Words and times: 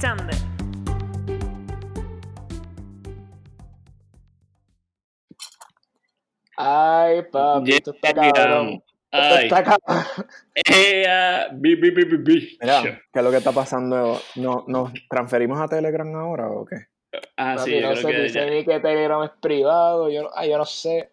Sander. 0.00 0.34
Ay, 6.56 7.22
papi, 7.32 7.72
esto 7.72 7.92
está 7.92 8.14
cabrón. 8.14 8.82
Esto 9.10 9.34
Ay, 9.34 9.44
está 9.44 9.62
cabrón. 9.64 10.04
ea, 10.54 11.48
bi, 11.52 11.74
bi, 11.76 11.90
bi, 11.90 12.04
bi, 12.04 12.16
bi. 12.18 12.58
Mira, 12.60 12.82
¿qué 12.82 13.18
es 13.18 13.24
lo 13.24 13.30
que 13.30 13.38
está 13.38 13.52
pasando? 13.52 14.20
¿No, 14.36 14.64
¿Nos 14.68 14.92
transferimos 15.08 15.60
a 15.60 15.68
Telegram 15.68 16.14
ahora 16.14 16.48
o 16.48 16.64
qué? 16.64 16.76
Ah, 17.36 17.54
Papi, 17.56 17.70
sí, 17.70 17.80
yo 17.80 17.88
no 17.88 17.92
creo 17.94 18.02
sé, 18.02 18.12
que 18.12 18.22
dice 18.22 18.50
ni 18.50 18.64
que 18.64 18.80
Telegram 18.80 19.22
es 19.24 19.30
privado. 19.40 20.10
Yo, 20.10 20.22
no- 20.24 20.30
ay, 20.34 20.50
yo 20.50 20.58
no 20.58 20.64
sé. 20.64 21.10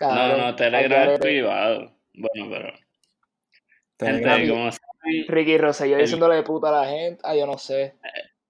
No, 0.00 0.08
Cabrón, 0.08 0.40
no, 0.40 0.56
Telegram 0.56 1.08
es 1.10 1.20
privado. 1.20 1.92
Bueno, 2.14 2.50
pero. 2.50 2.72
Telegram. 3.96 4.36
Gente, 4.38 4.50
como 4.52 4.72
saben, 4.72 4.87
Ricky 5.28 5.58
Rosselló 5.58 5.96
El- 5.96 6.02
diciéndole 6.02 6.36
de 6.36 6.42
puta 6.42 6.68
a 6.68 6.82
la 6.84 6.88
gente. 6.90 7.20
Ay, 7.24 7.38
yo 7.40 7.46
no 7.46 7.56
sé. 7.58 7.96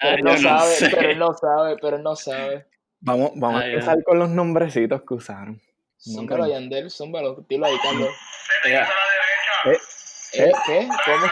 Pero 0.01 0.13
ah, 0.13 0.15
él 0.15 0.25
no, 0.25 0.37
sabe, 0.37 0.75
sé. 0.75 0.91
pero 0.91 1.11
él 1.11 1.19
no 1.19 1.33
sabe, 1.35 1.77
pero 1.81 1.97
él 1.97 2.03
no 2.03 2.17
sabe. 2.17 2.67
Vamos, 3.01 3.33
vamos 3.37 3.63
Ay, 3.63 3.71
a 3.71 3.73
empezar 3.75 4.03
con 4.05 4.19
los 4.19 4.29
nombrecitos 4.29 5.03
que 5.03 5.15
usaron. 5.15 5.61
Zúmbalo. 6.01 6.47
Yandel, 6.49 6.91
zúmbalo. 6.91 7.45
Dilo 7.49 7.67
ahí, 7.67 7.75
Carlos. 7.83 8.09
Ea, 8.65 8.89
¿Eh? 9.67 10.53
¿Qué? 10.67 10.89
¿Cómo? 11.05 11.27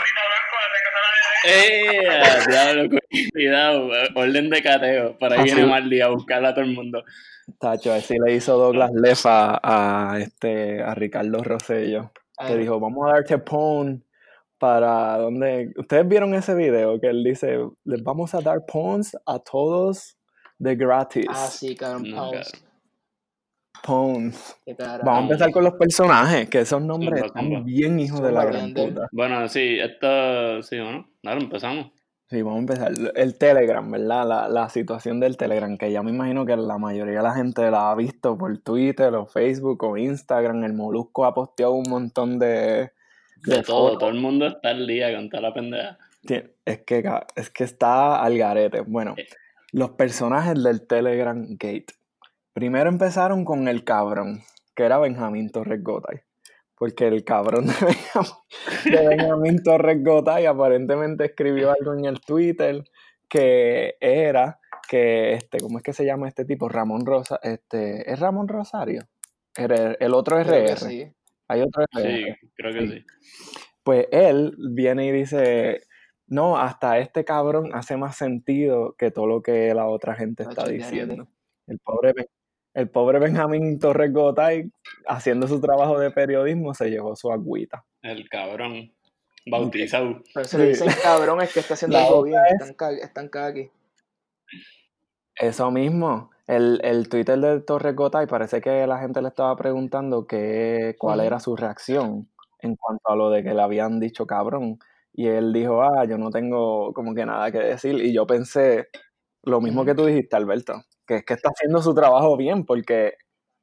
ea, 1.44 2.44
diablo, 2.48 2.98
cuidado, 3.32 3.88
orden 4.14 4.50
de 4.50 4.62
cateo. 4.62 5.18
Por 5.18 5.32
ahí 5.32 5.38
Ah, 5.40 5.44
viene 5.44 5.62
sí. 5.62 5.66
Marley 5.66 6.00
a 6.00 6.08
buscar 6.08 6.44
a 6.44 6.54
todo 6.54 6.64
el 6.64 6.72
mundo. 6.74 7.04
Tacho, 7.60 7.92
así 7.92 8.16
le 8.18 8.34
hizo 8.34 8.56
Douglas 8.58 8.90
Lefa 8.92 9.60
a, 9.62 10.18
este, 10.18 10.82
a 10.82 10.94
Ricardo 10.94 11.42
Rosello. 11.44 12.12
Ah, 12.38 12.48
Que 12.48 12.56
dijo, 12.56 12.80
vamos 12.80 13.08
a 13.08 13.14
darte 13.14 13.38
pon 13.38 14.02
para 14.58 15.18
donde... 15.18 15.72
¿Ustedes 15.76 16.08
vieron 16.08 16.34
ese 16.34 16.54
video 16.54 17.00
que 17.00 17.08
él 17.08 17.22
dice, 17.24 17.58
les 17.84 18.02
vamos 18.02 18.34
a 18.34 18.40
dar 18.40 18.64
pons 18.66 19.16
a 19.26 19.38
todos 19.38 20.16
de 20.58 20.76
gratis? 20.76 21.26
Ah, 21.28 21.46
sí, 21.48 21.74
cabrón. 21.74 22.10
No. 22.10 22.30
Qué 24.64 24.74
carajo. 24.74 25.04
Vamos 25.04 25.20
a 25.20 25.22
empezar 25.22 25.52
con 25.52 25.62
los 25.62 25.74
personajes, 25.74 26.48
que 26.48 26.60
esos 26.60 26.82
nombres 26.82 27.22
están 27.24 27.64
bien 27.64 28.00
hijos 28.00 28.20
de 28.20 28.32
la 28.32 28.44
gran 28.44 28.74
puta. 28.74 29.06
Bueno, 29.12 29.46
sí, 29.48 29.78
esto, 29.78 30.62
sí, 30.62 30.78
bueno, 30.80 31.06
ahora 31.24 31.40
empezamos. 31.40 31.92
Sí, 32.28 32.42
vamos 32.42 32.56
a 32.56 32.60
empezar. 32.62 32.92
El 33.14 33.38
Telegram, 33.38 33.88
¿verdad? 33.88 34.26
La, 34.26 34.48
la 34.48 34.68
situación 34.68 35.20
del 35.20 35.36
Telegram, 35.36 35.78
que 35.78 35.92
ya 35.92 36.02
me 36.02 36.10
imagino 36.10 36.44
que 36.44 36.56
la 36.56 36.78
mayoría 36.78 37.18
de 37.18 37.22
la 37.22 37.34
gente 37.34 37.70
la 37.70 37.92
ha 37.92 37.94
visto 37.94 38.36
por 38.36 38.58
Twitter 38.58 39.14
o 39.14 39.26
Facebook 39.26 39.84
o 39.84 39.96
Instagram. 39.96 40.64
El 40.64 40.72
Molusco 40.72 41.24
ha 41.24 41.34
posteado 41.34 41.74
un 41.74 41.88
montón 41.88 42.40
de... 42.40 42.90
De 43.46 43.56
de 43.56 43.62
todo, 43.62 43.96
todo 43.98 44.10
el 44.10 44.16
mundo 44.20 44.46
está 44.46 44.70
al 44.70 44.86
día 44.86 45.14
con 45.14 45.28
toda 45.30 45.42
la 45.42 45.54
pendeja. 45.54 45.98
Es 46.64 46.80
que, 46.82 47.04
es 47.36 47.50
que 47.50 47.64
está 47.64 48.22
al 48.22 48.36
garete. 48.36 48.80
Bueno, 48.80 49.14
Eh. 49.16 49.26
los 49.72 49.90
personajes 49.90 50.62
del 50.62 50.86
Telegram 50.86 51.46
Gate. 51.50 51.86
Primero 52.52 52.88
empezaron 52.88 53.44
con 53.44 53.68
el 53.68 53.84
cabrón, 53.84 54.42
que 54.74 54.84
era 54.84 54.98
Benjamín 54.98 55.50
Torres 55.50 55.82
Gotay. 55.82 56.20
Porque 56.74 57.06
el 57.06 57.24
cabrón 57.24 57.66
de 57.66 57.72
Benjamín, 57.80 58.32
de 58.84 59.08
Benjamín 59.08 59.62
Torres 59.62 60.02
Gotay 60.04 60.46
aparentemente 60.46 61.24
escribió 61.26 61.70
algo 61.70 61.94
en 61.94 62.04
el 62.06 62.20
Twitter 62.20 62.82
que 63.28 63.94
era 64.00 64.58
que, 64.88 65.32
este, 65.34 65.58
¿cómo 65.60 65.78
es 65.78 65.84
que 65.84 65.92
se 65.92 66.04
llama 66.04 66.28
este 66.28 66.44
tipo? 66.44 66.68
Ramón 66.68 67.04
Rosa, 67.06 67.40
este, 67.42 68.10
¿es 68.10 68.18
Ramón 68.20 68.46
Rosario? 68.48 69.02
El, 69.56 69.96
el 69.98 70.14
otro 70.14 70.36
Creo 70.42 70.64
que 70.64 70.72
RR. 70.72 70.76
sí. 70.78 71.12
Hay 71.48 71.62
otro. 71.62 71.84
Sí, 71.94 72.24
creo 72.54 72.72
que 72.72 72.80
Sí. 72.80 72.88
sí. 72.98 73.06
Pues 73.84 74.06
él 74.10 74.54
viene 74.58 75.06
y 75.06 75.12
dice, 75.12 75.82
no, 76.26 76.58
hasta 76.58 76.98
este 76.98 77.24
cabrón 77.24 77.70
hace 77.74 77.96
más 77.96 78.16
sentido 78.16 78.94
que 78.98 79.10
todo 79.12 79.26
lo 79.26 79.42
que 79.42 79.72
la 79.74 79.86
otra 79.86 80.14
gente 80.16 80.42
está 80.42 80.66
diciendo. 80.66 81.28
El 81.68 81.78
pobre, 81.78 82.12
el 82.74 82.88
pobre 82.90 83.18
Benjamín 83.20 83.78
Torres 83.78 84.12
Gotay, 84.12 84.70
haciendo 85.06 85.46
su 85.46 85.60
trabajo 85.60 85.98
de 86.00 86.10
periodismo, 86.10 86.74
se 86.74 86.90
llevó 86.90 87.14
su 87.14 87.30
agüita. 87.30 87.84
El 88.02 88.28
cabrón. 88.28 88.92
Bautizado. 89.48 90.22
Pero 90.34 90.44
se 90.46 90.58
le 90.58 90.74
Sí. 90.74 90.84
dicen 90.84 91.00
cabrón 91.02 91.40
es 91.40 91.54
que 91.54 91.60
está 91.60 91.74
haciendo 91.74 91.96
La 91.96 92.06
algo 92.06 92.24
bien. 92.24 92.40
es- 92.60 92.70
Están, 92.70 92.94
están 92.96 93.28
cagui. 93.28 93.70
Eso 95.36 95.70
mismo, 95.70 96.30
el, 96.46 96.80
el 96.84 97.08
Twitter 97.08 97.38
de 97.38 97.60
Torres 97.60 97.94
Gotay 97.96 98.26
parece 98.26 98.60
que 98.60 98.86
la 98.86 98.98
gente 98.98 99.20
le 99.20 99.28
estaba 99.28 99.56
preguntando 99.56 100.26
que, 100.26 100.94
cuál 100.98 101.20
era 101.20 101.40
su 101.40 101.56
reacción 101.56 102.28
en 102.60 102.76
cuanto 102.76 103.08
a 103.10 103.16
lo 103.16 103.30
de 103.30 103.42
que 103.42 103.54
le 103.54 103.62
habían 103.62 104.00
dicho 104.00 104.26
cabrón. 104.26 104.78
Y 105.12 105.28
él 105.28 105.52
dijo, 105.52 105.82
ah, 105.82 106.04
yo 106.04 106.18
no 106.18 106.30
tengo 106.30 106.92
como 106.92 107.14
que 107.14 107.26
nada 107.26 107.50
que 107.50 107.58
decir. 107.58 107.96
Y 107.96 108.12
yo 108.12 108.26
pensé 108.26 108.88
lo 109.42 109.60
mismo 109.60 109.84
que 109.84 109.94
tú 109.94 110.06
dijiste, 110.06 110.36
Alberto, 110.36 110.84
que 111.06 111.16
es 111.16 111.24
que 111.24 111.34
está 111.34 111.50
haciendo 111.50 111.80
su 111.82 111.94
trabajo 111.94 112.36
bien, 112.36 112.64
porque 112.66 113.14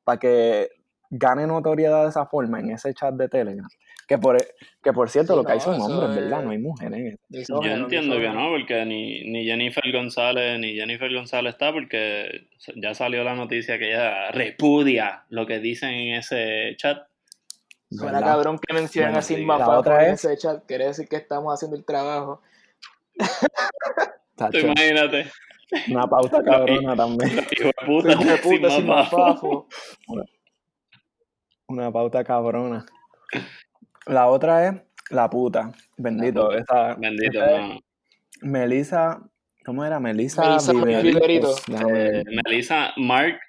para 0.03 0.19
que 0.19 0.69
gane 1.09 1.47
notoriedad 1.47 2.03
de 2.03 2.09
esa 2.09 2.25
forma 2.25 2.59
en 2.59 2.71
ese 2.71 2.93
chat 2.93 3.13
de 3.15 3.29
Telegram, 3.29 3.67
que 4.07 4.17
por, 4.17 4.37
que 4.83 4.93
por 4.93 5.09
cierto 5.09 5.33
Sí, 5.33 5.37
lo 5.39 5.45
que 5.45 5.51
hay 5.53 5.57
no, 5.59 5.63
son 5.63 5.75
eso 5.75 5.85
hombres, 5.85 6.15
¿verdad? 6.15 6.39
es- 6.39 6.45
No 6.45 6.51
hay 6.51 6.57
mujeres 6.57 6.99
en 6.99 7.19
eso. 7.41 7.61
Yo 7.61 7.69
entiendo 7.71 8.17
que 8.19 8.29
no, 8.29 8.49
porque 8.49 8.85
ni, 8.85 9.23
ni 9.29 9.45
Jennifer 9.45 9.83
González 9.91 10.59
ni 10.59 10.73
Jennifer 10.75 11.13
González 11.13 11.53
está, 11.53 11.71
porque 11.71 12.47
ya 12.75 12.93
salió 12.93 13.23
la 13.23 13.35
noticia 13.35 13.79
que 13.79 13.93
ella 13.93 14.31
repudia 14.31 15.23
lo 15.29 15.45
que 15.45 15.59
dicen 15.59 15.89
en 15.91 16.15
ese 16.15 16.75
chat. 16.77 17.07
Suena 17.89 18.13
¿verdad? 18.19 18.27
cabrón 18.27 18.59
que 18.59 18.73
mencionen 18.73 19.11
Bueno, 19.11 19.19
a. 19.19 19.21
Simba 19.21 19.57
La 19.59 19.65
Fafo 19.65 19.79
otra 19.79 20.07
es- 20.07 20.25
ese 20.25 20.37
chat. 20.37 20.65
Quiere 20.65 20.85
decir 20.87 21.07
que 21.07 21.15
estamos 21.15 21.53
haciendo 21.53 21.77
el 21.77 21.85
trabajo. 21.85 22.41
Tacho, 24.35 24.57
imagínate, 24.59 25.27
una 25.89 26.07
pauta 26.07 26.43
cabrona 26.43 26.95
también. 26.95 27.31
hijo 27.31 27.67
de 27.67 27.85
puta, 27.85 28.11
Hijo 28.13 28.23
de 28.23 28.37
puta, 28.37 28.43
Simba 28.43 28.69
Simba 28.71 29.05
Fafo. 29.05 29.67
Fafo. 29.67 29.67
Una 31.67 31.91
pauta 31.91 32.23
cabrona. 32.23 32.85
La 34.05 34.27
otra 34.27 34.67
es 34.67 34.75
la 35.09 35.29
puta. 35.29 35.71
Bendito. 35.97 36.45
puta. 36.47 36.57
Esa, 36.59 36.95
Bendito, 36.95 37.43
esa 37.43 37.55
es 37.55 37.61
no. 37.69 37.79
Melissa. 38.41 39.21
¿Cómo 39.65 39.85
era? 39.85 39.99
Melissa, 39.99 40.41
Melissa 40.43 40.73
Viverito. 40.73 41.55
Eh, 41.89 42.23
Melissa 42.45 42.91
Mark, 42.97 43.39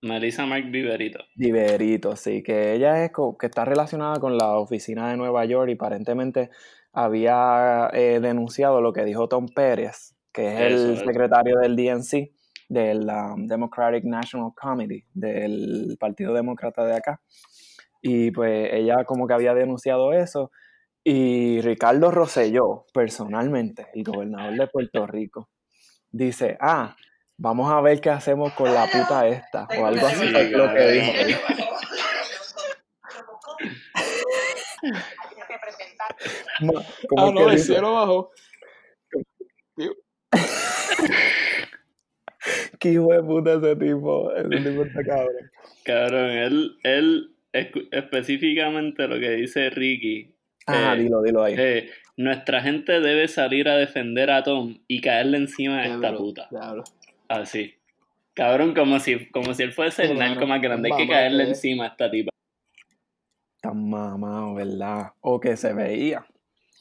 Melissa 0.00 0.46
Mark 0.46 0.64
Viverito. 0.70 1.18
Viverito, 1.36 2.16
sí. 2.16 2.42
Que 2.42 2.72
ella 2.74 3.04
es 3.04 3.10
que 3.38 3.46
está 3.46 3.66
relacionada 3.66 4.18
con 4.18 4.38
la 4.38 4.56
oficina 4.58 5.10
de 5.10 5.18
Nueva 5.18 5.44
York 5.44 5.68
y 5.68 5.74
aparentemente 5.74 6.50
había 6.92 7.90
eh, 7.92 8.18
denunciado 8.20 8.80
lo 8.80 8.92
que 8.94 9.04
dijo 9.04 9.28
Tom 9.28 9.46
Pérez, 9.48 10.14
que 10.32 10.48
es 10.48 10.72
Eso, 10.72 10.86
el 10.86 10.92
eso. 10.94 11.04
secretario 11.04 11.58
del 11.58 11.76
DNC, 11.76 12.30
del 12.70 13.08
um, 13.08 13.46
Democratic 13.46 14.04
National 14.04 14.52
Committee, 14.54 15.04
del 15.12 15.96
Partido 16.00 16.32
Demócrata 16.32 16.84
de 16.86 16.96
acá. 16.96 17.20
Y 18.00 18.30
pues 18.30 18.70
ella 18.72 19.04
como 19.04 19.26
que 19.26 19.34
había 19.34 19.54
denunciado 19.54 20.12
eso. 20.12 20.50
Y 21.04 21.60
Ricardo 21.62 22.10
Rosselló, 22.10 22.84
personalmente, 22.92 23.86
el 23.94 24.04
gobernador 24.04 24.54
de 24.56 24.66
Puerto 24.68 25.06
Rico, 25.06 25.48
dice, 26.10 26.58
ah, 26.60 26.94
vamos 27.38 27.70
a 27.72 27.80
ver 27.80 28.00
qué 28.00 28.10
hacemos 28.10 28.52
con 28.52 28.72
la 28.74 28.84
puta 28.86 29.26
esta, 29.26 29.66
o 29.78 29.86
algo 29.86 30.06
así 30.06 30.26
Sí, 30.26 30.32
fue 30.32 30.50
lo 30.50 30.74
que 30.74 30.88
dijo. 30.90 31.12
Ma- 36.60 36.84
¿cómo 37.08 37.22
Ah, 37.22 37.28
es 37.28 37.34
no, 37.34 37.40
que 37.40 37.44
el 37.46 37.50
dice? 37.52 37.64
cielo 37.72 37.94
bajó. 37.94 38.30
Qué 42.78 42.90
hijo 42.92 43.12
de 43.12 43.22
puta 43.22 43.54
ese 43.54 43.76
tipo, 43.76 44.32
ese 44.32 44.48
tipo 44.48 44.82
está 44.84 45.02
cabrón. 45.04 45.50
Cabrón, 45.84 46.30
él, 46.30 46.78
él 46.84 47.34
específicamente 47.90 49.06
lo 49.08 49.18
que 49.18 49.30
dice 49.30 49.70
Ricky. 49.70 50.34
Ah, 50.66 50.94
eh, 50.96 51.02
dilo, 51.02 51.22
dilo 51.22 51.42
ahí. 51.44 51.54
eh, 51.56 51.90
nuestra 52.16 52.60
gente 52.60 53.00
debe 53.00 53.28
salir 53.28 53.68
a 53.68 53.76
defender 53.76 54.30
a 54.30 54.42
Tom 54.42 54.78
y 54.86 55.00
caerle 55.00 55.38
encima 55.38 55.78
a 55.78 55.86
esta 55.86 56.16
puta. 56.16 56.48
diablo. 56.50 56.84
Así. 57.28 57.74
Cabrón, 58.34 58.74
como 58.74 58.98
si, 59.00 59.26
como 59.30 59.52
si 59.54 59.62
él 59.64 59.72
fuese 59.72 60.04
el 60.04 60.18
narco 60.18 60.46
más 60.46 60.60
grande. 60.62 60.90
Hay 60.92 61.06
que 61.06 61.08
caerle 61.12 61.44
que- 61.44 61.50
encima 61.50 61.84
a 61.84 61.88
esta 61.88 62.10
tipa. 62.10 62.30
Tan 63.60 63.88
mamado, 63.90 64.54
¿verdad? 64.54 65.12
O 65.20 65.40
que 65.40 65.56
se 65.56 65.72
veía. 65.72 66.24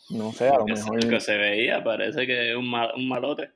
No 0.10 0.32
sé, 0.32 0.48
a 0.50 0.58
lo 0.58 0.66
Que 0.66 0.74
mejor, 0.74 1.02
se- 1.04 1.10
que 1.10 1.20
se 1.20 1.38
veía, 1.38 1.84
parece 1.84 2.26
que 2.28 2.52
es 2.52 2.56
un, 2.56 2.70
mal- 2.70 2.92
un 2.96 3.08
malote. 3.10 3.50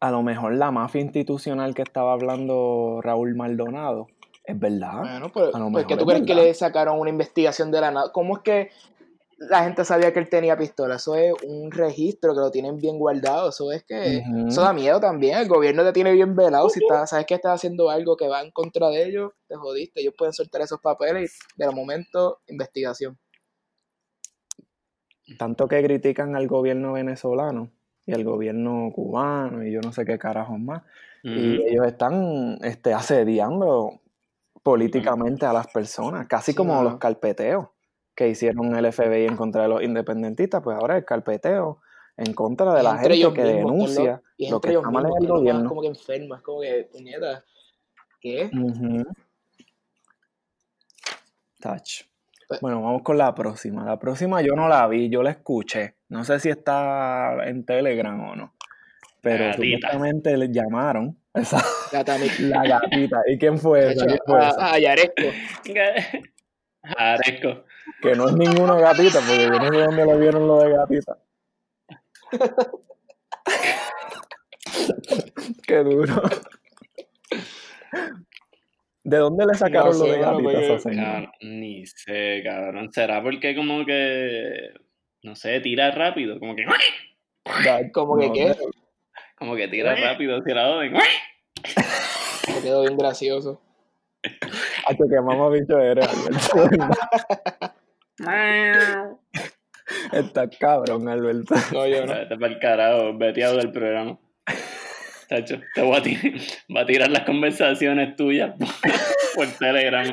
a 0.00 0.10
lo 0.12 0.22
mejor 0.22 0.54
la 0.56 0.70
mafia 0.70 1.00
institucional 1.00 1.74
que 1.74 1.82
estaba 1.82 2.12
hablando 2.12 3.00
Raúl 3.02 3.34
Maldonado, 3.34 4.06
es 4.48 4.58
verdad. 4.58 5.00
Bueno, 5.00 5.30
pues, 5.30 5.54
A 5.54 5.58
lo 5.58 5.70
pues 5.70 5.84
¿qué 5.84 5.94
mejor 5.94 6.06
tú 6.06 6.10
es 6.10 6.22
crees 6.22 6.26
que 6.26 6.46
le 6.46 6.54
sacaron 6.54 6.98
una 6.98 7.10
investigación 7.10 7.70
de 7.70 7.82
la 7.82 7.90
nada? 7.90 8.12
¿Cómo 8.12 8.38
es 8.38 8.42
que 8.42 8.70
la 9.36 9.62
gente 9.62 9.84
sabía 9.84 10.10
que 10.10 10.20
él 10.20 10.30
tenía 10.30 10.56
pistola? 10.56 10.96
Eso 10.96 11.16
es 11.16 11.34
un 11.46 11.70
registro 11.70 12.32
que 12.32 12.40
lo 12.40 12.50
tienen 12.50 12.78
bien 12.78 12.98
guardado. 12.98 13.50
Eso 13.50 13.70
es 13.72 13.84
que. 13.84 14.22
Eso 14.48 14.62
da 14.62 14.72
miedo 14.72 15.00
también. 15.00 15.36
El 15.36 15.48
gobierno 15.48 15.84
te 15.84 15.92
tiene 15.92 16.12
bien 16.12 16.34
velado. 16.34 16.70
Si 16.70 16.80
estás, 16.82 17.10
sabes 17.10 17.26
que 17.26 17.34
estás 17.34 17.56
haciendo 17.56 17.90
algo 17.90 18.16
que 18.16 18.26
va 18.26 18.40
en 18.40 18.50
contra 18.50 18.88
de 18.88 19.04
ellos, 19.04 19.32
te 19.46 19.54
jodiste. 19.54 20.00
Ellos 20.00 20.14
pueden 20.16 20.32
soltar 20.32 20.62
esos 20.62 20.80
papeles 20.80 21.38
y 21.54 21.62
de 21.62 21.70
momento, 21.70 22.38
investigación. 22.46 23.18
Tanto 25.38 25.68
que 25.68 25.82
critican 25.82 26.36
al 26.36 26.46
gobierno 26.46 26.94
venezolano, 26.94 27.70
y 28.06 28.12
el 28.12 28.24
gobierno 28.24 28.90
cubano 28.94 29.62
y 29.62 29.72
yo 29.72 29.82
no 29.82 29.92
sé 29.92 30.06
qué 30.06 30.18
carajos 30.18 30.58
más. 30.58 30.84
Y 31.22 31.60
ellos 31.66 31.86
están 31.86 32.56
este, 32.62 32.94
asediando 32.94 34.00
políticamente 34.70 35.46
a 35.46 35.52
las 35.52 35.66
personas, 35.68 36.26
casi 36.26 36.52
Sí, 36.52 36.56
como 36.56 36.82
los 36.82 36.96
carpeteos 36.98 37.68
que 38.14 38.28
hicieron 38.28 38.74
el 38.76 38.92
FBI 38.92 39.26
en 39.26 39.36
contra 39.36 39.62
de 39.62 39.68
los 39.68 39.82
independentistas, 39.82 40.60
pues 40.62 40.76
ahora 40.76 40.96
el 40.96 41.04
carpeteo 41.04 41.80
en 42.16 42.34
contra 42.34 42.72
de 42.72 42.78
Es 42.78 42.84
la 42.84 42.98
gente 42.98 43.08
que 43.08 43.16
mismos, 43.18 43.38
es 43.38 43.44
lo- 43.44 43.48
denuncia 43.70 44.22
y 44.36 44.50
lo 44.50 44.60
que 44.60 44.72
está 44.74 44.90
mal 44.90 45.06
el 45.06 45.12
que 45.12 45.24
es 45.24 45.30
gobierno. 45.30 45.68
como 45.68 45.80
que 45.82 45.86
enfermo, 45.88 46.34
es 46.34 46.42
como 46.42 46.60
que, 46.60 46.88
puñeta, 46.92 47.44
¿qué? 48.20 48.50
Ujú. 48.52 49.04
Touch. 51.60 52.02
Pues- 52.48 52.60
Bueno, 52.60 52.82
vamos 52.82 53.02
con 53.02 53.18
la 53.18 53.34
próxima. 53.34 53.84
La 53.84 53.98
próxima 53.98 54.40
yo 54.42 54.54
no 54.54 54.68
la 54.68 54.86
vi, 54.88 55.08
yo 55.10 55.22
la 55.22 55.30
escuché. 55.30 55.96
No 56.08 56.24
sé 56.24 56.40
si 56.40 56.48
está 56.48 57.36
en 57.46 57.64
Telegram 57.64 58.18
o 58.20 58.36
no. 58.36 58.54
Pero 59.20 59.52
supuestamente 59.52 60.36
le 60.36 60.48
llamaron 60.50 61.16
esa, 61.40 61.64
la 61.92 62.62
gatita. 62.62 63.22
¿Y 63.26 63.38
quién 63.38 63.58
fue 63.58 63.92
esa? 63.92 64.06
¿Quién 64.06 64.18
fue 64.26 64.38
esa? 64.38 64.66
a, 64.66 64.72
a 64.74 64.78
Yaresco. 64.78 65.22
Aresco. 66.96 67.64
Que 68.02 68.14
no 68.14 68.28
es 68.28 68.34
ninguna 68.34 68.76
gatita, 68.78 69.18
porque 69.20 69.42
yo 69.44 69.50
no 69.50 69.70
sé 69.72 69.78
dónde 69.78 70.04
lo 70.04 70.18
vieron 70.18 70.46
lo 70.46 70.58
de 70.62 70.72
gatita. 70.72 71.18
Qué 75.66 75.76
duro. 75.78 76.22
¿De 79.04 79.16
dónde 79.16 79.46
le 79.46 79.54
sacaron 79.54 79.98
No 79.98 80.06
lo 80.06 80.12
de 80.12 80.18
mano, 80.18 80.32
gatita 80.38 80.58
a 80.58 80.60
esa 80.62 80.68
porque- 80.74 80.82
señora? 80.90 81.12
Cabrón, 81.12 81.30
ni 81.60 81.86
sé, 81.86 82.42
cabrón. 82.44 82.92
¿Será 82.92 83.22
porque 83.22 83.56
como 83.56 83.84
que, 83.86 84.70
no 85.22 85.34
sé, 85.34 85.60
tira 85.60 85.90
rápido? 85.90 86.38
Como 86.38 86.54
que, 86.54 86.64
Como 87.92 88.18
que 88.18 88.26
no 88.26 88.32
qué. 88.32 88.56
Como 89.38 89.56
que 89.56 89.68
tira 89.68 89.94
rápido 89.94 90.36
hacia 90.36 90.54
la 90.54 90.68
orden. 90.68 90.92
me 90.92 92.62
quedó 92.62 92.82
bien 92.82 92.96
gracioso. 92.96 93.60
Hacho, 94.86 95.04
qué 95.08 95.20
mamá 95.20 95.48
bicho 95.50 95.78
eres, 95.78 96.06
Alberto. 96.08 96.70
Está 100.12 100.48
cabrón, 100.48 101.08
Alberto. 101.08 101.54
No, 101.72 101.86
yo 101.86 102.04
no. 102.06 102.14
Vete 102.14 102.36
para 102.36 102.52
el 102.52 102.58
carajo, 102.58 103.16
veteado 103.16 103.56
del 103.58 103.70
programa. 103.70 104.18
Tacho, 105.28 105.60
te 105.74 105.82
voy 105.82 105.96
a, 105.96 106.02
tirar, 106.02 106.32
va 106.74 106.80
a 106.80 106.86
tirar 106.86 107.10
las 107.10 107.24
conversaciones 107.24 108.16
tuyas 108.16 108.54
por, 108.58 108.68
por 109.34 109.58
Telegram, 109.58 110.10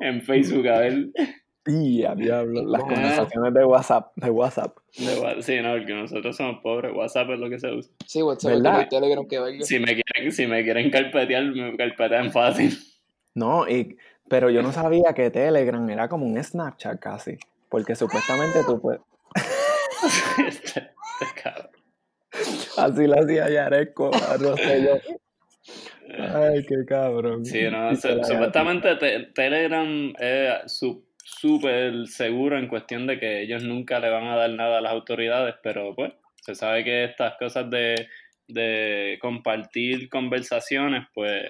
en 0.00 0.22
Facebook, 0.22 0.68
a 0.68 0.78
ver. 0.78 1.08
Y 1.66 2.04
a 2.04 2.14
diablo, 2.14 2.62
las 2.64 2.82
Ah. 2.82 2.84
conversaciones 2.86 3.54
de 3.54 3.64
WhatsApp, 3.64 4.12
de 4.16 4.30
WhatsApp. 4.30 4.76
De 4.98 5.42
sí, 5.42 5.60
no, 5.62 5.72
porque 5.72 5.94
nosotros 5.94 6.36
somos 6.36 6.60
pobres, 6.62 6.92
WhatsApp 6.94 7.30
es 7.30 7.38
lo 7.38 7.48
que 7.48 7.58
se 7.58 7.72
usa. 7.72 7.92
Sí, 8.06 8.20
WhatsApp 8.22 8.52
es 8.52 8.58
¿Verdad? 8.58 8.70
como 8.72 8.82
el 8.82 8.88
Telegram 8.90 9.26
que 9.28 9.38
valga. 9.38 9.64
Si 9.64 9.78
me 9.78 9.86
quieren, 10.02 10.32
si 10.32 10.46
me 10.46 10.62
quieren 10.62 10.90
carpetear, 10.90 11.44
me 11.44 11.76
carpetean 11.76 12.30
fácil. 12.32 12.76
No, 13.34 13.66
y, 13.68 13.96
pero 14.28 14.50
yo 14.50 14.62
no 14.62 14.72
sabía 14.72 15.12
que 15.14 15.30
Telegram 15.30 15.88
era 15.90 16.08
como 16.08 16.26
un 16.26 16.42
Snapchat 16.42 17.00
casi. 17.00 17.36
Porque 17.70 17.96
supuestamente 17.96 18.60
tú 18.66 18.80
puedes. 18.80 19.00
Este, 20.46 20.90
este 21.20 21.42
cabrón. 21.42 21.70
Así 22.76 23.06
lo 23.06 23.18
hacía 23.20 23.48
Yaresco, 23.48 24.10
no 24.40 24.56
sé 24.56 24.82
yo. 24.82 25.14
Ay, 26.18 26.64
qué 26.66 26.84
cabrón. 26.86 27.44
Sí, 27.44 27.62
no, 27.70 27.94
supuestamente 27.96 28.94
te- 28.96 29.20
Telegram 29.34 30.12
es 30.18 30.72
su- 30.78 31.04
súper 31.24 32.06
seguro 32.06 32.58
en 32.58 32.68
cuestión 32.68 33.06
de 33.06 33.18
que 33.18 33.42
ellos 33.42 33.62
nunca 33.62 33.98
le 33.98 34.10
van 34.10 34.26
a 34.26 34.36
dar 34.36 34.50
nada 34.50 34.78
a 34.78 34.80
las 34.80 34.92
autoridades, 34.92 35.54
pero 35.62 35.94
pues 35.94 36.12
se 36.36 36.54
sabe 36.54 36.84
que 36.84 37.04
estas 37.04 37.36
cosas 37.38 37.68
de, 37.70 38.08
de 38.46 39.18
compartir 39.20 40.08
conversaciones, 40.10 41.06
pues 41.14 41.44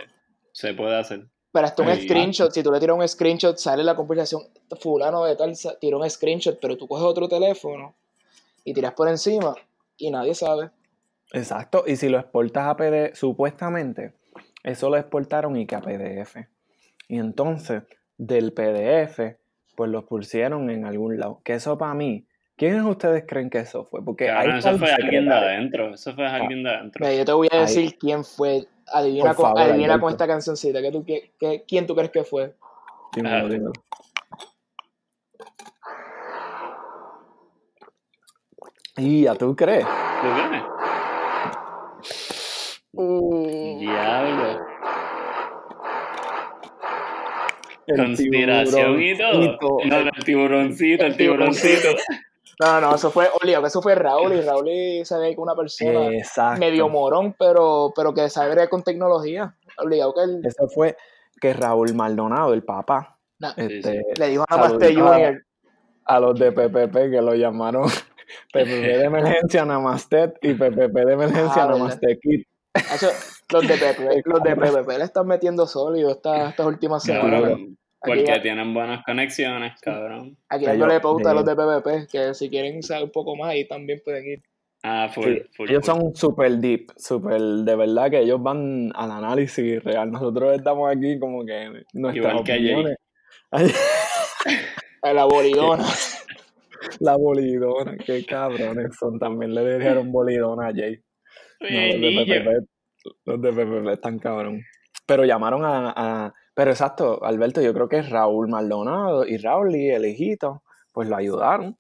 se 0.53 0.73
puede 0.75 0.97
hacer. 0.97 1.27
Pero 1.53 1.67
hasta 1.67 1.83
un 1.83 1.89
Ahí. 1.89 2.03
screenshot, 2.03 2.53
si 2.53 2.63
tú 2.63 2.73
le 2.73 2.81
tiras 2.81 2.97
un 2.97 3.07
screenshot, 3.07 3.57
sale 3.57 3.85
la 3.85 3.95
conversación, 3.95 4.43
fulano 4.81 5.25
de 5.25 5.37
tal, 5.37 5.53
tiró 5.81 5.99
un 5.99 6.09
screenshot, 6.09 6.59
pero 6.61 6.77
tú 6.77 6.87
coges 6.87 7.05
otro 7.05 7.29
teléfono 7.29 7.95
y 8.65 8.73
tiras 8.73 8.95
por 8.95 9.09
encima 9.09 9.55
y 9.97 10.11
nadie 10.11 10.35
sabe. 10.35 10.71
Exacto, 11.33 11.85
y 11.87 11.97
si 11.97 12.09
lo 12.09 12.19
exportas 12.19 12.67
a 12.67 12.77
PDF, 12.77 13.17
supuestamente, 13.17 14.15
eso 14.63 14.89
lo 14.89 14.97
exportaron 14.97 15.57
y 15.57 15.67
que 15.67 15.75
a 15.75 15.81
PDF. 15.81 16.37
Y 17.09 17.19
entonces, 17.19 17.83
del 18.17 18.53
PDF, 18.53 19.37
pues 19.75 19.91
lo 19.91 20.05
pusieron 20.07 20.71
en 20.71 20.85
algún 20.85 21.19
lado. 21.19 21.41
Que 21.45 21.55
eso 21.55 21.77
para 21.79 21.95
mí, 21.95 22.27
¿quiénes 22.57 22.83
ustedes 22.85 23.25
creen 23.27 23.51
que 23.51 23.59
eso 23.59 23.85
fue? 23.85 24.05
Porque 24.05 24.27
Cabrón, 24.27 24.53
ahí 24.53 24.59
eso 24.59 24.79
fue 24.79 24.93
alguien 24.93 25.27
de 25.29 25.35
adentro, 25.35 25.95
eso 25.95 26.15
fue 26.15 26.27
alguien 26.27 26.63
de 26.63 26.71
adentro. 26.71 27.05
Mira, 27.05 27.15
yo 27.19 27.25
te 27.25 27.33
voy 27.33 27.49
a 27.51 27.55
Ahí. 27.57 27.61
decir 27.63 27.99
quién 27.99 28.25
fue. 28.25 28.67
Adivina, 28.93 29.25
Por 29.29 29.37
con, 29.37 29.45
favor, 29.47 29.63
adivina 29.63 29.99
con 29.99 30.11
esta 30.13 30.27
cancioncita. 30.27 30.83
¿qué 30.83 30.93
tú, 30.93 31.05
qué- 31.05 31.33
qué- 31.41 31.65
¿Quién 31.67 31.87
tú 31.87 31.95
crees 31.95 32.11
que 32.11 32.23
fue? 32.25 32.55
Dímelo, 33.15 33.49
dímelo. 33.49 33.73
Y 38.97 39.23
ya 39.23 39.35
tú 39.35 39.57
crees. 39.57 39.85
¿Tú 39.85 40.29
crees? 40.49 40.65
Mm. 42.93 43.79
Diablo. 43.81 44.64
El 47.87 47.97
Conspiración 47.97 49.03
y 49.03 49.19
todo. 49.19 49.79
No, 49.85 49.97
el 49.99 50.11
tiburoncito, 50.25 51.05
el 51.05 51.13
El 51.13 51.17
tiburoncito. 51.17 51.89
No, 52.61 52.81
no, 52.81 52.95
eso 52.95 53.11
fue, 53.11 53.29
obligado, 53.41 53.67
eso 53.67 53.83
fue 53.83 53.95
Raúl 53.97 54.33
y 54.35 54.41
Raúl 54.41 54.69
se 55.05 55.19
ve 55.19 55.35
con 55.35 55.43
una 55.45 55.57
persona 55.57 56.07
Exacto. 56.13 56.61
medio 56.61 56.89
morón, 56.89 57.35
pero, 57.37 57.93
pero 57.97 58.15
que 58.15 58.29
sabe 58.31 58.69
con 58.69 58.83
tecnología. 58.85 59.55
Obligado 59.79 60.15
que 60.15 60.21
él 60.23 60.41
Eso 60.45 60.69
fue 60.69 60.97
que 61.41 61.53
Raúl 61.53 61.95
Maldonado, 61.95 62.55
el 62.55 62.63
papá, 62.63 63.19
Sí, 63.41 63.47
este, 63.57 64.03
le 64.17 64.29
dijo 64.29 64.45
a 64.49 64.57
Namaste 64.57 64.87
a- 64.87 64.89
Junior. 64.95 65.45
a 66.05 66.21
los 66.21 66.39
de 66.39 66.53
PPP 66.53 67.11
que 67.11 67.21
lo 67.21 67.35
llamaron 67.35 67.85
PPP 68.53 68.69
de 68.99 69.05
emergencia 69.05 69.65
Namaste 69.65 70.33
y 70.41 70.55
PPP 70.55 70.95
de 71.05 71.13
emergencia 71.13 71.65
Ah. 71.65 71.69
Namaste 71.69 72.19
Kit. 72.23 72.47
Los 73.53 73.67
de 73.69 73.75
PPP, 73.77 74.23
los 74.27 74.43
de 74.43 74.57
PPP 74.57 74.99
le 74.99 75.05
están 75.05 75.27
metiendo 75.27 75.67
sólido 75.67 76.11
esta- 76.13 76.51
estas 76.51 76.67
últimas 76.67 77.03
semanas. 77.03 77.59
Aquí, 78.05 78.23
porque 78.25 78.41
tienen 78.41 78.75
buenas 78.75 79.03
conexiones, 79.05 79.81
cabrón. 79.81 80.37
aquí 80.49 80.65
dándole 80.67 81.01
pauta 81.01 81.31
a 81.31 81.35
los 81.35 81.45
de 81.45 81.55
PPP, 81.57 82.11
que 82.11 82.35
si 82.35 82.49
quieren 82.51 82.83
saber 82.83 83.05
un 83.05 83.11
poco 83.11 83.35
más, 83.37 83.51
ahí 83.51 83.67
también 83.67 84.01
pueden 84.05 84.25
ir. 84.27 84.43
Ah, 84.83 85.09
full, 85.13 85.25
Sí, 85.25 85.43
full, 85.57 85.71
ellos 85.71 85.87
full. 85.87 85.95
son 85.95 86.15
super 86.15 86.51
deep, 86.59 86.93
super 86.97 87.41
de 87.41 87.75
verdad 87.77 88.11
que 88.11 88.21
ellos 88.21 88.43
van 88.43 88.93
al 88.95 89.11
análisis 89.11 89.83
real. 89.83 90.11
Nosotros 90.11 90.55
estamos 90.57 90.95
aquí 90.95 91.19
como 91.19 91.45
que 91.47 91.71
nuestras 91.95 92.17
Igual 92.17 92.45
que 92.45 92.53
opiniones. 92.53 92.97
La 95.03 95.25
bolidona. 95.25 95.85
la 97.01 97.17
bolidona, 97.17 97.97
qué 97.99 98.25
cabrones 98.25 98.97
son. 98.99 99.19
También 99.19 99.55
le 99.55 99.79
dijeron 99.79 100.11
bolidona 100.13 100.69
a 100.69 100.73
Jay. 100.75 100.99
No, 101.61 101.69
los 102.17 102.27
de. 102.27 102.41
PPP, 102.41 102.69
los 103.27 103.43
de 103.43 103.53
PPP 103.53 103.89
están 103.93 104.19
cabrón. 104.19 104.61
Pero 105.07 105.25
llamaron 105.25 105.65
a, 105.65 105.93
a- 105.97 106.35
Pero 106.55 106.71
exacto, 106.71 107.25
Alberto, 107.25 107.61
yo 107.61 107.75
creo 107.75 107.89
que 107.89 108.03
Raúl 108.03 108.49
Maldonado 108.49 109.27
y 109.27 109.37
Raúl 109.39 109.75
y 109.75 109.91
el 109.91 110.07
hijito, 110.07 110.63
pues 110.93 111.09
lo 111.09 111.17
ayudaron. 111.17 111.77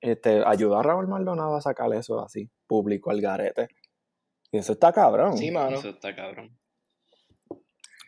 Este, 0.00 0.42
ayudó 0.44 0.78
a 0.78 0.82
Raúl 0.82 1.08
Maldonado 1.08 1.56
a 1.56 1.62
sacar 1.62 1.92
eso 1.94 2.20
así, 2.22 2.50
público 2.66 3.10
al 3.10 3.22
garete. 3.22 3.68
Y 4.52 4.58
eso 4.58 4.72
está 4.74 4.92
cabrón. 4.92 5.38
Sí, 5.38 5.50
mano. 5.50 5.78
Eso 5.78 5.88
está 5.88 6.14
cabrón. 6.14 6.50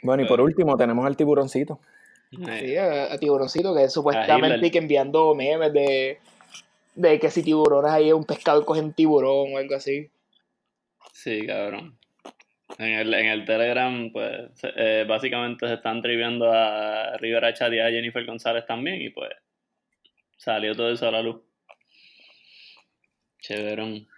bueno, 0.02 0.22
y 0.22 0.26
por 0.26 0.40
último 0.40 0.76
tenemos 0.76 1.06
al 1.06 1.16
tiburoncito. 1.16 1.80
Eh, 2.32 2.60
Sí, 2.60 2.76
a, 2.76 3.12
a 3.12 3.18
Tiburoncito, 3.18 3.72
que 3.72 3.80
Hitler. 3.80 3.90
supuestamente 3.90 4.70
que 4.70 4.78
enviando 4.78 5.34
memes 5.34 5.72
de, 5.72 6.18
de 6.94 7.18
que 7.20 7.30
si 7.30 7.42
tiburones 7.42 7.90
ahí 7.92 8.12
un 8.12 8.24
pescado 8.24 8.66
coge 8.66 8.80
un 8.80 8.92
tiburón 8.92 9.54
o 9.54 9.58
algo 9.58 9.74
así. 9.76 10.10
Sí, 11.12 11.46
cabrón. 11.46 11.96
En 12.78 12.88
el, 12.92 13.14
en 13.14 13.26
el 13.26 13.44
Telegram, 13.44 14.10
pues, 14.12 14.50
eh, 14.76 15.04
básicamente 15.08 15.68
se 15.68 15.74
están 15.74 16.02
triviando 16.02 16.52
a 16.52 17.16
Rivera 17.16 17.54
Chat 17.54 17.72
y 17.72 17.78
a 17.78 17.90
Jennifer 17.90 18.24
González 18.26 18.66
también, 18.66 19.00
y 19.00 19.10
pues 19.10 19.30
salió 20.36 20.74
todo 20.74 20.90
eso 20.90 21.06
a 21.06 21.12
la 21.12 21.22
luz. 21.22 21.42
Chéverón. 23.40 24.08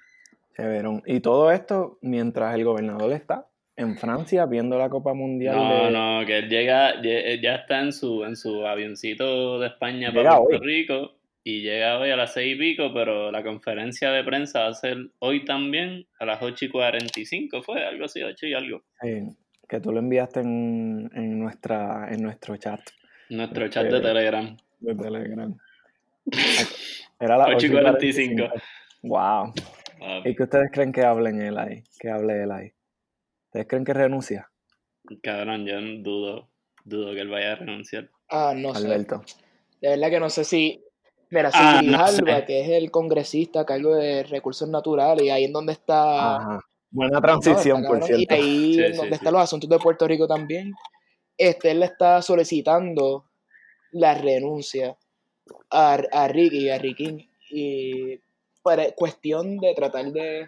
Chéverón. 0.57 1.03
Y 1.07 1.21
todo 1.21 1.53
esto 1.53 1.99
mientras 2.01 2.55
el 2.55 2.65
gobernador 2.65 3.13
está 3.13 3.47
en 3.77 3.97
Francia 3.99 4.47
viendo 4.47 4.79
la 4.79 4.89
Copa 4.89 5.13
Mundial. 5.13 5.55
No, 5.55 5.85
de... 5.85 5.91
no, 5.91 6.27
que 6.27 6.39
él 6.39 6.49
llega, 6.49 7.01
ye- 7.03 7.41
ya 7.41 7.57
está 7.57 7.81
en 7.81 7.93
su, 7.93 8.25
en 8.25 8.35
su 8.35 8.67
avioncito 8.67 9.61
de 9.61 9.67
España 9.69 10.09
Llega 10.11 10.31
para 10.31 10.39
Puerto 10.39 10.65
hoy. 10.65 10.67
Rico 10.67 11.18
y 11.51 11.63
llega 11.63 11.99
hoy 11.99 12.11
a 12.11 12.17
las 12.17 12.35
seis 12.35 12.57
y 12.57 12.59
pico, 12.59 12.93
pero 12.93 13.31
la 13.33 13.43
conferencia 13.43 14.11
de 14.11 14.23
prensa 14.23 14.65
va 14.65 14.69
a 14.69 14.75
ser 14.75 14.99
hoy 15.21 15.47
también 15.47 16.07
a 16.21 16.27
las 16.27 16.43
8 16.43 16.67
y 16.67 16.69
45, 16.69 17.63
fue 17.63 17.83
algo 17.87 18.05
así, 18.05 18.23
8 18.23 18.47
y 18.49 18.53
algo. 18.53 18.83
Sí, 19.01 19.35
que 19.67 19.81
tú 19.81 19.91
lo 19.91 20.01
enviaste 20.01 20.41
en, 20.41 21.11
en, 21.15 21.39
nuestra, 21.39 22.09
en 22.11 22.21
nuestro 22.23 22.55
chat 22.59 22.81
Nuestro 23.31 23.67
chat 23.69 23.87
de 23.87 23.97
Eh, 23.97 24.01
Telegram. 24.03 24.57
de 24.81 24.95
Telegram. 24.95 25.59
Era 27.19 27.39
las 27.39 27.49
8 27.49 27.53
y 27.53 27.55
8 27.55 27.67
y 27.67 27.71
45. 27.71 28.35
45. 28.37 28.63
Wow. 29.05 29.55
¿Y 30.27 30.35
qué 30.35 30.43
ustedes 30.43 30.71
creen 30.71 30.93
que 30.93 31.03
hablen 31.03 31.41
él 31.41 31.57
ahí? 31.57 31.83
Que 31.99 32.11
hable 32.11 32.43
él 32.43 32.53
ahí. 32.53 32.73
¿Ustedes 33.47 33.67
creen 33.67 33.85
que 33.87 33.95
renuncia? 33.95 34.51
cabrón, 35.23 35.65
yo 35.65 35.81
dudo, 36.03 36.51
dudo 36.85 37.15
que 37.15 37.21
él 37.23 37.29
vaya 37.29 37.53
a 37.53 37.57
renunciar. 37.57 38.11
Ah, 38.29 38.53
no 38.55 38.75
sé. 38.75 38.85
Alberto. 38.85 39.25
De 39.81 39.89
verdad 39.89 40.11
que 40.11 40.21
no 40.21 40.29
sé 40.29 40.45
si. 40.45 40.85
Mira, 41.31 41.51
si 41.51 41.59
Ah, 41.61 41.81
Grijalva, 41.83 42.39
sé. 42.39 42.45
que 42.47 42.61
es 42.63 42.69
el 42.71 42.91
congresista 42.91 43.61
a 43.61 43.67
cargo 43.67 43.95
de 43.95 44.23
recursos 44.25 44.69
naturales, 44.69 45.25
y 45.27 45.31
ahí 45.31 45.45
en 45.45 45.53
donde 45.53 45.73
está. 45.75 46.37
Ajá. 46.37 46.61
Buena 46.91 47.17
No, 47.17 47.21
transición, 47.21 47.79
está 47.79 47.89
por 47.89 48.03
cierto. 48.03 48.23
Y 48.23 48.35
ahí 48.35 48.75
Sí, 48.75 48.81
en 48.83 48.93
sí, 48.93 48.97
donde 48.97 49.11
sí. 49.11 49.15
están 49.17 49.33
los 49.35 49.43
asuntos 49.43 49.69
de 49.69 49.79
Puerto 49.79 50.09
Rico 50.09 50.27
también, 50.27 50.73
este, 51.37 51.71
él 51.73 51.81
le 51.81 51.87
está 51.87 52.23
solicitando 52.23 53.27
la 53.93 54.15
renuncia 54.15 54.97
a, 55.71 55.95
a 56.13 56.29
Ricky, 56.29 56.71
a 56.71 56.79
Ricky, 56.79 57.29
y 57.51 58.19
para 58.63 58.91
cuestión 58.93 59.59
de 59.59 59.75
tratar 59.75 60.07
de 60.13 60.47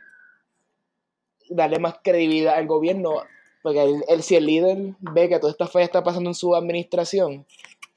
darle 1.51 1.79
más 1.79 1.97
credibilidad 2.03 2.55
al 2.55 2.67
gobierno, 2.67 3.23
porque 3.63 3.83
él, 3.83 4.05
él- 4.09 4.23
si 4.23 4.37
el 4.37 4.47
líder 4.47 4.79
ve 5.01 5.29
que 5.29 5.39
toda 5.39 5.51
esta 5.53 5.67
fe 5.67 5.83
está 5.83 6.03
pasando 6.03 6.31
en 6.31 6.35
su 6.35 6.55
administración, 6.55 7.47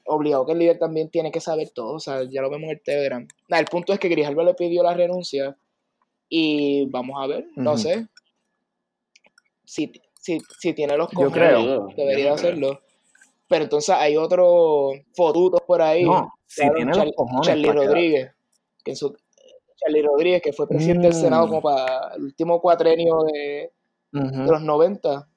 obligado 0.06 0.44
que 0.46 0.52
el 0.52 0.58
líder 0.58 0.78
también 0.78 1.08
tiene 1.10 1.30
que 1.32 1.40
saber 1.40 1.70
todo, 1.70 1.94
o 1.94 2.00
sea, 2.00 2.22
ya 2.24 2.42
lo 2.42 2.50
vemos 2.50 2.64
en 2.64 2.76
el 2.76 2.82
Telegram. 2.82 3.26
Nada, 3.48 3.60
el 3.60 3.66
punto 3.66 3.92
es 3.92 3.98
que 3.98 4.08
Grijalva 4.08 4.44
le 4.44 4.54
pidió 4.54 4.82
la 4.82 4.94
renuncia 4.94 5.56
y 6.28 6.86
vamos 6.86 7.16
a 7.22 7.26
ver, 7.26 7.46
no 7.56 7.76
sé, 7.78 8.06
si, 9.64 9.92
si, 10.20 10.40
si 10.58 10.72
tiene 10.74 10.96
los 10.96 11.08
Yo 11.10 11.14
cojones, 11.16 11.32
creo. 11.34 11.62
dudo, 11.62 11.88
yo 11.90 11.96
debería 11.96 12.24
creo. 12.24 12.34
hacerlo. 12.34 12.80
Pero 13.48 13.64
entonces 13.64 13.94
hay 13.94 14.16
otros 14.16 14.94
fotutos 15.14 15.60
por 15.66 15.82
ahí. 15.82 16.04
No, 16.04 16.32
si 16.46 16.62
Claro, 16.62 16.74
tiene 16.76 16.92
Char- 16.92 17.06
los 17.06 17.14
cojones. 17.16 17.46
Charlie 17.46 17.72
Rodríguez, 17.72 18.32
que 18.84 18.90
en 18.92 18.96
su- 18.96 19.16
Charlie 19.76 20.02
Rodríguez, 20.02 20.42
que 20.42 20.52
fue 20.52 20.66
presidente 20.66 21.08
del 21.08 21.16
Mm. 21.16 21.20
Senado 21.20 21.48
como 21.48 21.60
para 21.62 22.14
el 22.14 22.22
último 22.24 22.60
cuatrenio 22.60 23.22
de, 23.32 23.70
los 24.12 24.62
90, 24.62 25.28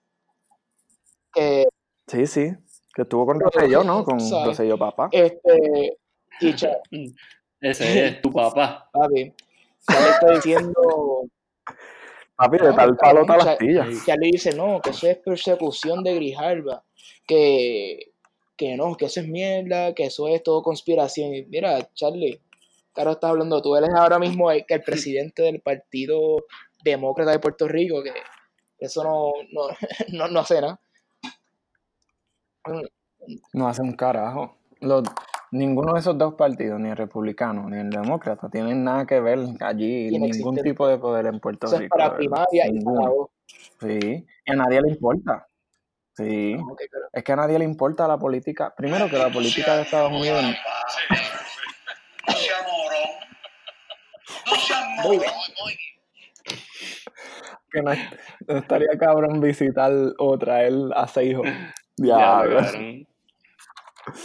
que 1.34 1.68
Sí, 2.08 2.26
sí. 2.28 2.52
Que 2.98 3.04
estuvo 3.04 3.27
con 3.27 3.39
Rosselló, 3.39 3.84
¿no? 3.84 4.04
Con. 4.04 4.18
Rosselló 4.18 4.75
Papá. 4.75 5.10
este 5.12 6.00
y 6.42 6.56
Cha- 6.56 6.82
Ese 7.62 8.08
es 8.08 8.22
tu 8.24 8.32
papá. 8.32 8.89
papi, 8.92 9.34
Charlie 9.88 10.10
está 10.10 10.32
diciendo, 10.32 10.82
Papi, 12.36 12.58
de 12.58 12.63
no, 12.63 12.75
tal 12.75 12.96
palo 12.98 12.98
cabrón, 12.98 13.27
tal 13.27 13.50
astilla. 13.50 13.88
Charlie 14.04 14.32
dice, 14.32 14.56
no, 14.56 14.82
que 14.82 14.89
eso 14.89 15.08
es 15.08 15.18
persecución 15.18 16.04
de 16.04 16.16
Grijalva, 16.16 16.84
que, 17.27 18.13
que 18.56 18.75
no, 18.75 18.96
que 18.98 19.06
eso 19.06 19.20
es 19.20 19.27
mierda, 19.27 19.94
que 19.94 20.06
eso 20.06 20.27
es 20.27 20.42
todo 20.42 20.63
conspiración. 20.63 21.36
Y 21.36 21.46
mira, 21.46 21.88
Charlie, 21.94 22.42
claro 22.94 23.12
estás 23.12 23.30
hablando, 23.30 23.62
tú 23.62 23.75
eres 23.75 23.92
ahora 23.96 24.18
mismo 24.18 24.50
el, 24.50 24.66
el 24.68 24.82
presidente 24.82 25.44
del 25.44 25.62
Partido 25.62 26.46
Demócrata 26.84 27.30
de 27.30 27.39
Puerto 27.39 27.68
Rico, 27.68 28.01
que 28.01 28.12
eso 28.80 29.04
no, 29.04 29.34
no, 29.51 29.68
no, 30.13 30.27
no 30.30 30.39
hace 30.39 30.62
nada. 30.62 30.80
No 33.54 33.68
hace 33.68 33.82
un 33.82 33.94
carajo. 33.94 34.58
Los, 34.80 35.04
ninguno 35.52 35.94
de 35.94 36.00
esos 36.00 36.18
dos 36.18 36.36
partidos, 36.36 36.80
ni 36.80 36.90
el 36.90 36.98
republicano 36.98 37.70
ni 37.70 37.78
el 37.80 37.90
demócrata, 37.90 38.50
tienen 38.50 38.84
nada 38.84 39.06
que 39.06 39.20
ver 39.20 39.40
allí, 39.62 40.10
ningún 40.12 40.56
tipo 40.58 40.88
de 40.88 40.98
poder 40.98 41.26
en 41.28 41.40
Puerto 41.40 41.68
Rico. 41.68 41.96
para 41.98 42.16
primaria 42.16 42.68
y 42.68 42.74
Ninguno. 42.74 43.30
Sí, 43.80 44.26
y 44.46 44.52
a 44.52 44.56
nadie 44.56 44.82
le 44.82 44.90
importa. 44.90 45.48
Sí, 46.16 46.56
No, 46.56 46.76
pero- 46.76 47.08
es 47.14 47.24
que 47.24 47.32
a 47.32 47.36
nadie 47.36 47.60
le 47.60 47.66
importa 47.66 48.08
la 48.08 48.18
política. 48.18 48.74
Primero 48.76 49.08
que 49.10 49.18
la 49.18 49.30
política 49.32 49.76
de 49.76 49.84
Estados 49.84 50.12
Unidos. 50.12 50.42
No 50.44 52.34
sea 52.34 52.58
morón. 52.64 53.10
No 54.48 54.56
sea 54.56 54.88
Muy 55.04 55.18
morón. 55.18 55.34
Que 57.70 57.82
no, 57.82 57.92
estaría 58.60 58.98
cabrón 58.98 59.42
visitar 59.42 59.92
o 60.18 60.38
traer 60.40 60.74
a 60.96 61.08
seis 61.08 61.32
hijos. 61.32 61.48
Ya. 61.98 62.42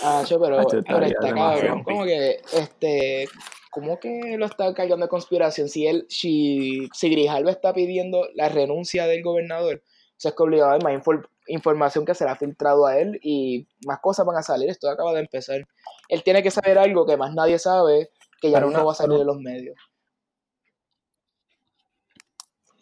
Ah, 0.03 0.23
cho, 0.27 0.41
pero, 0.41 0.61
está 1.07 1.35
cabrón. 1.35 1.83
Como 1.85 2.05
que, 2.05 2.41
este, 2.53 3.27
¿cómo 3.71 3.99
que 3.99 4.37
lo 4.39 4.47
está 4.47 4.73
cargando 4.75 5.07
de 5.07 5.11
conspiración? 5.11 5.69
Si 5.69 5.87
él, 5.87 6.07
si, 6.09 6.89
si 6.93 7.11
Grijalva 7.11 7.51
está 7.51 7.73
pidiendo 7.73 8.29
la 8.35 8.49
renuncia 8.49 9.07
del 9.07 9.23
gobernador, 9.23 9.83
o 9.85 10.15
sea, 10.23 10.29
es 10.31 10.37
que 10.37 10.43
obligado 10.43 10.71
hay 10.73 10.79
más 10.81 10.93
infor- 10.93 11.29
información 11.49 12.05
que 12.05 12.15
será 12.15 12.37
filtrado 12.37 12.87
a 12.87 12.97
él 12.99 13.19
y 13.23 13.67
más 13.85 13.99
cosas 14.01 14.25
van 14.25 14.37
a 14.37 14.43
salir. 14.43 14.71
Esto 14.71 14.89
acaba 14.89 15.13
de 15.15 15.21
empezar. 15.21 15.61
Él 16.09 16.23
tiene 16.23 16.45
que 16.45 16.53
saber 16.53 16.79
algo 16.79 17.05
que 17.05 17.17
más 17.17 17.35
nadie 17.35 17.59
sabe, 17.59 18.11
que 18.41 18.51
ya 18.51 18.59
Pero 18.59 18.67
no 18.71 18.77
una- 18.77 18.85
va 18.85 18.93
a 18.93 18.95
salir 18.95 19.19
de 19.19 19.25
los 19.25 19.41
medios. 19.41 19.77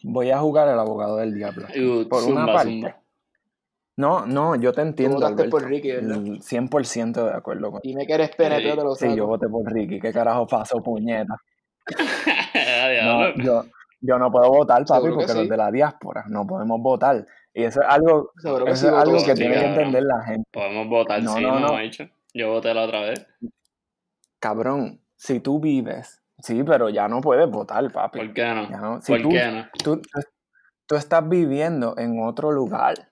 Voy 0.03 0.31
a 0.31 0.39
jugar 0.39 0.67
el 0.67 0.79
abogado 0.79 1.17
del 1.17 1.33
diablo. 1.33 1.67
Por 2.09 2.23
una 2.25 2.45
parte. 2.45 2.69
zumba. 2.71 3.00
No, 4.01 4.25
no, 4.25 4.55
yo 4.55 4.71
te 4.73 4.81
Tú 4.81 4.87
entiendo. 4.87 5.15
votaste 5.17 5.33
Alberto. 5.43 5.57
por 5.57 5.67
Ricky, 5.69 5.91
¿verdad? 5.91 6.17
El 6.17 6.41
100% 6.41 7.25
de 7.25 7.33
acuerdo 7.33 7.71
con 7.71 7.81
Dime 7.83 8.05
que 8.07 8.13
eres 8.13 8.35
PNP, 8.35 8.63
Sí, 8.71 8.77
te 8.77 8.83
lo 8.83 8.95
Sí, 8.95 9.05
saco. 9.05 9.15
yo 9.15 9.27
voté 9.27 9.47
por 9.47 9.71
Ricky. 9.71 9.99
¿Qué 9.99 10.11
carajo 10.11 10.47
pasó, 10.47 10.81
puñeta? 10.81 11.35
No, 13.03 13.35
yo, 13.43 13.63
yo 14.01 14.17
no 14.17 14.31
puedo 14.31 14.49
votar, 14.51 14.83
papi, 14.85 15.01
Seguro 15.03 15.15
porque 15.15 15.33
los 15.33 15.49
de 15.49 15.57
la 15.57 15.71
diáspora 15.71 16.25
no 16.27 16.45
podemos 16.45 16.81
votar. 16.81 17.25
Y 17.53 17.63
eso 17.63 17.81
es 17.81 17.87
algo, 17.87 18.31
que 18.41 18.71
eso 18.71 18.75
sí 18.75 18.87
es 18.87 18.93
algo 18.93 19.23
que 19.25 19.33
tiene 19.35 19.55
que 19.55 19.65
entender 19.65 20.03
la 20.03 20.21
gente. 20.23 20.49
Podemos 20.51 20.87
votar, 20.87 21.21
No, 21.21 21.33
sí, 21.35 21.41
no, 21.43 21.59
no, 21.59 21.79
hecho. 21.79 22.05
Yo 22.33 22.49
voté 22.51 22.73
la 22.73 22.83
otra 22.83 23.01
vez. 23.01 23.25
Cabrón, 24.39 25.01
si 25.15 25.39
tú 25.39 25.59
vives, 25.59 26.21
sí, 26.39 26.63
pero 26.63 26.89
ya 26.89 27.07
no 27.07 27.21
puedes 27.21 27.49
votar, 27.49 27.91
papi. 27.91 28.19
¿Por 28.19 28.33
qué 28.33 28.45
no? 28.53 28.69
Ya 28.69 28.77
no. 28.77 29.01
Si 29.01 29.11
¿Por 29.11 29.21
tú, 29.21 29.29
qué 29.29 29.51
no? 29.51 29.65
tú, 29.83 30.01
tú 30.87 30.95
estás 30.95 31.27
viviendo 31.27 31.95
en 31.97 32.23
otro 32.23 32.51
lugar, 32.51 33.10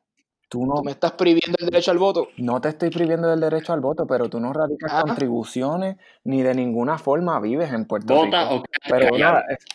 tú 0.49 0.65
no, 0.65 0.75
Tú 0.75 0.83
me 0.83 0.91
estás 0.91 1.11
prohibiendo 1.13 1.57
el 1.59 1.67
derecho 1.67 1.91
al 1.91 1.99
voto. 1.99 2.27
no 2.37 2.59
te 2.59 2.69
estoy 2.69 2.89
priviendo 2.89 3.27
del 3.29 3.39
derecho 3.39 3.71
al 3.71 3.79
voto, 3.81 4.05
pero 4.07 4.29
tú 4.29 4.39
no 4.39 4.51
radicas 4.51 4.91
Ah. 4.93 5.03
contribuciones 5.03 5.97
ni 6.23 6.41
de 6.41 6.53
ninguna 6.55 6.97
forma 6.97 7.39
vives 7.39 7.71
en 7.71 7.85
Puerto 7.85 8.13
¿Vota 8.15 8.43
Rico. 8.49 8.55
o 8.55 8.63
qué? 8.63 8.69
Pero 8.89 9.17
nada, 9.17 9.45
es- 9.49 9.65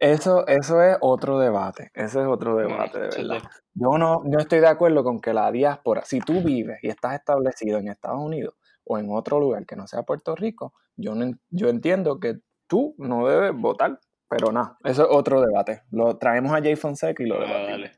eso, 0.00 0.46
eso 0.46 0.80
es 0.80 0.96
otro 1.00 1.40
debate. 1.40 1.90
Ese 1.92 2.20
es 2.20 2.26
otro 2.26 2.56
debate, 2.56 2.98
de 3.00 3.08
verdad. 3.08 3.42
Yo 3.74 3.98
no, 3.98 4.22
no 4.24 4.38
estoy 4.38 4.60
de 4.60 4.68
acuerdo 4.68 5.02
con 5.02 5.20
que 5.20 5.32
la 5.34 5.50
diáspora, 5.50 6.04
si 6.04 6.20
tú 6.20 6.40
vives 6.42 6.78
y 6.82 6.88
estás 6.88 7.14
establecido 7.14 7.78
en 7.78 7.88
Estados 7.88 8.20
Unidos 8.20 8.54
o 8.84 8.98
en 8.98 9.10
otro 9.10 9.40
lugar 9.40 9.66
que 9.66 9.74
no 9.76 9.86
sea 9.88 10.04
Puerto 10.04 10.36
Rico, 10.36 10.72
yo, 10.96 11.14
no 11.16 11.32
yo 11.50 11.68
entiendo 11.68 12.20
que 12.20 12.38
tú 12.68 12.94
no 12.98 13.26
debes 13.26 13.52
votar. 13.54 13.98
Pero 14.30 14.52
nada, 14.52 14.76
eso 14.84 15.02
es 15.02 15.08
otro 15.10 15.40
debate. 15.40 15.82
Lo 15.90 16.16
traemos 16.18 16.52
a 16.52 16.60
Jay 16.60 16.76
Fonseca 16.76 17.22
y 17.22 17.26
lo 17.26 17.36
Ah, 17.36 17.40
debatimos. 17.40 17.70
dale. 17.70 17.92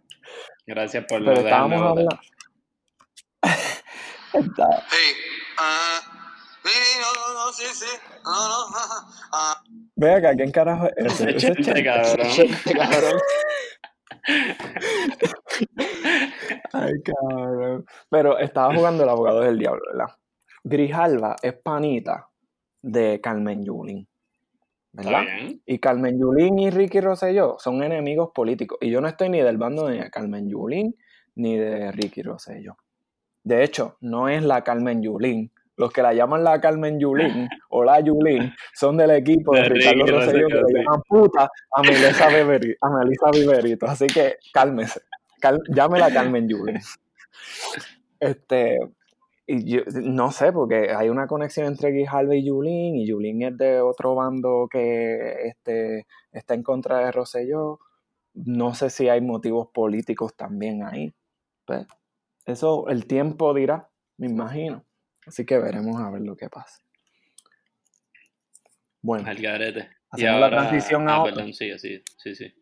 Gracias 0.67 1.05
por 1.09 1.25
Pero 1.25 1.43
dejarme 1.43 1.75
estábamos 1.77 1.81
hablando. 1.91 2.21
Está- 4.33 4.87
Sí. 4.91 5.13
Ah. 5.59 6.01
Sí, 6.63 6.99
no, 7.01 7.35
no, 7.35 7.47
no, 7.47 7.53
sí, 7.53 7.65
sí. 7.73 7.87
No, 8.25 8.31
no. 8.49 8.77
Ah. 9.33 9.63
Ve 9.97 10.15
acá, 10.15 10.35
¿quién 10.35 10.53
carajo 10.53 10.87
es 10.87 10.93
ese? 10.97 11.07
Ese 11.07 11.23
Ese 11.25 11.31
es 11.31 11.43
chente, 11.43 11.63
Chente. 11.65 11.85
cabrón. 11.85 12.27
Gente, 12.31 12.73
cabrón. 12.75 13.21
Ay, 16.73 16.93
cabrón. 17.03 17.87
Pero 18.11 18.39
estaba 18.39 18.75
jugando 18.75 19.03
el 19.05 19.09
abogado 19.09 19.41
del 19.41 19.59
diablo, 19.59 19.81
¿verdad? 19.93 20.15
Grijalva 20.63 21.37
es 21.43 21.55
panita 21.55 22.29
de 22.83 23.21
Carmen 23.21 23.65
Yulín. 23.65 24.07
¿Verdad? 24.93 25.23
Y 25.67 25.79
Carmen 25.79 26.19
Yulín 26.19 26.59
y 26.59 26.71
Ricky 26.71 27.01
Rosselló 27.01 27.57
son 27.59 27.83
enemigos 27.83 28.31
políticos. 28.35 28.79
Y 28.81 28.91
yo 28.91 29.01
no 29.01 29.09
estoy 29.09 29.29
ni 29.29 29.41
del 29.41 29.57
bando 29.57 29.87
de 29.87 30.11
Carmen 30.11 30.49
Yulín 30.49 30.97
ni 31.37 31.57
de 31.57 31.93
Ricky 31.93 32.23
Rosselló. 32.23 32.77
De 33.45 33.63
hecho, 33.65 33.97
no 34.01 34.29
es 34.29 34.43
la 34.43 34.63
Carmen 34.65 35.03
Yulín. 35.03 35.53
Los 35.77 35.93
que 35.93 36.03
la 36.03 36.13
llaman 36.13 36.45
la 36.45 36.61
Carmen 36.61 36.99
Yulín 37.01 37.49
o 37.71 37.85
la 37.85 38.01
Yulín 38.01 38.53
son 38.75 38.97
del 38.99 39.13
equipo 39.13 39.55
de, 39.55 39.63
De 39.63 39.69
Ricardo 39.71 39.99
Ricky 40.05 40.11
Rosselló 40.11 40.49
que 40.49 40.55
le 40.55 40.83
llaman 40.85 41.03
puta 41.09 41.51
a 41.75 41.83
Melissa, 41.83 42.29
Beberi- 42.29 42.77
a 42.81 42.91
Melissa 42.91 43.31
Viverito. 43.33 43.87
Así 43.87 44.07
que 44.09 44.35
cálmese. 44.53 45.01
Cal- 45.41 45.63
llámela 45.69 46.13
Carmen 46.13 46.49
Yulín. 46.49 46.79
Este, 48.21 48.77
y 49.53 49.65
yo 49.65 49.81
no 50.05 50.31
sé, 50.31 50.53
porque 50.53 50.93
hay 50.95 51.09
una 51.09 51.27
conexión 51.27 51.67
entre 51.67 51.91
Grijalva 51.91 52.37
y 52.37 52.47
Yulín, 52.47 52.95
y 52.95 53.07
Yulín 53.07 53.43
es 53.43 53.59
de 53.59 53.81
otro 53.81 54.15
bando 54.15 54.69
que 54.71 55.49
este, 55.49 56.07
está 56.31 56.55
en 56.55 56.63
contra 56.63 56.99
de 56.99 57.11
Rosselló. 57.11 57.81
No 58.33 58.75
sé 58.75 58.91
si 58.91 59.09
hay 59.09 59.21
motivos 59.21 59.69
políticos 59.75 60.37
también 60.37 60.85
ahí. 60.85 61.13
Pues, 61.65 61.85
eso 62.47 62.89
el 62.89 63.07
tiempo 63.07 63.53
dirá, 63.53 63.91
me 64.19 64.29
imagino. 64.29 64.85
Así 65.27 65.45
que 65.45 65.59
veremos 65.59 66.01
a 66.01 66.11
ver 66.11 66.23
lo 66.23 66.37
que 66.37 66.49
pasa. 66.49 66.79
Bueno, 69.03 69.29
Al 69.29 69.37
garete. 69.37 69.89
Y 70.13 70.23
Hacemos 70.23 70.41
la 70.41 70.51
transición 70.51 71.09
a 71.09 71.15
ah, 71.15 71.23
otro. 71.23 71.35
perdón, 71.35 71.53
sí, 71.55 71.77
sí, 71.79 72.03
sí, 72.19 72.35
sí. 72.37 72.55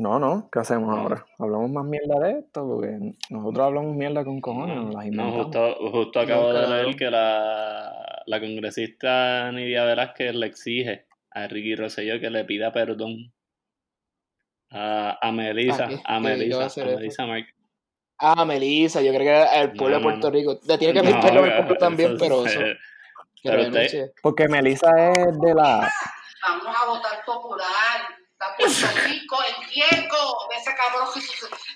No, 0.00 0.18
no, 0.18 0.48
¿qué 0.50 0.58
hacemos 0.60 0.96
ahora? 0.96 1.24
¿Hablamos 1.38 1.70
más 1.70 1.84
mierda 1.84 2.18
de 2.20 2.38
esto? 2.40 2.66
Porque 2.66 3.14
nosotros 3.30 3.66
hablamos 3.66 3.94
mierda 3.96 4.24
con 4.24 4.40
cojones, 4.40 4.76
nos 4.76 4.94
las 4.94 5.06
No, 5.06 5.32
justo, 5.32 5.76
justo 5.92 6.20
acabo 6.20 6.52
de 6.52 6.64
claro. 6.64 6.82
leer 6.82 6.96
que 6.96 7.10
la, 7.10 8.22
la 8.26 8.40
congresista 8.40 9.52
Nidia 9.52 9.84
Velázquez 9.84 10.34
le 10.34 10.46
exige 10.46 11.06
a 11.30 11.46
Ricky 11.46 11.76
Rosselló 11.76 12.18
que 12.20 12.30
le 12.30 12.44
pida 12.44 12.72
perdón 12.72 13.32
A, 14.70 15.18
a 15.20 15.32
Melissa, 15.32 15.88
¿A 16.04 16.20
Melissa, 16.20 16.66
a? 16.82 16.84
Melissa 16.86 17.26
Mark. 17.26 17.46
Ah, 18.18 18.44
Melissa, 18.44 19.00
yo 19.02 19.12
creo 19.12 19.20
que 19.46 19.60
el 19.60 19.72
pueblo 19.72 19.96
No, 19.96 19.98
de 19.98 20.02
Puerto 20.04 20.26
no. 20.28 20.32
Rico. 20.34 20.60
Le 20.66 20.78
tiene 20.78 21.00
que 21.00 21.06
que- 21.08 21.14
pueblo 21.14 21.74
también, 21.78 22.16
pero 22.18 22.46
es- 22.46 22.52
eso. 22.54 22.60
Pero 23.42 23.62
usted-. 23.62 24.12
Porque 24.22 24.48
Melissa 24.48 24.90
es 25.12 25.40
de 25.40 25.54
la. 25.54 25.88
Vamos 26.46 26.76
a 26.76 26.86
votar 26.86 27.24
popular. 27.24 27.66
Está 28.40 28.56
Puerto 28.56 28.86
Rico, 29.06 29.36
el 29.42 29.54
riesgo 29.68 30.48
de 30.48 30.56
ese 30.56 30.74
cabrón, 30.74 31.08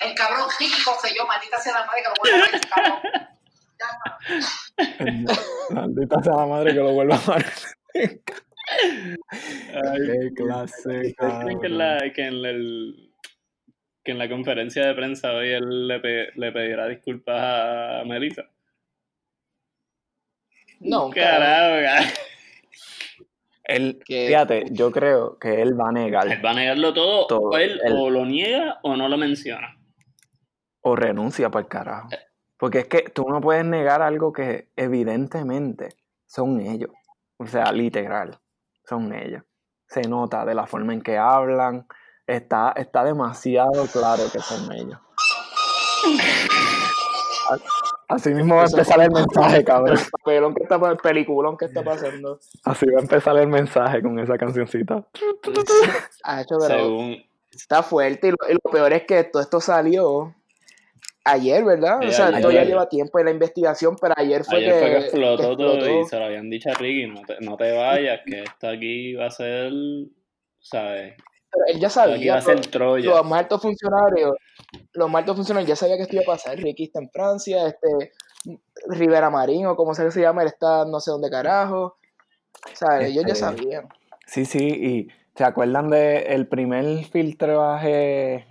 el 0.01 0.15
cabrón 0.15 0.49
rico 0.59 0.97
sé 1.03 1.15
yo, 1.15 1.27
maldita 1.27 1.59
sea 1.61 1.75
la 1.81 1.85
madre 1.87 2.03
que 2.03 2.09
lo 2.09 2.15
vuelva 2.23 2.39
a 2.39 2.41
ver, 2.47 2.55
ese 2.55 2.69
cabrón. 2.69 3.01
Ya. 3.79 3.89
Maldita 5.75 6.23
sea 6.23 6.37
la 6.37 6.47
madre 6.47 6.73
que 6.73 6.79
lo 6.79 6.93
vuelva 6.93 7.17
a 7.17 7.25
amar. 7.25 7.45
Ay, 7.95 8.19
Qué 10.07 10.33
clase, 10.35 11.09
¿Ustedes 11.09 11.35
creen 11.43 11.61
que 11.61 11.67
en, 11.67 11.77
la, 11.79 11.99
que, 12.15 12.27
en 12.27 12.45
el, 12.47 13.13
que 14.03 14.13
en 14.13 14.19
la 14.19 14.29
conferencia 14.31 14.87
de 14.87 14.95
prensa 14.95 15.33
hoy 15.33 15.51
él 15.51 15.87
le, 15.89 16.01
pe- 16.01 16.31
le 16.35 16.51
pedirá 16.53 16.89
disculpas 16.89 18.01
a 18.01 18.05
Melissa? 18.07 18.45
No, 20.81 21.11
carajo. 21.11 21.41
Carajo, 21.41 21.83
carajo. 21.85 22.11
Él, 23.65 23.99
Que- 24.05 24.27
fíjate, 24.29 24.65
yo 24.71 24.91
creo 24.91 25.39
que 25.39 25.63
él 25.63 25.79
va 25.79 25.89
a 25.89 25.93
negar 25.93 26.29
Él 26.31 26.45
va 26.45 26.51
a 26.51 26.55
negarlo 26.55 26.93
todo, 26.93 27.27
Todo, 27.27 27.49
o 27.49 27.57
él 27.57 27.81
él. 27.83 27.95
o 27.97 28.11
lo 28.11 28.25
niega 28.27 28.79
o 28.83 28.95
no 28.97 29.09
lo 29.09 29.17
menciona. 29.17 29.79
o 30.83 30.95
renuncia 30.97 31.51
para 31.51 31.63
el 31.63 31.69
carajo. 31.69 32.09
Porque 32.59 32.81
es 32.81 32.89
que 32.89 33.03
tú 33.09 33.27
no 33.29 33.41
puedes 33.41 33.65
negar 33.65 34.03
algo 34.03 34.33
que 34.35 34.69
evidentemente 34.77 35.89
son 36.27 36.61
ellos. 36.61 36.91
O 37.39 37.47
sea, 37.47 37.73
literal, 37.73 38.39
son 38.87 39.13
ellos. 39.15 39.43
Se 39.89 40.03
nota 40.03 40.45
de 40.45 40.55
la 40.55 40.67
forma 40.67 40.93
en 40.93 41.01
que 41.01 41.17
hablan. 41.17 41.87
Está, 42.27 42.73
está 42.77 43.03
demasiado 43.05 43.87
claro 43.93 44.25
que 44.33 44.41
son 44.41 44.71
ellos. 44.73 44.99
Así 48.15 48.33
mismo 48.33 48.55
va 48.55 48.63
a 48.63 48.67
empezar 48.67 49.01
el 49.01 49.11
mensaje, 49.11 49.65
cabrón. 49.65 49.99
El 49.99 50.11
papelón 50.11 50.55
que 50.55 50.63
está, 50.63 50.77
el 50.91 50.97
peliculón 50.99 51.57
que 51.57 51.65
está 51.65 51.83
pasando. 51.83 52.39
Así 52.65 52.87
va 52.87 53.01
a 53.01 53.03
empezar 53.03 53.37
el 53.39 53.49
mensaje 53.49 54.03
con 54.03 54.19
esa 54.19 54.39
cancioncita. 54.39 55.05
Ha 56.23 56.41
hecho, 56.41 56.57
pero 56.59 56.79
Según. 56.79 57.17
está 57.53 57.83
fuerte. 57.83 58.29
Y 58.29 58.31
lo, 58.31 58.37
y 58.49 58.55
lo 58.55 58.71
peor 58.71 58.93
es 58.93 59.03
que 59.03 59.25
todo 59.25 59.43
esto 59.43 59.61
salió 59.61 60.35
ayer, 61.25 61.65
¿verdad? 61.65 61.99
Sí, 62.01 62.07
o 62.07 62.13
sea, 62.13 62.27
ayer. 62.27 62.39
esto 62.39 62.51
ya 62.53 62.65
lleva 62.65 62.89
tiempo 62.89 63.19
en 63.19 63.25
la 63.27 63.31
investigación, 63.33 63.97
pero 64.01 64.15
ayer 64.17 64.45
fue, 64.45 64.59
Ayer 64.59 64.73
que, 64.73 64.79
fue 64.79 64.91
que 64.91 64.99
explotó, 64.99 65.51
que 65.51 65.57
todo 65.57 66.01
y 66.01 66.05
se 66.05 66.19
lo 66.19 66.25
habían 66.25 66.49
dicho 66.49 66.71
a 66.71 66.75
Ricky, 66.75 67.07
no 67.09 67.23
te, 67.23 67.37
no 67.41 67.57
te 67.57 67.77
vayas, 67.77 68.21
que 68.25 68.43
esto 68.43 68.69
aquí 68.69 69.15
va 69.15 69.27
a 69.27 69.31
ser, 69.31 69.73
¿sabes? 70.61 71.15
Pero 71.55 71.67
él 71.69 71.81
ya 71.81 71.89
sabía. 71.91 72.41
pero. 72.73 72.97
Los 72.97 73.25
más 73.27 73.41
altos 73.41 73.63
funcionarios, 73.63 74.33
los 74.93 75.09
más 75.11 75.21
altos 75.21 75.37
funcionarios 75.37 75.69
ya 75.69 75.77
sabía 75.77 75.97
que 75.97 76.03
esto 76.03 76.17
iba 76.17 76.25
a 76.25 76.35
pasar. 76.37 76.57
Ricky 76.59 76.85
está 76.85 77.01
en 77.01 77.11
Francia, 77.11 77.67
este 77.69 78.13
Rivera 78.89 79.31
Marín, 79.31 79.67
o 79.67 79.77
como 79.77 79.95
sea 79.95 80.05
que 80.05 80.11
se 80.11 80.21
llama, 80.21 80.43
él 80.43 80.49
está 80.49 80.85
no 80.85 81.01
sé 81.01 81.11
dónde 81.11 81.31
carajo. 81.31 81.97
O 82.73 82.77
sea, 82.77 83.01
ellos 83.01 83.25
ya 83.27 83.33
Este, 83.33 83.41
sabían. 83.41 83.89
Sí, 84.27 84.45
sí, 84.45 84.59
y 84.67 85.09
¿se 85.35 85.45
acuerdan 85.45 85.91
de 85.91 86.35
el 86.35 86.47
primer 86.47 87.05
filtraje, 87.05 88.47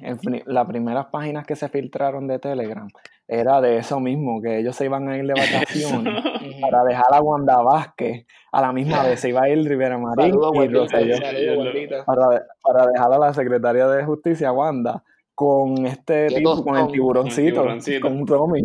las 0.46 0.68
primeras 0.68 1.06
páginas 1.08 1.46
que 1.46 1.56
se 1.56 1.70
filtraron 1.70 2.28
de 2.28 2.40
Telegram? 2.40 2.88
Era 3.28 3.62
de 3.62 3.78
eso 3.78 4.00
mismo, 4.02 4.42
que 4.42 4.60
ellos 4.60 4.76
se 4.76 4.86
iban 4.86 5.08
a 5.08 5.18
ir 5.18 5.26
de 5.26 5.34
vacaciones 5.40 6.24
para 6.62 6.84
dejar 6.84 7.06
a 7.12 7.22
Wanda 7.22 7.62
Vázquez. 7.62 8.26
A 8.52 8.62
la 8.62 8.74
misma 8.74 9.04
vez 9.04 9.20
se 9.22 9.30
iba 9.30 9.44
a 9.44 9.50
ir 9.50 9.68
Rivera 9.68 9.98
Marín 9.98 10.34
Saludos, 10.34 10.54
y 10.66 10.68
Rosselló 10.68 11.16
para, 12.06 12.46
para 12.62 12.88
dejar 12.88 13.14
a 13.14 13.18
la 13.18 13.34
secretaria 13.34 13.88
de 13.88 14.04
Justicia, 14.04 14.52
Wanda, 14.52 15.04
con 15.34 15.86
este 15.88 16.28
tipo, 16.28 16.64
con 16.64 16.76
el 16.76 16.82
tostón. 16.82 16.92
tiburoncito, 16.92 17.62
Con 17.62 17.72
el 17.72 17.84
tiburoncito. 17.84 18.02
con 18.08 18.26
Tommy. 18.26 18.64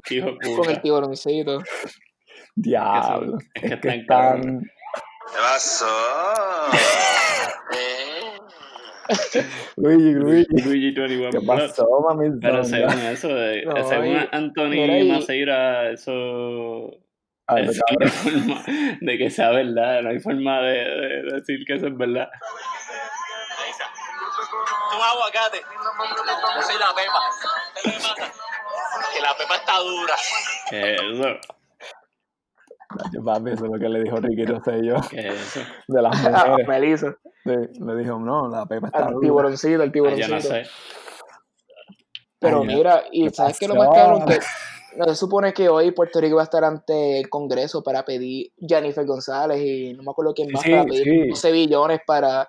Con 0.57 0.70
el 0.70 0.83
tiburoncito. 0.83 1.59
Diablo. 2.57 3.38
es 3.54 3.62
que 3.62 3.74
Es 3.74 3.81
que 3.81 3.88
están. 3.88 4.61
¿Qué 4.61 5.38
pasó? 5.40 5.87
Luigi, 9.77 10.12
Luigi. 10.12 10.47
Luigi 10.64 10.90
21 10.92 11.31
¿Qué 11.31 11.40
pasó, 11.47 11.87
mami? 12.09 12.38
Pero 12.40 12.62
según 12.64 12.99
eso, 13.01 13.29
de, 13.29 13.64
No, 13.64 13.88
según 13.88 14.07
y- 14.09 14.29
Anthony 14.33 14.73
y- 14.75 15.11
Maceira, 15.12 15.90
eso, 15.90 16.90
Ay, 17.47 17.64
eso 17.64 17.81
no 17.90 18.05
hay 18.05 18.11
forma 18.11 18.62
de 19.01 19.18
que 19.18 19.31
sea 19.31 19.51
verdad, 19.51 20.03
no 20.03 20.11
hay 20.11 20.18
forma 20.21 20.61
de, 20.61 20.73
de 20.85 21.23
decir 21.37 21.64
que 21.66 21.75
eso 21.75 21.87
es 21.87 21.97
verdad. 21.97 22.29
un 24.94 25.03
aguacate. 25.03 25.59
Yo 25.59 26.62
soy 26.62 26.79
la 26.79 26.94
pepa. 26.94 27.21
¿Qué 27.83 27.88
le 27.90 27.97
pasa? 27.97 28.33
Que 29.14 29.21
la 29.21 29.37
pepa 29.37 29.55
está 29.57 29.79
dura. 29.79 30.14
Eso, 30.71 31.38
Papi, 33.24 33.51
eso 33.51 33.64
es 33.66 33.70
lo 33.70 33.79
que 33.79 33.88
le 33.88 34.03
dijo 34.03 34.16
Ricky 34.16 34.44
Rosselló 34.44 34.96
que 35.11 35.29
eso. 35.29 35.61
de 35.88 36.03
las 36.03 36.12
Ah, 36.27 36.46
mujeres. 36.48 36.68
Melissa, 36.68 37.16
Sí, 37.44 37.51
le 37.81 37.96
dijo, 37.96 38.18
no, 38.18 38.48
la 38.48 38.66
pepa 38.66 38.88
está 38.88 39.07
al 39.07 39.12
dura. 39.14 39.20
tiburoncito, 39.27 39.83
el 39.83 39.88
Ah, 39.88 39.92
tiburoncito. 39.92 40.29
Yo 40.29 40.35
no 40.35 40.40
sé. 40.40 40.62
Pero 42.40 42.61
Ay, 42.61 42.66
mira, 42.66 43.03
y 43.11 43.24
¿qué 43.24 43.35
¿sabes 43.35 43.59
qué 43.59 43.64
es 43.64 43.68
lo 43.70 43.74
más? 43.77 43.88
Que 44.27 44.38
no 44.96 45.05
se 45.07 45.14
supone 45.16 45.53
que 45.53 45.68
hoy 45.68 45.90
Puerto 45.92 46.20
Rico 46.20 46.37
va 46.37 46.42
a 46.42 46.44
estar 46.44 46.64
ante 46.64 47.18
el 47.20 47.29
Congreso 47.29 47.83
para 47.83 48.05
pedir 48.05 48.53
Jennifer 48.59 49.05
González 49.05 49.61
y 49.61 49.92
no 49.94 50.03
me 50.03 50.11
acuerdo 50.11 50.35
quién 50.35 50.51
más 50.53 50.62
Sí, 50.62 50.70
para 50.70 50.85
pedir 50.85 51.05
sí. 51.05 51.29
12 51.29 51.53
billones 51.53 52.01
para, 52.07 52.48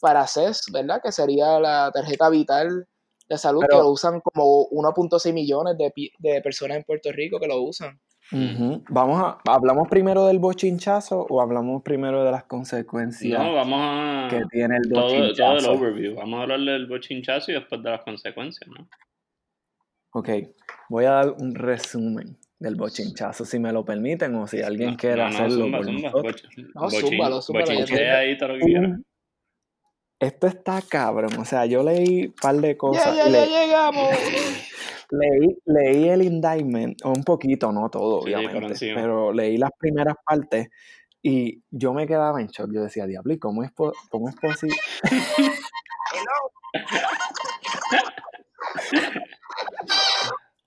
para 0.00 0.26
CES, 0.26 0.62
¿verdad? 0.72 1.00
Que 1.02 1.12
sería 1.12 1.58
la 1.60 1.90
tarjeta 1.92 2.30
vital 2.30 2.86
de 3.28 3.38
salud 3.38 3.60
Pero- 3.60 3.76
que 3.78 3.82
lo 3.82 3.90
usan 3.90 4.20
como 4.20 4.66
1.6 4.70 5.32
millones 5.34 5.76
de, 5.76 5.92
de 6.18 6.40
personas 6.40 6.78
en 6.78 6.84
Puerto 6.84 7.10
Rico 7.12 7.38
que 7.38 7.46
lo 7.48 7.60
usan. 7.62 7.98
Vamos 8.30 9.22
a, 9.22 9.38
¿Hablamos 9.50 9.88
primero 9.88 10.26
del 10.26 10.38
bochinchazo 10.38 11.26
o 11.30 11.40
hablamos 11.40 11.82
primero 11.82 12.24
de 12.24 12.30
las 12.30 12.44
consecuencias 12.44 13.42
No, 13.42 13.54
vamos 13.54 13.78
a. 13.82 14.28
que 14.30 14.42
tiene 14.50 14.76
el 14.76 14.90
Todo, 14.92 15.06
todo 15.08 15.16
el 15.16 15.28
bochinchazo? 15.28 15.72
overview. 15.72 16.14
Vamos 16.16 16.38
a 16.38 16.42
hablar 16.42 16.60
del 16.60 16.86
bochinchazo 16.86 17.50
y 17.52 17.54
después 17.54 17.82
de 17.82 17.90
las 17.90 18.02
consecuencias, 18.02 18.68
¿no? 18.70 18.86
Ok, 20.12 20.28
voy 20.90 21.04
a 21.06 21.10
dar 21.12 21.30
un 21.38 21.54
resumen 21.54 22.38
del 22.58 22.74
bochinchazo, 22.74 23.44
si 23.44 23.58
me 23.58 23.72
lo 23.72 23.84
permiten 23.84 24.34
o 24.34 24.46
si 24.46 24.60
alguien 24.62 24.90
No, 24.92 24.96
quiere 24.96 25.16
no, 25.16 25.22
no, 25.24 25.28
hacerlo 25.34 25.64
zumba, 25.64 25.78
por 25.78 25.86
No, 25.92 26.00
bochin- 26.22 27.00
zúmbalo, 27.00 27.40
zúmbalo, 27.42 27.66
ya 27.66 27.72
bochinchea 27.80 27.98
te- 27.98 28.10
ahí 28.10 28.36
todo 28.38 28.48
lo 28.48 28.54
que 28.58 28.64
quieras. 28.64 28.90
Un- 28.90 29.04
Esto 30.20 30.46
está 30.48 30.82
cabrón, 30.82 31.30
o 31.38 31.44
sea, 31.44 31.64
yo 31.66 31.82
leí 31.84 32.26
un 32.26 32.32
par 32.42 32.56
de 32.56 32.68
Ya, 32.72 32.76
cosas. 32.76 33.16
ya, 33.16 33.24
le- 33.28 33.38
ya 33.38 33.46
llegamos. 33.46 34.08
Leí, 35.10 35.56
leí 35.64 36.08
el 36.08 36.22
indictment, 36.22 37.02
un 37.04 37.24
poquito, 37.24 37.72
no 37.72 37.88
todo, 37.88 38.22
Sí, 38.22 38.28
obviamente, 38.34 38.74
pero 38.94 39.32
leí 39.32 39.56
las 39.56 39.70
primeras 39.78 40.14
partes 40.24 40.68
y 41.22 41.62
yo 41.70 41.92
me 41.94 42.06
quedaba 42.06 42.40
en 42.40 42.48
shock. 42.48 42.70
Yo 42.72 42.82
decía, 42.82 43.06
diablo, 43.06 43.32
¿y 43.32 43.38
cómo 43.38 43.62
es, 43.64 43.72
po- 43.72 43.94
cómo 44.10 44.28
es 44.28 44.36
posible? 44.36 44.76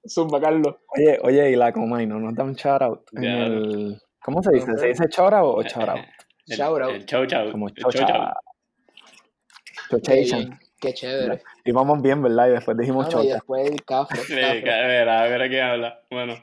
Zumba, 0.07 0.41
Carlos. 0.41 0.75
Oye, 0.97 1.19
oye, 1.23 1.51
y 1.51 1.55
la 1.55 1.71
coma 1.71 2.01
y 2.01 2.07
no 2.07 2.19
nos 2.19 2.35
da 2.35 2.43
un 2.43 2.53
shout 2.53 2.81
out 2.81 3.01
en 3.13 3.23
el... 3.23 4.01
¿Cómo 4.23 4.41
se 4.43 4.51
dice? 4.53 4.75
¿Se 4.77 4.87
dice 4.87 5.05
shout 5.09 5.33
out 5.33 5.57
o 5.57 5.63
shout 5.63 5.89
out? 5.89 5.99
El- 6.47 6.57
Shout 6.57 6.81
out. 6.81 6.91
El 6.91 7.05
chau 7.05 7.25
chau. 7.27 7.51
Como 7.51 7.69
chocha. 7.69 8.05
chau. 10.25 10.43
Qué 10.81 10.89
Qué 10.89 10.93
chévere. 10.95 11.41
Y 11.63 11.71
vamos 11.71 12.01
bien, 12.01 12.21
¿verdad? 12.23 12.47
Y 12.47 12.51
después 12.51 12.75
dijimos 12.77 13.05
No, 13.05 13.09
y 13.09 13.13
chocha. 13.27 13.33
después 13.35 13.69
el 13.69 13.85
café. 13.85 14.17
Sí, 14.17 14.33
a 14.33 14.53
ver, 14.87 15.07
a 15.09 15.23
ver 15.23 15.41
a 15.43 15.47
quién 15.49 15.63
habla. 15.63 16.01
Bueno, 16.09 16.33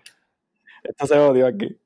Esto 0.84 1.06
se 1.06 1.18
odió 1.18 1.46
aquí. 1.46 1.76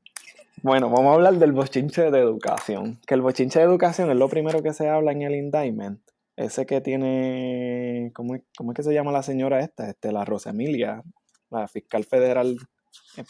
Bueno, 0.62 0.90
vamos 0.90 1.10
a 1.10 1.14
hablar 1.14 1.34
del 1.34 1.52
bochinche 1.52 2.10
de 2.10 2.18
educación. 2.20 3.00
Que 3.06 3.14
el 3.14 3.22
bochinche 3.22 3.58
de 3.58 3.64
educación 3.64 4.10
es 4.10 4.16
lo 4.16 4.28
primero 4.28 4.62
que 4.62 4.72
se 4.72 4.88
habla 4.88 5.10
en 5.12 5.22
el 5.22 5.34
indictment. 5.34 6.00
Ese 6.36 6.66
que 6.66 6.80
tiene. 6.80 8.10
¿Cómo 8.14 8.34
es, 8.36 8.42
cómo 8.56 8.72
es 8.72 8.76
que 8.76 8.82
se 8.82 8.92
llama 8.94 9.12
la 9.12 9.22
señora 9.22 9.60
esta? 9.60 9.88
Este, 9.88 10.12
la 10.12 10.24
Rosa 10.24 10.50
Emilia, 10.50 11.02
la 11.50 11.66
fiscal 11.68 12.04
federal 12.04 12.56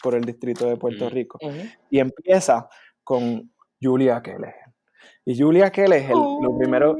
por 0.02 0.14
el 0.14 0.24
distrito 0.24 0.68
de 0.68 0.76
Puerto 0.76 1.06
Mm. 1.06 1.10
Rico. 1.10 1.38
Y 1.90 2.00
empieza 2.00 2.68
con 3.04 3.50
Julia 3.80 4.20
Kelleher. 4.22 4.54
Y 5.24 5.40
Julia 5.40 5.70
Kelleher, 5.70 6.10
lo 6.10 6.56
primero, 6.58 6.96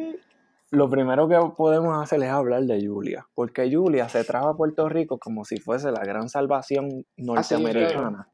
lo 0.73 0.89
primero 0.89 1.29
que 1.29 1.39
podemos 1.55 2.03
hacer 2.03 2.23
es 2.23 2.31
hablar 2.31 2.63
de 2.63 2.85
Julia, 2.85 3.29
porque 3.35 3.71
Julia 3.71 4.09
se 4.09 4.25
trajo 4.25 4.49
a 4.49 4.57
Puerto 4.57 4.89
Rico 4.89 5.19
como 5.19 5.45
si 5.45 5.59
fuese 5.59 5.93
la 5.93 6.03
gran 6.03 6.31
salvación 6.31 7.05
norteamericana, 7.19 8.31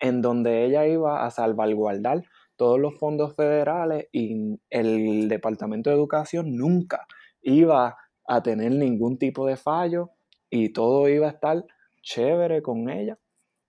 en 0.00 0.20
donde 0.20 0.66
ella 0.66 0.86
iba 0.86 1.24
a 1.24 1.30
salvaguardar 1.30 2.24
todos 2.56 2.78
los 2.78 2.98
fondos 2.98 3.34
federales 3.36 4.06
y 4.12 4.60
el 4.68 5.30
Departamento 5.30 5.88
de 5.88 5.96
Educación 5.96 6.58
nunca 6.58 7.06
iba 7.40 7.96
a 8.28 8.42
tener 8.42 8.72
ningún 8.72 9.16
tipo 9.16 9.46
de 9.46 9.56
fallo 9.56 10.10
y 10.50 10.74
todo 10.74 11.08
iba 11.08 11.26
a 11.28 11.30
estar 11.30 11.64
chévere 12.02 12.60
con 12.60 12.90
ella. 12.90 13.18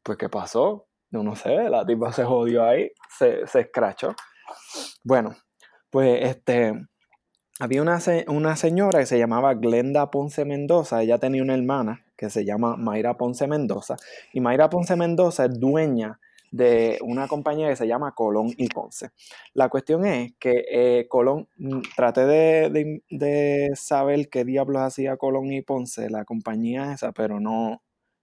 Pues, 0.03 0.17
¿qué 0.17 0.27
pasó? 0.27 0.87
No, 1.09 1.23
no 1.23 1.37
sé, 1.37 1.69
la 1.69 1.85
tipa 1.85 2.11
se 2.11 2.25
jodió 2.25 2.65
ahí, 2.65 2.91
se, 3.17 3.47
se 3.47 3.61
escrachó. 3.61 4.13
Bueno, 5.05 5.33
pues 5.89 6.19
este, 6.23 6.73
había 7.61 7.81
una, 7.81 7.99
una 8.27 8.55
señora 8.55 8.99
que 8.99 9.05
se 9.05 9.19
llamaba 9.19 9.53
Glenda 9.53 10.09
Ponce 10.11 10.45
Mendoza. 10.45 11.01
Ella 11.03 11.17
tenía 11.19 11.43
una 11.43 11.53
hermana 11.53 12.03
que 12.17 12.29
se 12.29 12.43
llama 12.43 12.75
Mayra 12.75 13.17
Ponce 13.17 13.47
Mendoza. 13.47 13.97
Y 14.33 14.41
Mayra 14.41 14.69
Ponce 14.69 14.95
Mendoza 14.95 15.45
es 15.45 15.59
dueña 15.59 16.19
de 16.51 16.97
una 17.01 17.27
compañía 17.27 17.69
que 17.69 17.75
se 17.75 17.87
llama 17.87 18.13
Colón 18.13 18.47
y 18.57 18.67
Ponce. 18.67 19.11
La 19.53 19.69
cuestión 19.69 20.05
es 20.05 20.33
que 20.39 20.65
eh, 20.71 21.05
Colón, 21.07 21.47
mm, 21.57 21.81
traté 21.95 22.25
de, 22.25 22.69
de- 22.71 23.03
de 23.09 23.69
saber 23.75 24.27
qué 24.29 24.43
diablos 24.43 24.81
hacía 24.81 25.15
Colón 25.17 25.51
y 25.53 25.61
Ponce, 25.61 26.09
la 26.09 26.25
compañía 26.25 26.91
esa, 26.93 27.11
pero 27.13 27.39
no, 27.39 27.81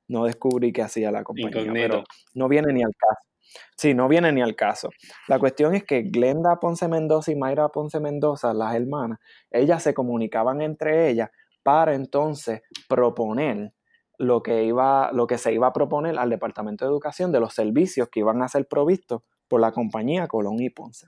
no 0.08 0.24
descubrí 0.24 0.72
qué 0.72 0.82
hacía 0.82 1.10
la 1.10 1.22
compañía. 1.24 1.50
Pero 1.82 2.04
no 2.34 2.48
viene 2.48 2.72
ni 2.72 2.82
al 2.82 2.92
caso. 2.94 3.27
Sí, 3.76 3.94
no 3.94 4.08
viene 4.08 4.32
ni 4.32 4.42
al 4.42 4.56
caso. 4.56 4.90
La 5.28 5.38
cuestión 5.38 5.74
es 5.74 5.84
que 5.84 6.02
Glenda 6.02 6.58
Ponce 6.60 6.88
Mendoza 6.88 7.32
y 7.32 7.36
Mayra 7.36 7.68
Ponce 7.68 8.00
Mendoza, 8.00 8.52
las 8.54 8.74
hermanas, 8.74 9.18
ellas 9.50 9.82
se 9.82 9.94
comunicaban 9.94 10.60
entre 10.60 11.10
ellas 11.10 11.30
para 11.62 11.94
entonces 11.94 12.62
proponer 12.88 13.72
lo 14.18 14.42
que, 14.42 14.64
iba, 14.64 15.12
lo 15.12 15.26
que 15.26 15.38
se 15.38 15.52
iba 15.52 15.68
a 15.68 15.72
proponer 15.72 16.18
al 16.18 16.30
Departamento 16.30 16.84
de 16.84 16.90
Educación 16.90 17.30
de 17.30 17.40
los 17.40 17.54
servicios 17.54 18.08
que 18.10 18.20
iban 18.20 18.42
a 18.42 18.48
ser 18.48 18.66
provistos 18.66 19.22
por 19.46 19.60
la 19.60 19.72
compañía 19.72 20.26
Colón 20.26 20.60
y 20.60 20.70
Ponce. 20.70 21.06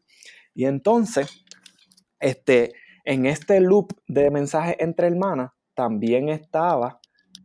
Y 0.55 0.66
entonces, 0.66 1.44
este, 2.20 2.72
en 3.05 3.26
este 3.26 3.61
loop 3.61 3.92
de 4.07 4.31
mensajes 4.31 4.76
entre 4.79 5.09
hermanas, 5.09 5.50
también 5.74 6.29
estaba 6.29 7.00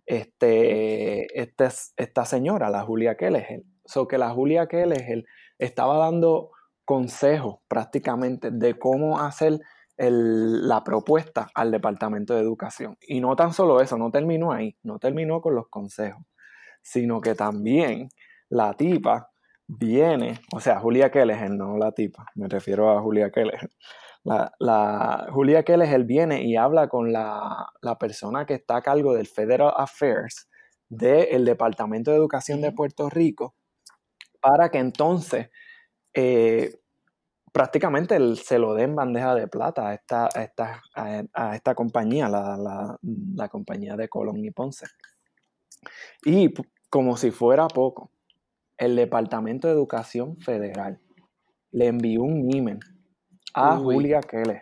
este, 0.06 1.26
este- 1.40 1.70
esta 1.98 2.26
señora, 2.26 2.70
la 2.70 2.84
Julia 2.84 3.16
Kelleher. 3.18 3.64
So 3.86 4.08
que 4.08 4.18
la 4.18 4.30
Julia 4.32 4.68
Kelleher 4.68 5.26
estaba 5.60 5.98
dando 5.98 6.52
consejos 6.86 7.58
prácticamente 7.68 8.52
de 8.52 8.78
cómo 8.78 9.20
hacer 9.20 9.60
el- 9.98 10.68
la 10.68 10.84
propuesta 10.84 11.48
al 11.56 11.72
Departamento 11.72 12.34
de 12.36 12.42
Educación. 12.42 12.98
Y 13.02 13.22
no 13.22 13.36
tan 13.36 13.54
solo 13.54 13.82
eso, 13.82 13.98
no 13.98 14.12
terminó 14.12 14.52
ahí, 14.52 14.76
no 14.84 15.00
terminó 15.00 15.42
con 15.42 15.56
los 15.56 15.68
consejos, 15.70 16.22
sino 16.82 17.22
que 17.22 17.34
también 17.36 18.10
la 18.50 18.74
tipa 18.74 19.30
viene, 19.68 20.40
o 20.54 20.60
sea, 20.60 20.80
Julia 20.80 21.10
Kelleher, 21.12 21.50
no 21.52 21.78
la 21.78 21.92
tipa, 21.92 22.28
me 22.36 22.48
refiero 22.48 22.92
a 22.92 23.02
Julia 23.02 23.32
Kelleher. 23.32 23.70
La, 24.24 24.52
la- 24.60 25.28
Julia 25.32 25.64
Kelleher 25.64 26.04
viene 26.04 26.44
y 26.44 26.56
habla 26.56 26.88
con 26.88 27.12
la, 27.14 27.68
la 27.82 27.98
persona 27.98 28.46
que 28.46 28.56
está 28.56 28.78
a 28.78 28.82
cargo 28.82 29.14
del 29.16 29.28
Federal 29.28 29.72
Affairs 29.78 30.50
del 30.90 31.46
Departamento 31.46 32.12
de 32.12 32.18
Educación 32.18 32.62
de 32.62 32.72
Puerto 32.72 33.10
Rico 33.10 33.56
para 34.46 34.70
que 34.70 34.78
entonces 34.78 35.50
eh, 36.14 36.78
prácticamente 37.52 38.16
el- 38.16 38.38
se 38.38 38.60
lo 38.60 38.74
den 38.76 38.96
bandeja 38.96 39.34
de 39.34 39.48
plata 39.48 39.90
a 39.90 39.94
esta, 39.96 40.26
a 40.36 40.44
esta, 40.44 40.82
a, 40.96 41.24
a 41.34 41.56
esta 41.56 41.74
compañía, 41.74 42.30
la, 42.30 42.56
la- 42.58 42.98
la 43.36 43.50
compañía 43.50 43.96
de 43.96 44.08
Colón 44.08 44.44
y 44.46 44.52
Ponce. 44.52 44.86
Y 46.26 46.54
como 46.90 47.18
si 47.18 47.32
fuera 47.32 47.68
poco, 47.68 48.12
el 48.78 48.96
Departamento 48.96 49.68
de 49.68 49.74
Educación 49.74 50.38
Federal 50.38 51.00
le 51.72 51.88
envió 51.88 52.22
un 52.24 52.54
email 52.54 52.80
a 53.54 53.80
Uy. 53.80 53.96
Julia 53.96 54.22
Keller 54.22 54.62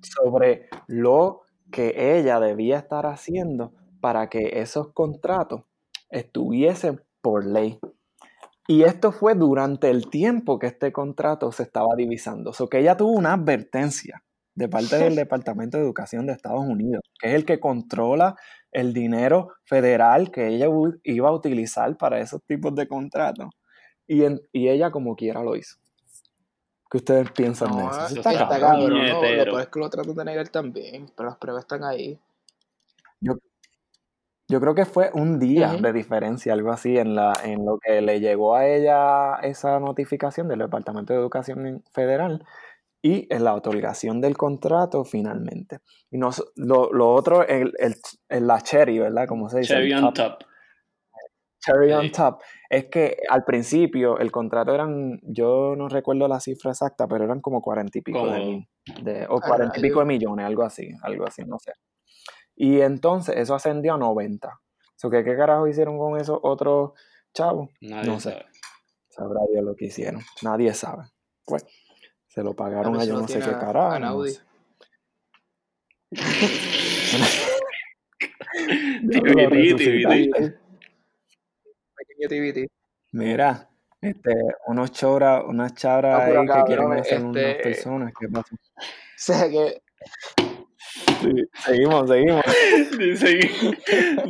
sobre 0.00 0.68
lo 0.86 1.42
que 1.70 2.18
ella 2.18 2.38
debía 2.40 2.78
estar 2.78 3.06
haciendo 3.06 3.72
para 4.00 4.28
que 4.28 4.60
esos 4.60 4.92
contratos 4.92 5.62
estuviesen 6.10 7.00
por 7.20 7.46
ley. 7.46 7.78
Y 8.68 8.82
esto 8.84 9.10
fue 9.12 9.34
durante 9.34 9.90
el 9.90 10.08
tiempo 10.08 10.58
que 10.58 10.68
este 10.68 10.92
contrato 10.92 11.50
se 11.52 11.64
estaba 11.64 11.94
divisando. 11.96 12.52
O 12.58 12.68
que 12.68 12.78
ella 12.78 12.96
tuvo 12.96 13.12
una 13.12 13.32
advertencia 13.34 14.22
de 14.54 14.68
parte 14.68 14.96
del 14.98 15.16
Departamento 15.16 15.76
de 15.78 15.82
Educación 15.84 16.26
de 16.26 16.32
Estados 16.32 16.60
Unidos, 16.64 17.02
que 17.18 17.28
es 17.30 17.34
el 17.34 17.44
que 17.44 17.58
controla 17.58 18.36
el 18.70 18.92
dinero 18.92 19.52
federal 19.64 20.30
que 20.30 20.48
ella 20.48 20.66
iba 21.04 21.28
a 21.28 21.32
utilizar 21.32 21.96
para 21.96 22.20
esos 22.20 22.40
tipos 22.44 22.74
de 22.74 22.86
contratos. 22.86 23.48
Y, 24.06 24.24
en- 24.24 24.40
y 24.52 24.68
ella 24.68 24.90
como 24.90 25.16
quiera 25.16 25.42
lo 25.42 25.56
hizo. 25.56 25.76
¿Qué 26.90 26.98
ustedes 26.98 27.30
piensan 27.32 27.70
de 27.74 27.82
No, 27.82 27.90
eso? 27.90 27.98
Eso 28.00 28.06
eso 28.06 28.16
está 28.20 28.32
está 28.32 28.48
cabrón. 28.60 28.60
cabrón, 28.60 28.90
¿no? 28.90 28.96
Lo 29.06 29.14
puñetero. 29.20 29.52
peor 29.52 29.62
es 29.62 29.68
que 29.68 29.80
lo 29.80 29.90
tratan 29.90 30.14
de 30.14 30.24
negar 30.24 30.48
también, 30.50 31.10
pero 31.16 31.28
las 31.30 31.38
pruebas 31.38 31.62
están 31.64 31.84
ahí. 31.84 32.18
Yo 33.20 33.34
creo 34.60 34.74
que 34.74 34.84
fue 34.84 35.10
un 35.14 35.38
día 35.38 35.68
de 35.82 35.92
diferencia, 35.92 36.52
algo 36.52 36.70
así, 36.72 36.98
en, 36.98 37.14
la, 37.14 37.32
en 37.44 37.64
lo 37.64 37.78
que 37.78 38.00
le 38.00 38.20
llegó 38.20 38.54
a 38.56 38.66
ella 38.66 39.34
esa 39.42 39.78
notificación 39.80 40.48
del 40.48 40.60
Departamento 40.60 41.12
de 41.12 41.18
Educación 41.20 41.82
Federal 41.92 42.44
y 43.02 43.26
en 43.34 43.44
la 43.44 43.54
otorgación 43.54 44.20
del 44.20 44.36
contrato 44.36 45.04
finalmente. 45.04 45.78
Y 46.10 46.18
no, 46.18 46.30
lo, 46.56 46.92
lo 46.92 47.12
otro, 47.12 47.46
el, 47.46 47.72
el, 47.78 47.96
el- 48.28 48.46
la 48.46 48.60
cherry, 48.60 48.98
¿verdad? 48.98 49.26
Como 49.26 49.48
se 49.48 49.60
dice. 49.60 49.74
Cherry 49.74 49.92
on 49.94 50.12
top. 50.12 50.14
top. 50.38 50.48
cherry 51.64 51.92
on 51.92 52.10
top 52.10 52.40
es 52.70 52.86
que 52.86 53.18
al 53.28 53.44
principio 53.44 54.18
el 54.18 54.32
contrato 54.32 54.74
eran, 54.74 55.20
yo 55.22 55.74
no 55.76 55.88
recuerdo 55.88 56.26
la 56.26 56.40
cifra 56.40 56.70
exacta, 56.72 57.06
pero 57.06 57.24
eran 57.24 57.40
como 57.40 57.60
cuarenta 57.60 57.98
y 57.98 58.02
pico 58.02 58.26
de 58.26 58.38
de- 59.02 59.26
o 59.28 59.40
cuarenta 59.40 59.78
y 59.78 59.82
pico 59.82 60.00
de 60.00 60.06
millones, 60.06 60.44
algo 60.46 60.64
así, 60.64 60.88
algo 61.02 61.24
así, 61.26 61.42
no 61.44 61.58
sé. 61.60 61.72
Y 62.54 62.80
entonces 62.80 63.36
eso 63.36 63.54
ascendió 63.54 63.94
a 63.94 63.98
90. 63.98 64.60
So, 64.96 65.10
¿qué, 65.10 65.24
¿Qué 65.24 65.36
carajo 65.36 65.66
hicieron 65.66 65.98
con 65.98 66.18
esos 66.20 66.38
otros 66.42 66.92
chavos? 67.34 67.70
Nadie 67.80 68.08
No 68.10 68.20
sé. 68.20 68.30
sabe. 68.30 68.46
Sabrá 69.08 69.40
Dios 69.50 69.64
lo 69.64 69.74
que 69.74 69.86
hicieron. 69.86 70.22
Nadie 70.42 70.72
sabe. 70.74 71.04
Pues 71.44 71.66
se 72.28 72.42
lo 72.42 72.54
pagaron 72.54 72.98
A 73.00 73.04
yo 73.04 73.20
no 73.20 73.28
sé 73.28 73.40
qué 73.40 73.50
carajo. 73.50 73.98
no 73.98 74.24
sé. 74.24 74.40
Mira, 83.12 83.68
este, 84.00 84.34
unos 84.66 84.92
chora, 84.92 85.42
unas 85.44 85.74
chabras 85.74 86.20
ahí 86.22 86.46
que 86.46 86.62
quieren 86.66 86.92
hacer 86.92 87.22
unas 87.22 87.42
este- 87.44 87.62
personas. 87.62 88.12
¿Qué 88.18 88.28
pasa? 88.28 88.54
O 89.22 89.24
sea 89.24 89.48
que 89.48 89.80
Sí, 90.92 91.30
seguimos, 91.64 92.08
seguimos. 92.08 92.42
Dicen, 92.98 93.40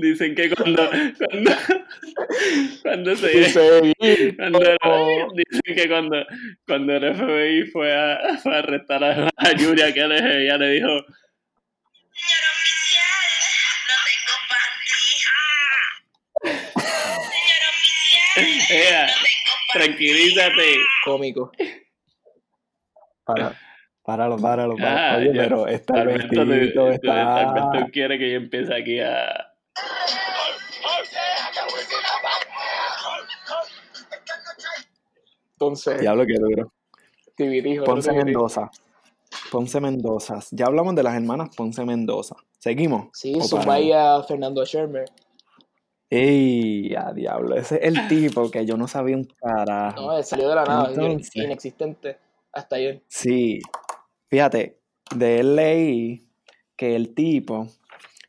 dicen 0.00 0.34
que 0.34 0.50
cuando, 0.50 0.88
cuando, 1.18 1.52
cuando 2.82 3.16
se 3.16 3.52
cuando, 4.36 4.60
dicen 5.34 5.74
que 5.74 5.88
cuando, 5.88 6.24
cuando 6.66 6.96
el 6.96 7.14
FBI 7.16 7.66
fue 7.70 7.92
a, 7.92 8.38
fue 8.38 8.54
a 8.54 8.58
arrestar 8.58 9.02
a, 9.02 9.28
a 9.36 9.58
Julia 9.58 9.92
que 9.92 10.00
ella 10.00 10.58
le 10.58 10.70
dijo 10.70 10.88
Señor 12.14 12.42
oficial, 12.52 13.26
no 13.88 13.96
tengo 14.06 14.34
panty. 14.52 15.02
Señor 17.16 17.62
oficial, 17.70 18.70
ella, 18.70 19.06
no 19.06 19.12
tengo 19.12 19.52
panty. 19.66 19.78
tranquilízate 19.78 20.68
cómico. 21.04 21.50
Para, 23.24 23.56
páralo, 24.04 24.36
páralo, 24.38 24.76
páralo. 24.76 24.98
Ah, 25.00 25.16
Oye, 25.18 25.32
ya. 25.34 25.42
pero 25.42 25.66
está 25.66 25.94
te- 25.94 26.04
vestidito, 26.04 26.84
te- 26.88 26.94
está... 26.94 27.36
Alberto 27.50 27.90
quiere 27.92 28.18
que 28.18 28.30
yo 28.30 28.36
empiece 28.36 28.74
aquí 28.74 29.00
a 29.00 29.48
Entonces, 35.54 36.00
Diablo 36.00 36.26
que 36.26 36.34
duro. 36.34 36.72
Ponce. 37.84 38.12
Mendoza. 38.12 38.70
Ponce 39.50 39.80
Mendoza. 39.80 40.38
Ya 40.50 40.66
hablamos 40.66 40.94
de 40.94 41.02
las 41.02 41.14
hermanas 41.14 41.50
Ponce 41.56 41.84
Mendoza. 41.84 42.36
¿Seguimos? 42.58 43.08
Sí, 43.12 43.34
¿O 43.36 43.42
zumba 43.42 43.64
paramos? 43.64 43.74
ahí 43.84 43.92
a 43.92 44.22
Fernando 44.22 44.64
Shermer. 44.64 45.04
¡Ey! 46.10 46.94
A 46.94 47.12
diablo. 47.12 47.56
Ese 47.56 47.76
es 47.76 47.82
el 47.96 48.06
tipo 48.08 48.50
que 48.50 48.66
yo 48.66 48.76
no 48.76 48.86
sabía 48.86 49.16
un 49.16 49.24
carajo. 49.24 50.00
No, 50.02 50.16
él 50.18 50.24
salió 50.24 50.48
de 50.50 50.54
la 50.56 50.64
nada, 50.64 50.88
Entonces. 50.90 51.34
inexistente 51.36 52.18
hasta 52.52 52.76
ayer. 52.76 53.02
Sí. 53.08 53.60
Fíjate, 54.32 54.78
de 55.14 55.40
él 55.40 55.56
leí 55.56 56.26
que 56.74 56.96
el 56.96 57.14
tipo, 57.14 57.66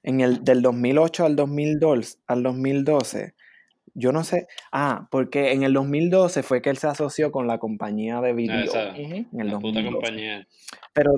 en 0.04 0.20
el 0.20 0.44
del 0.44 0.62
2008 0.62 1.26
al 1.26 1.38
2012, 1.38 2.18
al 2.28 2.44
2012, 2.44 3.36
yo 3.94 4.12
no 4.12 4.26
sé, 4.26 4.48
ah, 4.74 5.08
porque 5.12 5.54
en 5.54 5.64
el 5.64 5.72
2012 5.72 6.44
fue 6.44 6.62
que 6.62 6.70
él 6.72 6.76
se 6.78 6.88
asoció 6.88 7.32
con 7.32 7.48
la 7.48 7.58
compañía 7.58 8.20
de 8.20 8.34
video. 8.34 8.58
Ah, 8.58 8.64
esa, 8.66 8.98
en 8.98 9.28
el 9.40 9.48
la 9.48 9.60
puta 9.60 9.80
2012. 9.80 9.94
compañía. 9.94 10.48
Pero, 10.92 11.14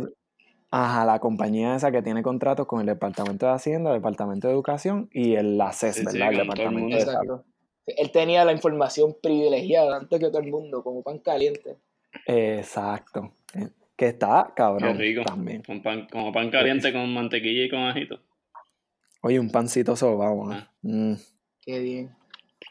ajá, 0.69 1.03
la 1.05 1.17
compañía 1.17 1.75
esa 1.75 1.91
que 1.91 2.03
tiene 2.03 2.21
contratos 2.21 2.67
con 2.67 2.79
el 2.79 2.85
Departamento 2.85 3.47
de 3.47 3.53
Hacienda, 3.53 3.89
el 3.89 3.97
Departamento 3.97 4.47
de 4.47 4.53
Educación 4.53 5.09
y 5.11 5.33
el 5.33 5.59
ACES, 5.59 5.95
Sí, 5.95 6.05
sí, 6.05 6.19
¿verdad? 6.19 6.29
el 6.29 6.35
todo 6.35 6.41
el 6.41 6.47
Departamento 6.47 6.79
mundo. 6.79 6.95
de 6.97 7.01
Salud. 7.05 7.21
Exacto. 7.39 7.45
Él 7.87 8.11
tenía 8.11 8.45
la 8.45 8.51
información 8.51 9.17
privilegiada 9.19 9.97
antes 9.97 10.19
que 10.19 10.27
todo 10.27 10.41
el 10.41 10.51
mundo, 10.51 10.83
como 10.83 11.01
pan 11.01 11.17
caliente. 11.17 11.77
Exacto. 12.27 13.31
Que 13.97 14.07
está 14.07 14.51
cabrón 14.55 14.97
Qué 14.97 15.03
rico. 15.03 15.23
también. 15.23 15.63
Con 15.63 15.81
pan, 15.81 16.07
como 16.11 16.31
pan 16.33 16.51
caliente 16.51 16.91
con 16.91 17.13
mantequilla 17.13 17.63
y 17.63 17.69
con 17.69 17.79
ajito. 17.79 18.19
Oye, 19.21 19.39
un 19.39 19.49
pancito 19.49 19.95
sobao, 19.95 20.47
¿no? 20.47 20.53
Ah. 20.53 20.69
Mm. 20.81 21.13
Qué 21.61 21.79
bien. 21.79 22.15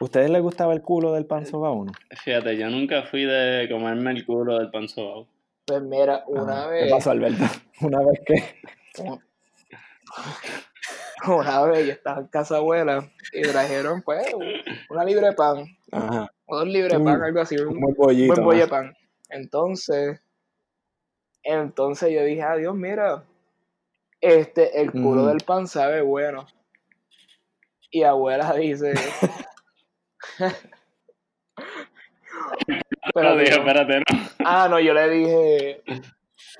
¿Ustedes 0.00 0.28
les 0.30 0.42
gustaba 0.42 0.72
el 0.74 0.82
culo 0.82 1.12
del 1.14 1.24
pan 1.26 1.46
sobao 1.46 1.72
o 1.72 1.84
no? 1.86 1.92
Fíjate, 2.22 2.56
yo 2.56 2.68
nunca 2.68 3.02
fui 3.04 3.24
de 3.24 3.68
comerme 3.70 4.10
el 4.10 4.26
culo 4.26 4.58
del 4.58 4.70
pan 4.70 4.88
sobao. 4.88 5.26
Pues 5.64 5.80
mira, 5.82 6.24
una 6.26 6.60
Ajá. 6.60 6.68
vez. 6.68 6.84
¿Qué 6.84 6.90
pasó, 6.90 7.10
Alberto? 7.10 7.44
Una 7.80 8.00
vez 8.00 8.20
que... 8.26 8.44
Una 11.26 11.62
vez 11.64 11.86
yo 11.86 11.92
estaba 11.92 12.20
en 12.20 12.26
casa 12.26 12.56
abuela 12.56 13.10
y 13.32 13.42
trajeron 13.42 14.02
pues 14.02 14.26
una 14.90 15.04
libre 15.04 15.32
pan, 15.32 15.64
Ajá. 15.90 16.30
o 16.46 16.56
dos 16.58 16.68
libres 16.68 16.92
de 16.92 16.98
Un- 16.98 17.04
pan, 17.04 17.22
algo 17.22 17.40
así, 17.40 17.56
un 17.56 17.68
Un 17.68 17.80
buen 17.80 17.94
bollito. 17.96 18.34
buen 18.34 18.44
bolle 18.44 18.60
de 18.60 18.68
pan. 18.68 18.94
Entonces, 19.30 20.20
entonces 21.44 22.12
yo 22.12 22.22
dije, 22.24 22.42
adiós, 22.42 22.74
mira, 22.74 23.24
este, 24.20 24.80
el 24.80 24.90
culo 24.92 25.26
del 25.26 25.40
pan 25.42 25.68
sabe 25.68 26.00
bueno. 26.02 26.46
Y 27.90 28.02
abuela 28.02 28.52
dice, 28.54 28.94
Pero 33.14 33.34
Espérate, 33.38 33.40
dije, 33.40 33.50
no. 33.52 33.58
espérate, 33.58 33.98
no. 33.98 34.04
Ah, 34.44 34.66
no, 34.68 34.80
yo 34.80 34.94
le 34.94 35.08
dije. 35.08 35.82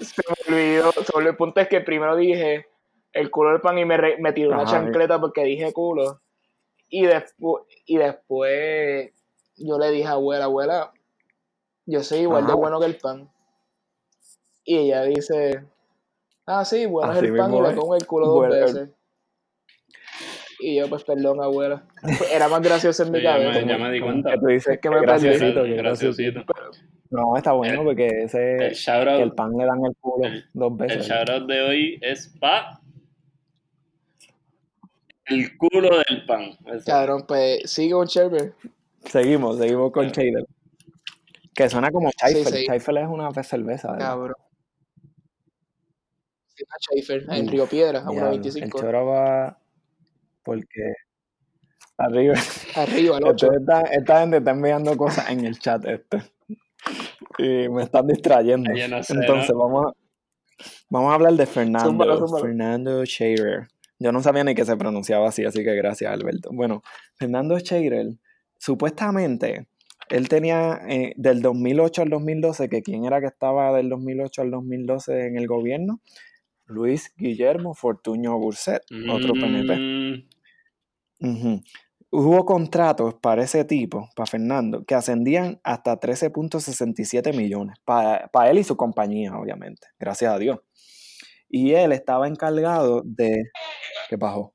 Se 0.01 0.23
me 0.49 0.55
olvidó. 0.57 0.93
Sobre 0.93 1.29
el 1.31 1.37
punto 1.37 1.61
es 1.61 1.69
que 1.69 1.81
primero 1.81 2.17
dije 2.17 2.67
el 3.13 3.31
culo 3.31 3.51
del 3.53 3.61
pan 3.61 3.79
y 3.79 3.85
me, 3.85 3.97
re- 3.97 4.19
me 4.19 4.33
tiró 4.33 4.51
una 4.51 4.63
Ajá. 4.63 4.73
chancleta 4.73 5.21
porque 5.21 5.45
dije 5.45 5.73
culo. 5.73 6.21
Y, 6.89 7.07
después 7.07 7.65
y 7.87 7.97
después 7.97 9.11
yo 9.57 9.79
le 9.79 9.91
dije 9.91 10.07
a 10.09 10.13
abuela, 10.13 10.45
abuela, 10.45 10.93
yo 11.87 12.03
soy 12.03 12.21
igual 12.21 12.47
de 12.47 12.53
bueno 12.55 12.79
que 12.79 12.87
el 12.87 12.97
pan. 12.97 13.31
Y 14.65 14.77
ella 14.79 15.03
dice, 15.03 15.65
ah, 16.47 16.65
sí, 16.65 16.87
bueno 16.87 17.13
Así 17.13 17.27
es 17.27 17.31
el 17.33 17.37
pan 17.37 17.55
y 17.55 17.61
le 17.61 17.71
pongo 17.73 17.95
el 17.97 18.07
culo 18.07 18.27
dos 18.27 18.37
Bueno, 18.37 18.55
el- 18.55 18.61
veces. 18.63 18.89
Y 20.61 20.77
yo, 20.77 20.89
pues 20.89 21.05
perdón, 21.05 21.43
abuela. 21.43 21.85
Era 22.33 22.49
más 22.49 22.63
gracioso 22.63 23.03
en 23.03 23.11
mi 23.13 23.19
Sí, 23.19 23.25
ya 23.25 23.37
me- 23.37 23.45
cabeza. 23.45 23.67
ya 23.67 23.79
me 23.79 23.91
di 23.91 24.01
cuenta. 24.01 24.31
que 24.33 24.39
tú 24.39 24.47
dices 24.47 24.75
Es 24.75 24.81
que 24.81 24.89
me 24.91 25.01
graciosito, 25.01 25.55
perdí. 25.55 25.71
que 25.71 25.77
graciosito. 25.77 26.41
No, 27.11 27.37
está 27.37 27.53
bueno 27.53 27.85
porque 27.85 28.07
ese 28.25 28.57
El 28.69 28.75
que 28.75 29.23
el 29.23 29.33
pan 29.33 29.53
le 29.59 29.67
dan 29.67 29.85
el 29.85 29.95
culo 30.01 30.27
el- 30.27 30.45
dos 30.55 30.73
el 30.73 30.79
veces. 30.79 31.07
shout 31.07 31.29
out 31.29 31.47
de 31.49 31.61
hoy 31.63 31.99
es 32.01 32.29
pa 32.41 32.81
el 35.27 35.57
culo 35.57 35.99
del 36.09 36.25
pan. 36.27 36.43
Eso. 36.67 36.85
Cabrón, 36.87 37.25
pues 37.27 37.71
sigue 37.71 37.93
con 37.93 38.07
Sherber. 38.07 38.55
Seguimos, 39.05 39.59
seguimos 39.59 39.93
con. 39.93 40.11
Cheydar. 40.11 40.45
Que 41.55 41.69
suena 41.69 41.91
como 41.91 42.11
Chaifel. 42.11 42.47
sí. 42.53 42.67
Chaifel 42.67 42.97
es 42.99 43.07
una 43.09 43.31
cerveza. 43.43 43.93
¿verdad? 43.93 44.07
Cabrón. 44.07 44.35
A 46.63 46.77
Schaefer, 46.79 47.27
en 47.31 47.49
Río 47.49 47.67
Piedra, 47.67 48.01
a 48.01 48.11
Diablo, 48.11 48.33
El 48.33 48.43
1.25. 48.43 48.81
choro 48.81 49.07
va 49.07 49.59
porque 50.43 50.95
arriba. 51.97 52.35
Arriba, 52.77 53.17
al 53.17 53.25
8. 53.25 53.47
Entonces, 53.47 53.61
esta, 53.61 53.81
esta 53.93 54.21
gente 54.21 54.37
está 54.39 54.51
enviando 54.53 54.97
cosas 54.97 55.31
en 55.31 55.45
el 55.45 55.59
chat 55.59 55.85
este. 55.87 56.23
Y 57.39 57.69
me 57.69 57.83
están 57.83 58.07
distrayendo. 58.07 58.71
No 58.71 59.03
sé, 59.03 59.15
Entonces 59.15 59.51
¿no? 59.51 59.59
vamos 59.59 59.87
a, 59.87 59.93
vamos 60.91 61.11
a 61.11 61.15
hablar 61.15 61.33
de 61.35 61.47
Fernando. 61.47 62.39
Fernando 62.41 63.05
Scherer. 63.05 63.69
Yo 63.99 64.13
no 64.13 64.23
sabía 64.23 64.45
ni 64.45 64.55
que 64.55 64.65
se 64.65 64.77
pronunciaba 64.77 65.29
así, 65.29 65.45
así 65.45 65.65
que 65.65 65.75
gracias, 65.75 66.13
Alberto. 66.13 66.51
Bueno, 66.53 66.83
Fernando 67.17 67.59
Scherer, 67.59 68.09
supuestamente, 68.59 69.67
él 70.11 70.29
tenía 70.29 70.81
eh, 70.89 71.15
del 71.17 71.41
2008 71.41 72.03
al 72.03 72.11
2012, 72.11 72.69
que 72.69 72.83
quién 72.83 73.05
era 73.05 73.21
que 73.21 73.27
estaba 73.27 73.75
del 73.75 73.89
2008 73.89 74.43
al 74.43 74.51
2012 74.51 75.27
en 75.27 75.39
el 75.39 75.47
gobierno, 75.47 76.01
Luis 76.67 77.13
Guillermo 77.17 77.75
Fortuño 77.75 78.39
Burset, 78.39 78.83
otro 79.11 79.35
PNP. 79.35 80.25
Mm. 81.21 81.57
Hubo 82.11 82.45
contratos 82.45 83.15
para 83.15 83.43
ese 83.43 83.65
tipo, 83.65 84.09
para 84.15 84.27
Fernando, 84.27 84.85
que 84.85 84.95
ascendían 84.95 85.61
hasta 85.65 85.99
13.67 85.99 87.35
millones, 87.37 87.77
para, 87.85 88.29
para 88.29 88.51
él 88.51 88.59
y 88.59 88.65
su 88.65 88.77
compañía, 88.77 89.37
obviamente, 89.37 89.89
gracias 89.99 90.33
a 90.33 90.39
Dios. 90.39 90.61
Y 91.49 91.73
él 91.73 91.93
estaba 91.93 92.29
encargado 92.29 93.03
de... 93.05 93.51
¿Qué 94.09 94.17
pasó? 94.19 94.55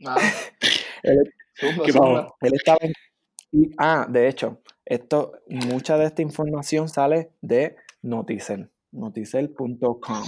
Nada. 0.00 0.20
Él, 1.02 1.18
Zumba, 1.58 1.84
¿Qué 1.84 1.92
zumba. 1.92 2.22
pasó? 2.22 2.34
él 2.42 2.54
estaba 2.54 2.78
en- 2.82 3.72
ah, 3.78 4.06
de 4.08 4.28
hecho, 4.28 4.60
esto, 4.84 5.32
mucha 5.48 5.96
de 5.98 6.06
esta 6.06 6.22
información 6.22 6.88
sale 6.88 7.30
de 7.40 7.76
Noticel, 8.02 8.70
noticel.com. 8.92 10.22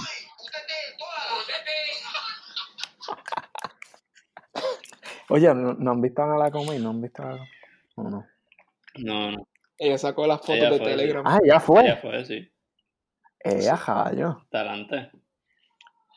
Oye, 5.29 5.55
¿no, 5.55 5.75
no 5.75 5.91
han 5.93 6.01
visto 6.01 6.23
a 6.23 6.37
la 6.37 6.51
coma 6.51 6.75
y 6.75 6.79
no 6.81 6.91
han 6.91 7.01
visto 7.01 7.23
a 7.23 7.33
la 7.33 7.45
¿O 7.97 8.03
no? 8.03 8.27
no, 8.99 9.31
no. 9.31 9.47
Ella 9.79 9.97
sacó 9.97 10.27
las 10.27 10.41
fotos 10.41 10.57
Ella 10.57 10.71
de 10.71 10.77
fue, 10.79 10.87
sí. 10.87 10.91
Telegram. 10.97 11.25
Ah, 11.27 11.39
ya 11.47 11.59
fue. 11.61 11.87
Ya 11.87 11.97
fue, 11.97 12.25
sí. 12.27 12.53
Ella, 13.39 13.77
jallo. 13.77 14.47
Talante. 14.51 15.11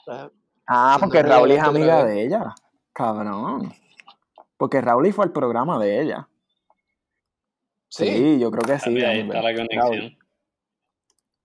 Ah, 0.08 0.30
Ah, 0.68 0.98
porque 1.00 1.24
no, 1.24 1.30
Raúl 1.30 1.52
es 1.52 1.62
amiga 1.64 2.04
de 2.04 2.24
ella. 2.26 2.54
Cabrón. 2.92 3.74
Porque 4.58 4.82
Raúl 4.82 5.12
fue 5.14 5.26
al 5.26 5.32
programa 5.32 5.78
de 5.80 6.02
ella. 6.02 6.28
Sí, 7.90 8.06
Sí. 8.08 8.40
yo 8.40 8.52
creo 8.52 8.64
que 8.64 8.80
sí. 8.80 9.02
Ahí 9.04 9.22
está 9.22 9.42
la 9.42 9.52
Raúl. 9.54 9.68
conexión. 9.68 10.18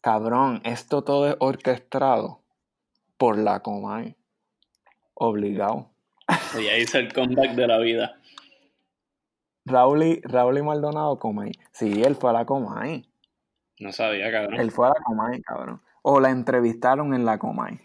Cabrón, 0.00 0.60
esto 0.64 1.02
todo 1.04 1.28
es 1.28 1.36
orquestado 1.38 2.37
por 3.18 3.36
la 3.36 3.60
Comay. 3.60 4.16
Obligado. 5.14 5.90
Y 6.58 6.66
ahí 6.68 6.82
hizo 6.82 6.98
el 6.98 7.12
comeback 7.12 7.54
de 7.54 7.66
la 7.66 7.78
vida. 7.78 8.20
Raúl 9.64 10.02
y, 10.02 10.20
Raúl 10.22 10.58
y 10.58 10.62
Maldonado 10.62 11.18
Comay. 11.18 11.52
Sí, 11.72 12.02
él 12.02 12.14
fue 12.14 12.30
a 12.30 12.32
la 12.32 12.46
Comay. 12.46 13.04
No 13.80 13.92
sabía, 13.92 14.30
cabrón. 14.30 14.60
Él 14.60 14.70
fue 14.70 14.86
a 14.86 14.90
la 14.90 15.04
Comay, 15.04 15.42
cabrón. 15.42 15.82
O 16.02 16.20
la 16.20 16.30
entrevistaron 16.30 17.12
en 17.12 17.24
la 17.24 17.38
Comay. 17.38 17.80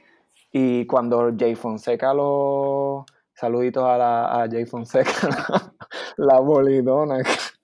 Y 0.51 0.85
cuando 0.85 1.31
Jay 1.37 1.55
Fonseca 1.55 2.13
lo... 2.13 3.05
Saluditos 3.33 3.83
a, 3.83 3.97
la, 3.97 4.43
a 4.43 4.47
Jay 4.47 4.65
Fonseca, 4.65 5.11
la 6.17 6.39
bolidona. 6.39 7.17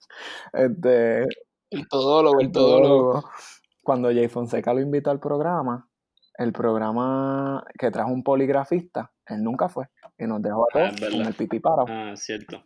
Este, 0.51 1.25
El 1.69 1.87
todólogo, 1.87 2.41
el 2.41 2.51
todólogo. 2.51 3.23
Cuando 3.83 4.09
Jay 4.09 4.27
Fonseca 4.27 4.73
lo 4.73 4.81
invitó 4.81 5.11
al 5.11 5.19
programa, 5.19 5.88
el 6.39 6.51
programa 6.53 7.63
que 7.77 7.91
trajo 7.91 8.11
un 8.11 8.23
poligrafista, 8.23 9.11
él 9.27 9.43
nunca 9.43 9.69
fue. 9.69 9.85
Y 10.17 10.25
nos 10.25 10.41
dejó 10.41 10.63
a 10.63 10.67
Ah, 10.73 10.91
todos 10.97 11.11
con 11.11 11.21
el 11.21 11.33
pipí 11.35 11.59
parado. 11.59 11.85
Ah, 11.87 12.13
cierto. 12.15 12.63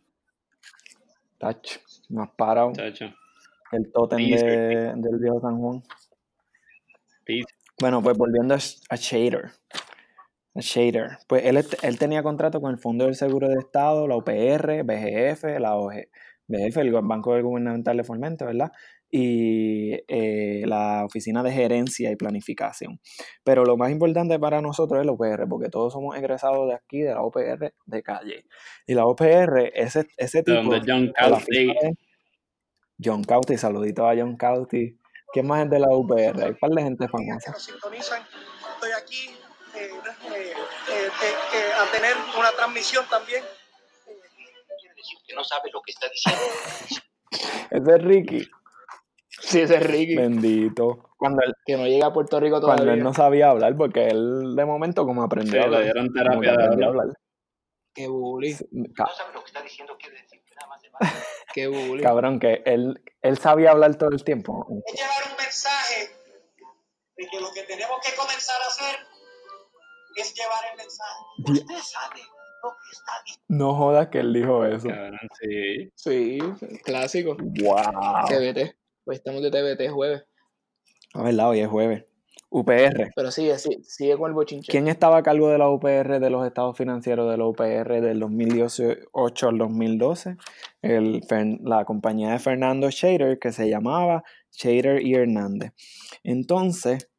Tacho, 1.38 1.79
nos 2.09 2.29
parado 2.31 2.71
Chacho. 2.73 3.05
el 3.73 3.91
tótem 3.91 4.19
de- 4.29 4.93
del 4.95 5.19
viejo 5.19 5.41
San 5.41 5.57
Juan. 5.59 5.83
Bueno, 7.79 8.01
pues 8.01 8.17
volviendo 8.17 8.53
a, 8.53 8.57
a 8.57 8.95
Shader. 8.95 9.51
A 10.55 10.59
Shader. 10.62 11.17
Pues 11.27 11.43
él, 11.45 11.63
él 11.81 11.99
tenía 11.99 12.23
contrato 12.23 12.62
con 12.62 12.71
el 12.71 12.77
Fondo 12.77 13.05
del 13.05 13.15
Seguro 13.15 13.47
de 13.49 13.55
Estado, 13.59 14.07
la 14.07 14.15
UPR, 14.15 14.83
BGF, 14.83 15.59
la 15.59 15.75
OG, 15.75 15.93
BGF, 16.47 16.77
el 16.77 16.91
Banco 16.91 17.41
Gubernamental 17.41 17.97
de 17.97 18.03
Fomento, 18.03 18.45
¿verdad? 18.45 18.71
Y 19.15 19.93
eh, 20.08 20.63
la 20.65 21.06
Oficina 21.06 21.43
de 21.43 21.52
Gerencia 21.52 22.10
y 22.10 22.15
Planificación. 22.15 22.99
Pero 23.43 23.63
lo 23.63 23.78
más 23.78 23.91
importante 23.91 24.39
para 24.39 24.60
nosotros 24.60 24.99
es 25.02 25.06
la 25.06 25.12
UPR, 25.12 25.47
porque 25.47 25.69
todos 25.69 25.93
somos 25.93 26.17
egresados 26.17 26.67
de 26.67 26.73
aquí, 26.73 27.02
de 27.02 27.13
la 27.13 27.21
UPR 27.21 27.76
de 27.86 28.02
calle. 28.02 28.45
Y 28.88 28.95
la 28.95 29.06
UPR, 29.06 29.69
ese, 29.76 30.08
ese 30.17 30.39
De 30.39 30.43
tipo... 30.45 30.63
donde 30.63 30.82
John 30.91 31.13
Cauty. 31.15 31.65
de- 31.67 31.95
John 33.04 33.23
Cauty, 33.23 33.56
saludito 33.56 34.08
a 34.08 34.15
John 34.17 34.36
Cauty. 34.36 34.97
¿Quién 35.32 35.45
más 35.45 35.63
es 35.65 35.69
de 35.69 35.80
la 35.80 35.89
UPR? 35.95 36.41
Hay 36.43 36.49
un 36.49 36.58
par 36.60 36.71
de 36.71 36.82
gente 36.82 37.08
famosa. 37.08 37.52
nos 37.52 37.63
sintonizan. 37.63 38.23
Estoy 38.73 38.91
aquí 38.99 39.30
eh, 39.76 39.89
eh, 39.89 39.91
eh, 40.32 40.54
eh, 40.91 41.08
eh, 41.54 41.71
a 41.80 41.91
tener 41.95 42.13
una 42.36 42.52
transmisión 42.52 43.06
también. 43.12 43.43
Quiere 44.06 44.95
decir 44.95 45.17
que 45.28 45.36
no 45.36 45.43
sabe 45.43 45.69
lo 45.71 45.82
que 45.84 45.91
está 45.91 46.08
diciendo. 46.10 46.41
Ese 47.71 47.95
es 47.95 48.04
Ricky. 48.04 48.49
Sí, 49.45 49.60
ese 49.62 49.75
es 49.75 49.84
Ricky. 49.86 50.15
Bendito. 50.15 51.10
Cuando 51.17 51.41
él, 51.43 51.53
Que 51.65 51.75
no 51.77 51.86
llega 51.86 52.08
a 52.08 52.13
Puerto 52.13 52.39
Rico 52.39 52.60
cuando 52.62 52.84
todavía. 52.84 52.93
él 52.93 53.03
no 53.03 53.13
sabía 53.13 53.49
hablar, 53.49 53.75
porque 53.75 54.08
él 54.08 54.56
de 54.56 54.65
momento 54.65 55.06
como 55.06 55.21
aprendió 55.23 55.53
Sí, 55.53 55.58
a 55.58 55.62
le 55.62 55.65
hablar. 55.65 55.84
dieron 55.84 56.08
como 56.08 56.13
que 56.13 56.19
terapia 56.47 56.51
de 56.51 56.63
hablar. 56.73 56.89
hablar. 56.89 57.08
Qué 57.93 58.08
bully. 58.08 58.56
No 58.71 58.86
sabe 59.15 59.34
lo 59.34 59.39
que 59.41 59.47
está 59.47 59.62
diciendo, 59.62 59.95
quiere 59.99 60.15
decir 60.21 60.41
que 60.43 60.56
nada 60.56 60.67
más 60.67 60.82
se 60.82 60.89
va. 60.89 60.97
Qué 61.53 61.67
bully. 61.67 62.01
Cabrón, 62.01 62.39
que 62.39 62.63
él, 62.65 63.01
él 63.21 63.38
sabía 63.38 63.71
hablar 63.71 63.95
todo 63.95 64.10
el 64.10 64.23
tiempo. 64.23 64.65
Es 64.88 64.99
llevar 64.99 65.32
un 65.32 65.38
mensaje 65.38 66.10
de 67.17 67.27
que 67.27 67.39
lo 67.39 67.51
que 67.53 67.63
tenemos 67.63 67.97
que 68.03 68.15
comenzar 68.15 68.60
a 68.62 68.67
hacer 68.67 68.95
es 70.15 70.34
llevar 70.34 70.60
el 70.71 70.77
mensaje. 70.77 71.19
Usted 71.38 71.75
sabe 71.84 72.21
lo 72.63 72.69
que 72.71 72.91
está 72.91 73.12
diciendo. 73.25 73.45
No 73.49 73.75
jodas 73.75 74.08
que 74.08 74.19
él 74.19 74.34
dijo 74.34 74.65
eso. 74.65 74.88
Cabrón, 74.88 75.19
sí. 75.39 75.91
Sí, 75.95 76.39
clásico. 76.84 77.36
Wow. 77.39 78.25
TBT. 78.27 78.75
Hoy 79.05 79.15
estamos 79.15 79.41
de 79.41 79.51
TBT 79.51 79.91
jueves. 79.91 80.23
A 81.13 81.23
ver, 81.23 81.39
hoy 81.41 81.59
es 81.59 81.67
jueves. 81.67 82.05
UPR. 82.49 83.11
Pero 83.15 83.31
sigue, 83.31 83.57
sigue, 83.57 83.83
sigue 83.83 84.17
con 84.17 84.29
el 84.29 84.35
bochinche. 84.35 84.71
¿Quién 84.71 84.87
estaba 84.87 85.17
a 85.17 85.23
cargo 85.23 85.49
de 85.49 85.57
la 85.57 85.69
UPR, 85.69 86.19
de 86.19 86.29
los 86.29 86.45
estados 86.45 86.77
financieros 86.77 87.29
de 87.29 87.37
la 87.37 87.45
UPR 87.45 87.99
del 87.99 88.19
2018 88.19 89.49
al 89.49 89.57
2012? 89.57 90.37
El, 90.81 91.21
la 91.63 91.83
compañía 91.83 92.31
de 92.31 92.39
Fernando 92.39 92.89
Shader, 92.89 93.39
que 93.39 93.51
se 93.51 93.67
llamaba 93.69 94.23
Shader 94.51 95.01
y 95.01 95.15
Hernández. 95.15 95.73
Entonces, 96.23 97.09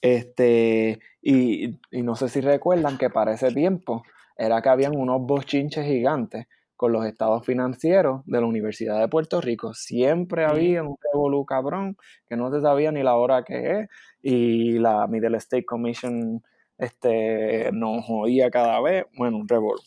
Este, 0.00 1.00
y, 1.20 1.78
y 1.90 2.02
no 2.02 2.16
sé 2.16 2.28
si 2.28 2.40
recuerdan 2.40 2.98
que 2.98 3.10
para 3.10 3.34
ese 3.34 3.52
tiempo 3.52 4.02
era 4.36 4.62
que 4.62 4.68
habían 4.70 4.96
unos 4.96 5.20
bochinches 5.20 5.84
gigantes 5.84 6.46
con 6.78 6.92
los 6.92 7.04
estados 7.04 7.44
financieros 7.44 8.22
de 8.24 8.40
la 8.40 8.46
Universidad 8.46 9.00
de 9.00 9.08
Puerto 9.08 9.40
Rico. 9.40 9.74
Siempre 9.74 10.44
había 10.44 10.84
un 10.84 10.96
revolú 11.12 11.44
cabrón 11.44 11.96
que 12.28 12.36
no 12.36 12.52
se 12.52 12.60
sabía 12.60 12.92
ni 12.92 13.02
la 13.02 13.16
hora 13.16 13.42
que 13.42 13.80
es 13.80 13.88
y 14.22 14.78
la 14.78 15.08
Middle 15.08 15.36
State 15.38 15.64
Commission 15.64 16.40
este, 16.78 17.72
nos 17.72 18.04
oía 18.08 18.48
cada 18.50 18.80
vez. 18.80 19.06
Bueno, 19.16 19.38
un 19.38 19.48
revolú. 19.48 19.80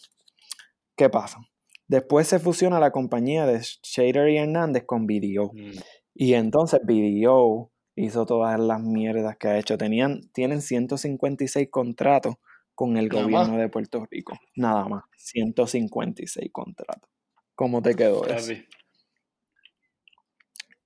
¿Qué 0.98 1.10
pasa? 1.10 1.40
Después 1.88 2.28
se 2.28 2.40
fusiona 2.40 2.78
la 2.82 2.92
compañía 2.92 3.46
de 3.46 3.62
Shader 3.62 4.28
y 4.28 4.38
Hernández 4.38 4.84
con 4.86 5.08
BDO. 5.08 5.54
Mm. 5.54 5.80
Y 6.14 6.34
entonces 6.34 6.82
BDO 6.84 7.72
hizo 7.96 8.26
todas 8.26 8.60
las 8.60 8.82
mierdas 8.82 9.38
que 9.38 9.48
ha 9.48 9.58
hecho. 9.58 9.78
Tenían, 9.78 10.30
tienen 10.34 10.62
156 10.62 11.70
contratos 11.72 12.36
con 12.82 12.98
el 12.98 13.10
Nada 13.10 13.22
gobierno 13.22 13.52
más. 13.54 13.62
de 13.62 13.70
Puerto 13.70 14.08
Rico. 14.10 14.40
Nada 14.56 14.88
más. 14.88 15.04
156 15.16 16.50
contratos. 16.52 17.12
¿Cómo 17.54 17.80
te 17.80 17.94
quedó 17.94 18.26
eso? 18.26 18.54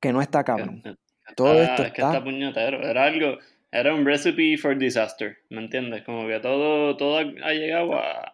Que 0.02 0.12
no 0.12 0.22
está 0.22 0.44
cabrón. 0.44 0.82
eh, 0.84 0.96
Todo 1.38 1.52
ah, 1.52 1.64
esto 1.64 1.84
es 1.84 1.94
que 1.94 2.02
está... 2.02 2.12
está 2.12 2.22
puñetero. 2.26 2.82
Era 2.86 3.06
algo, 3.06 3.38
era 3.72 3.94
un 3.94 4.06
recipe 4.06 4.58
for 4.58 4.78
disaster, 4.78 5.38
¿me 5.50 5.62
entiendes? 5.62 6.04
Como 6.04 6.28
que 6.28 6.38
todo, 6.42 6.98
todo 6.98 7.18
ha 7.18 7.54
llegado 7.54 7.94
a, 7.94 8.34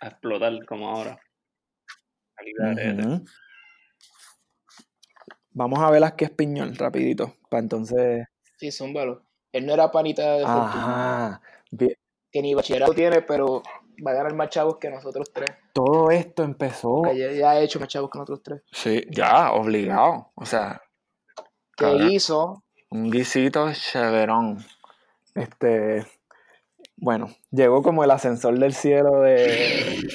a 0.00 0.08
explotar 0.08 0.52
como 0.66 0.88
ahora. 0.90 1.20
Vamos 5.50 5.78
a 5.78 5.90
ver 5.92 6.00
las 6.00 6.14
que 6.14 6.24
es 6.24 6.30
piñón, 6.32 6.74
rapidito. 6.74 7.36
Para 7.48 7.62
entonces... 7.62 8.26
Sí, 8.58 8.72
zúmbalo. 8.72 9.22
Él 9.52 9.66
no 9.66 9.72
era 9.72 9.92
panita 9.92 10.34
de 10.34 10.42
Fortuna. 10.44 11.28
Ajá. 11.28 11.40
Bien. 11.70 11.95
Que 12.36 12.42
ni 12.42 12.52
bachillerato 12.52 12.92
tiene, 12.92 13.22
pero 13.22 13.62
va 14.06 14.10
a 14.10 14.14
ganar 14.14 14.34
más 14.34 14.50
chavos 14.50 14.76
que 14.76 14.90
nosotros 14.90 15.32
tres. 15.32 15.48
Todo 15.72 16.10
esto 16.10 16.42
empezó... 16.42 17.00
Ya, 17.14 17.48
ha 17.52 17.60
hecho 17.60 17.80
más 17.80 17.88
chavos 17.88 18.10
que 18.10 18.18
nosotros 18.18 18.42
tres. 18.42 18.60
Sí, 18.70 19.02
ya, 19.10 19.52
obligado. 19.52 20.32
O 20.34 20.44
sea, 20.44 20.82
Cabrón. 21.78 22.10
hizo 22.10 22.62
un 22.90 23.10
guisito 23.10 23.72
cheverón. 23.72 24.58
Este, 25.34 26.06
bueno, 26.98 27.30
llegó 27.50 27.80
como 27.82 28.04
el 28.04 28.10
ascensor 28.10 28.58
del 28.58 28.74
cielo 28.74 29.20
de, 29.22 30.06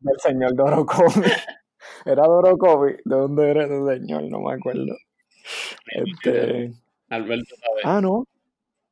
del 0.00 0.20
señor 0.22 0.54
Dorokovi. 0.54 1.22
¿Era 2.04 2.24
Dorokovi? 2.26 2.96
¿De 3.02 3.16
dónde 3.16 3.50
era 3.50 3.64
ese 3.64 3.98
señor? 3.98 4.24
No 4.24 4.40
me 4.40 4.52
acuerdo. 4.52 4.94
Este, 5.86 6.70
Alberto 7.08 7.54
sabe. 7.56 7.80
ah, 7.84 8.00
no. 8.02 8.24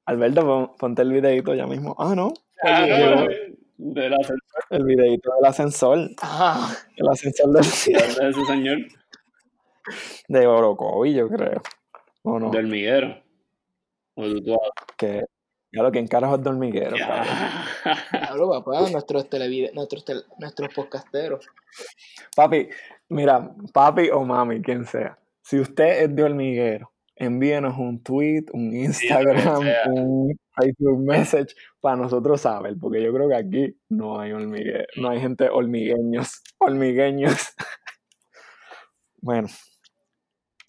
Alberto, 0.07 0.41
pon- 0.47 0.71
ponte 0.79 1.03
el 1.03 1.13
videito 1.13 1.55
ya 1.55 1.67
mismo. 1.67 1.95
Ah, 1.99 2.15
no. 2.17 2.33
Ah, 2.63 3.27
el 4.71 4.85
videito 4.85 5.31
del 5.35 5.45
ascensor. 5.47 6.11
Ajá. 6.21 6.77
El 6.97 7.09
ascensor 7.09 7.53
del 7.53 7.65
cielo 7.65 8.15
de 8.15 8.29
ese 8.31 8.45
señor 8.45 8.79
de 10.29 10.45
Dorokovi, 10.45 11.15
yo 11.15 11.29
creo. 11.29 11.63
¿O 12.23 12.39
no? 12.39 12.51
de 12.51 12.59
hormiguero. 12.59 13.23
O 14.15 14.29
de 14.29 14.41
tu 14.43 14.59
Que, 14.97 15.25
ya 15.73 15.83
lo 15.83 15.91
que 15.91 15.99
encarajo 15.99 16.37
es 16.37 16.43
dormiguero. 16.43 16.97
Hablo, 18.29 18.51
papá, 18.51 18.91
nuestros 18.91 19.29
televide 19.29 19.73
nuestros, 19.73 20.05
nuestros 20.39 20.75
podcasteros. 20.75 21.47
Papi, 22.37 22.69
mira, 23.09 23.55
papi 23.73 24.11
o 24.11 24.25
mami, 24.25 24.61
quien 24.61 24.85
sea. 24.85 25.19
Si 25.43 25.59
usted 25.59 26.03
es 26.03 26.15
de 26.15 26.23
hormiguero, 26.23 26.93
envíenos 27.17 27.79
un 27.79 28.03
tweet, 28.03 28.45
un 28.53 28.75
Instagram, 28.75 29.63
un 29.87 30.39
Facebook 30.61 31.01
message 31.01 31.55
para 31.81 31.97
nosotros 31.97 32.41
saber, 32.41 32.77
porque 32.81 33.03
yo 33.03 33.13
creo 33.13 33.29
que 33.29 33.37
aquí 33.37 33.77
no 33.89 34.21
hay 34.21 34.33
hormiguero, 34.33 34.85
no 34.97 35.11
hay 35.11 35.21
gente 35.21 35.49
hormigueños, 35.49 36.43
hormigueños. 36.59 37.55
bueno, 39.23 39.49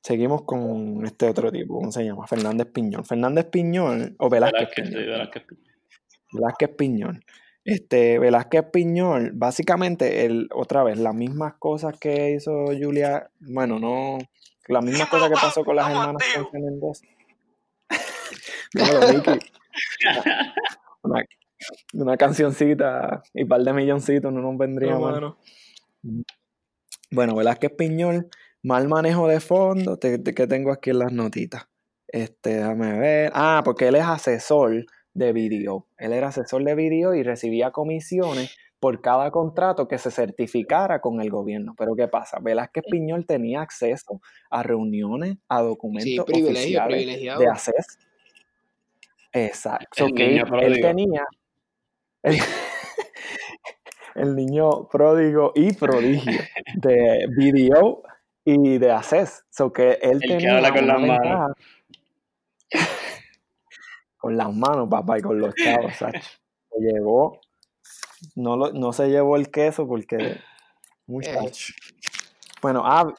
seguimos 0.01 0.43
con 0.43 1.05
este 1.05 1.27
otro 1.27 1.51
tipo, 1.51 1.75
¿cómo 1.75 1.91
se 1.91 2.05
llama? 2.05 2.27
Fernández 2.27 2.67
Piñón. 2.67 3.05
Fernández 3.05 3.45
Piñón 3.45 4.15
o 4.19 4.29
Velázquez 4.29 4.59
Velázquez, 4.59 4.85
sí, 4.87 4.93
Piñón. 4.93 5.11
Velázquez. 5.11 5.43
Velázquez 6.33 6.69
Piñón. 6.77 7.25
Este, 7.63 8.17
Velázquez 8.17 8.63
Piñón, 8.71 9.31
básicamente, 9.35 10.25
el, 10.25 10.49
otra 10.53 10.83
vez, 10.83 10.97
las 10.97 11.13
mismas 11.13 11.53
cosas 11.59 11.97
que 11.99 12.31
hizo 12.31 12.65
Julia, 12.67 13.29
bueno, 13.39 13.79
no, 13.79 14.17
las 14.67 14.83
mismas 14.83 15.09
cosas 15.09 15.29
que 15.29 15.35
pasó 15.35 15.63
con 15.63 15.75
las 15.75 15.89
hermanas. 15.89 16.23
Dímelo, 18.73 18.99
Vicky. 19.13 19.51
Una, 21.03 21.25
una 21.93 22.17
cancioncita 22.17 23.23
y 23.33 23.45
par 23.45 23.61
de 23.63 23.73
milloncitos 23.73 24.31
no 24.31 24.41
nos 24.41 24.57
vendría 24.57 24.91
No, 24.93 24.99
mal. 25.01 25.13
mano. 25.13 25.37
Bueno, 27.11 27.35
Velázquez 27.35 27.71
Piñol, 27.77 28.27
mal 28.63 28.87
manejo 28.87 29.27
de 29.27 29.39
fondos, 29.39 29.99
te- 29.99 30.17
te- 30.19 30.33
que 30.33 30.47
tengo 30.47 30.71
aquí 30.71 30.91
en 30.91 30.99
las 30.99 31.11
notitas. 31.11 31.67
Este, 32.07 32.55
déjame 32.57 32.97
ver. 32.99 33.31
Ah, 33.33 33.61
porque 33.65 33.87
él 33.87 33.95
es 33.95 34.03
asesor 34.05 34.85
de 35.13 35.33
video. 35.33 35.87
Él 35.97 36.13
era 36.13 36.27
asesor 36.29 36.63
de 36.63 36.75
video 36.75 37.13
y 37.15 37.23
recibía 37.23 37.71
comisiones 37.71 38.55
por 38.79 39.01
cada 39.01 39.29
contrato 39.31 39.87
que 39.87 39.97
se 39.97 40.09
certificara 40.11 41.01
con 41.01 41.21
el 41.21 41.29
gobierno. 41.29 41.75
Pero 41.77 41.95
¿qué 41.95 42.07
pasa? 42.07 42.39
Velázquez 42.41 42.83
Piñol 42.89 43.25
tenía 43.25 43.61
acceso 43.61 44.21
a 44.49 44.63
reuniones, 44.63 45.37
a 45.49 45.59
Sí, 45.59 45.65
documentos 45.65 46.25
privilegio, 46.25 46.59
oficiales 46.61 46.97
privilegiado. 47.03 47.39
de 47.41 47.47
ACES. 47.47 47.99
Exacto. 49.33 50.05
El 50.05 50.13
que 50.13 50.27
niño 50.27 50.59
él, 50.59 50.81
tenía 50.81 51.25
el, 52.23 52.37
el 54.15 54.35
niño 54.35 54.87
pródigo 54.89 55.51
y 55.55 55.73
prodigio 55.73 56.39
de 56.75 57.27
video 57.37 58.03
y 58.43 58.77
de 58.77 58.91
ACES. 58.91 59.45
So 59.49 59.71
que 59.71 59.99
él 60.01 60.19
tenía 60.19 60.57
habla 60.57 60.73
con 60.73 60.87
las 60.87 60.99
manos. 61.01 61.51
con 64.17 64.37
las 64.37 64.53
manos, 64.53 64.87
papá, 64.89 65.17
y 65.17 65.21
con 65.21 65.39
los 65.39 65.53
chavos. 65.55 65.93
Se 65.97 66.79
llevó, 66.79 67.39
no, 68.35 68.55
lo- 68.55 68.71
no 68.71 68.93
se 68.93 69.09
llevó 69.09 69.35
el 69.35 69.49
queso 69.49 69.87
porque, 69.87 70.37
muchacho. 71.07 71.73
Bueno, 72.61 72.83
ah, 72.85 73.13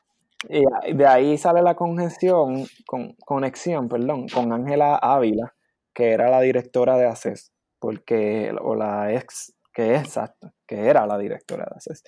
y 0.48 0.94
de 0.94 1.07
ahí 1.07 1.37
sale 1.38 1.61
la 1.62 1.75
conexión, 1.75 2.66
con, 2.87 3.14
conexión, 3.14 3.88
perdón, 3.88 4.29
con 4.29 4.53
Ángela 4.53 4.96
Ávila, 4.96 5.53
que 5.94 6.12
era 6.12 6.31
la 6.31 6.40
directora 6.40 6.96
de 6.96 7.07
ACES, 7.07 7.52
porque, 7.78 8.55
o 8.61 8.74
la 8.74 9.12
ex, 9.12 9.55
que 9.72 9.94
es 9.94 10.02
exacto, 10.02 10.52
que 10.66 10.88
era 10.88 11.07
la 11.07 11.18
directora 11.18 11.64
de 11.64 11.76
ACES. 11.76 12.05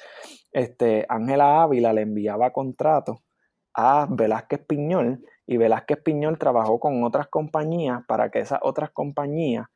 Este, 0.53 1.07
Ángela 1.09 1.63
Ávila 1.63 1.93
le 1.93 2.03
enviaba 2.03 2.53
contratos 2.53 3.19
a 3.75 4.07
Velázquez 4.09 4.65
Piñol 4.67 5.25
y 5.47 5.57
Velázquez 5.57 5.99
Piñol 6.03 6.39
trabajó 6.39 6.79
con 6.79 7.03
otras 7.05 7.29
compañías 7.29 8.03
para 8.07 8.31
que 8.31 8.41
esas 8.41 8.61
otras 8.63 8.91
compañías 8.91 9.67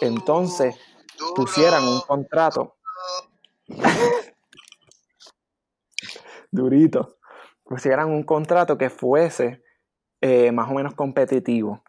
entonces 0.00 0.76
pusieran 1.34 1.84
un 1.84 2.00
contrato. 2.00 2.76
Durito, 6.50 7.16
pusieran 7.64 8.10
un 8.10 8.22
contrato 8.24 8.76
que 8.76 8.90
fuese 8.90 9.62
eh, 10.20 10.52
más 10.52 10.70
o 10.70 10.74
menos 10.74 10.94
competitivo 10.94 11.82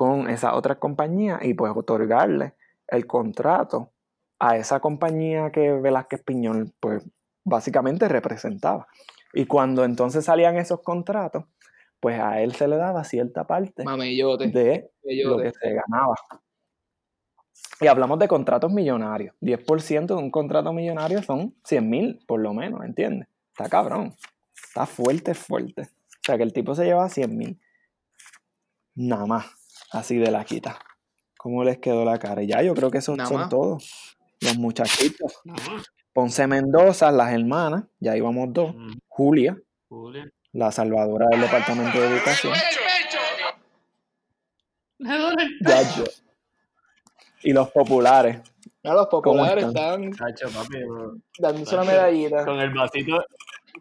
con 0.00 0.30
esas 0.30 0.54
otras 0.54 0.78
compañías 0.78 1.44
y 1.44 1.52
pues 1.52 1.74
otorgarle 1.76 2.54
el 2.88 3.06
contrato 3.06 3.92
a 4.38 4.56
esa 4.56 4.80
compañía 4.80 5.52
que 5.52 5.72
Velázquez 5.72 6.22
Piñol 6.22 6.72
pues 6.80 7.04
básicamente 7.44 8.08
representaba. 8.08 8.88
Y 9.34 9.44
cuando 9.44 9.84
entonces 9.84 10.24
salían 10.24 10.56
esos 10.56 10.80
contratos, 10.80 11.44
pues 12.00 12.18
a 12.18 12.40
él 12.40 12.54
se 12.54 12.66
le 12.66 12.76
daba 12.76 13.04
cierta 13.04 13.46
parte 13.46 13.84
Mamellote. 13.84 14.48
de 14.48 14.90
lo 15.22 15.36
que 15.36 15.50
se 15.50 15.68
ganaba. 15.68 16.14
Y 17.82 17.86
hablamos 17.86 18.18
de 18.20 18.26
contratos 18.26 18.72
millonarios. 18.72 19.34
10% 19.42 20.06
de 20.06 20.14
un 20.14 20.30
contrato 20.30 20.72
millonario 20.72 21.22
son 21.22 21.54
100 21.64 21.90
mil, 21.90 22.24
por 22.26 22.40
lo 22.40 22.54
menos, 22.54 22.82
¿entiendes? 22.86 23.28
Está 23.50 23.68
cabrón. 23.68 24.14
Está 24.54 24.86
fuerte, 24.86 25.34
fuerte. 25.34 25.82
O 25.82 26.22
sea, 26.22 26.38
que 26.38 26.42
el 26.42 26.54
tipo 26.54 26.74
se 26.74 26.86
lleva 26.86 27.06
100 27.06 27.36
mil. 27.36 27.60
Nada 28.94 29.26
más. 29.26 29.59
Así 29.92 30.16
de 30.18 30.30
la 30.30 30.44
quita. 30.44 30.78
¿Cómo 31.38 31.64
les 31.64 31.78
quedó 31.78 32.04
la 32.04 32.18
cara? 32.18 32.42
Y 32.42 32.46
ya, 32.48 32.62
yo 32.62 32.74
creo 32.74 32.90
que 32.90 32.98
esos 32.98 33.16
Nada 33.16 33.28
son 33.28 33.38
más. 33.40 33.48
todos. 33.48 34.16
Los 34.40 34.56
muchachitos. 34.58 35.40
Ponce 36.12 36.46
Mendoza, 36.46 37.10
las 37.12 37.32
hermanas. 37.32 37.84
Ya 37.98 38.16
íbamos 38.16 38.52
dos. 38.52 38.74
Mm, 38.74 38.92
Julia, 39.08 39.58
Julia. 39.88 40.30
la 40.52 40.70
salvadora 40.72 41.26
del 41.30 41.40
Departamento 41.42 42.00
de 42.00 42.06
Educación. 42.16 42.52
Me 44.98 45.16
duele 45.18 45.44
el. 45.60 46.04
Y 47.42 47.52
los 47.52 47.70
populares. 47.70 48.40
No, 48.82 48.94
los 48.94 49.06
populares 49.08 49.64
están? 49.64 50.10
papi, 50.10 50.78
dándose 51.38 51.74
una 51.74 51.84
medallita. 51.84 52.44
Con 52.44 52.60
el 52.60 52.70
vasito, 52.74 53.24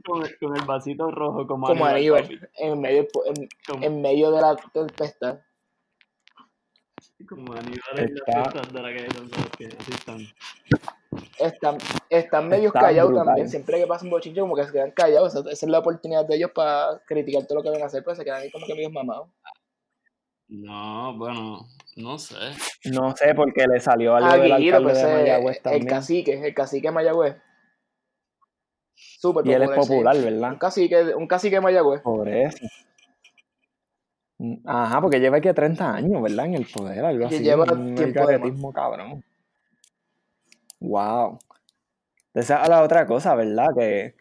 con 0.05 0.25
el, 0.25 0.37
con 0.39 0.55
el 0.57 0.65
vasito 0.65 1.11
rojo 1.11 1.45
como, 1.47 1.67
Como 1.67 1.85
Aníbal, 1.85 2.23
Aníbal. 2.23 2.39
papi. 2.39 2.51
En 2.57 2.79
medio, 2.81 3.07
en, 3.25 3.49
Como- 3.67 3.83
en 3.85 4.01
medio 4.01 4.31
de 4.31 4.41
la 4.41 4.55
tempestad. 4.73 5.39
Como 5.39 5.39
animales 5.39 5.39
Está- 5.39 5.39
de 5.39 5.47
la 5.47 5.47
calle 5.47 5.47
son 5.47 5.57
los 6.39 6.97
que 6.97 7.05
así 7.05 7.08
están. 9.93 10.19
Están, 11.39 11.77
están 12.09 12.47
medios 12.47 12.67
Está 12.67 12.79
callados 12.81 13.09
brutal. 13.09 13.25
también. 13.27 13.49
Siempre 13.49 13.79
que 13.79 13.87
pasa 13.87 14.05
un 14.05 14.11
bochinche, 14.11 14.41
como 14.41 14.55
que 14.55 14.65
se 14.65 14.71
quedan 14.71 14.91
callados. 14.91 15.33
Esa, 15.35 15.39
esa 15.51 15.65
es 15.65 15.69
la 15.71 15.79
oportunidad 15.79 16.25
de 16.25 16.35
ellos 16.35 16.51
para 16.53 17.01
criticar 17.05 17.45
todo 17.45 17.59
lo 17.59 17.63
que 17.63 17.69
van 17.71 17.81
a 17.81 17.85
hacer, 17.85 18.03
pues 18.03 18.17
se 18.17 18.23
quedan 18.23 18.41
ahí 18.41 18.51
como 18.51 18.65
que 18.65 18.73
medios 18.75 18.91
mamados. 18.91 19.29
No, 20.47 21.15
bueno, 21.17 21.67
no 21.97 22.17
sé. 22.17 22.35
No 22.85 23.15
sé, 23.15 23.33
porque 23.35 23.65
le 23.71 23.79
salió 23.79 24.15
algo 24.15 24.29
del 24.43 24.57
Guido, 24.57 24.77
alcalde 24.77 24.83
pues 24.83 24.95
de 24.95 25.01
ese- 25.03 25.13
Mayagüez 25.21 25.57
el 25.57 25.63
también. 25.63 25.85
cacique, 25.87 26.47
el 26.47 26.53
cacique 26.53 26.87
de 26.87 26.91
Mayagüez. 26.91 27.35
Súper 28.95 29.45
Y 29.47 29.53
él 29.53 29.61
es 29.63 29.69
sí. 29.69 29.75
popular, 29.75 30.17
¿verdad? 30.17 30.51
Un 30.53 30.57
cacique, 30.57 31.15
un 31.15 31.27
cacique 31.27 31.55
de 31.57 31.61
Mayagüez. 31.61 32.01
Por 32.01 32.27
eso. 32.27 32.65
Mm, 34.39 34.55
Ajá, 34.65 35.01
porque 35.01 35.19
lleva 35.19 35.37
aquí 35.37 35.51
30 35.53 35.93
años, 35.95 36.21
¿verdad? 36.21 36.45
En 36.47 36.55
el 36.55 36.65
poder, 36.65 37.03
algo 37.05 37.27
así. 37.27 37.39
lleva 37.39 37.65
un 37.71 37.93
tiempo 37.95 38.71
cabrón. 38.73 39.23
Wow. 40.79 41.39
Esa 42.33 42.63
es 42.63 42.69
la 42.69 42.81
otra 42.83 43.05
cosa, 43.05 43.35
¿verdad? 43.35 43.67
Que 43.77 44.15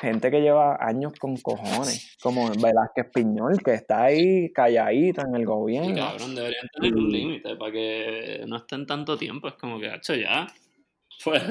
gente 0.00 0.30
que 0.30 0.40
lleva 0.40 0.76
años 0.80 1.12
con 1.18 1.36
cojones, 1.38 2.16
como 2.22 2.48
Velázquez 2.50 3.06
Piñol, 3.12 3.58
que 3.62 3.74
está 3.74 4.04
ahí 4.04 4.52
calladito 4.52 5.22
en 5.22 5.34
el 5.34 5.40
Sí, 5.42 5.46
gobierno. 5.46 5.94
cabrón, 5.96 6.34
deberían 6.34 6.68
tener 6.72 6.94
un 6.94 7.08
Y- 7.08 7.12
límite 7.12 7.56
para 7.56 7.72
que 7.72 8.44
no 8.46 8.56
estén 8.58 8.86
tanto 8.86 9.16
tiempo. 9.16 9.48
Es 9.48 9.54
como 9.54 9.78
que, 9.80 9.88
hacho, 9.90 10.14
ya. 10.14 10.46
Pues, 11.24 11.42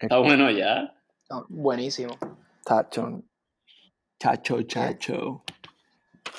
está 0.00 0.18
bueno 0.18 0.50
ya. 0.50 0.92
No, 1.30 1.44
buenísimo. 1.48 2.16
Chacho. 2.66 3.22
Chacho, 4.18 4.62
chacho. 4.62 5.44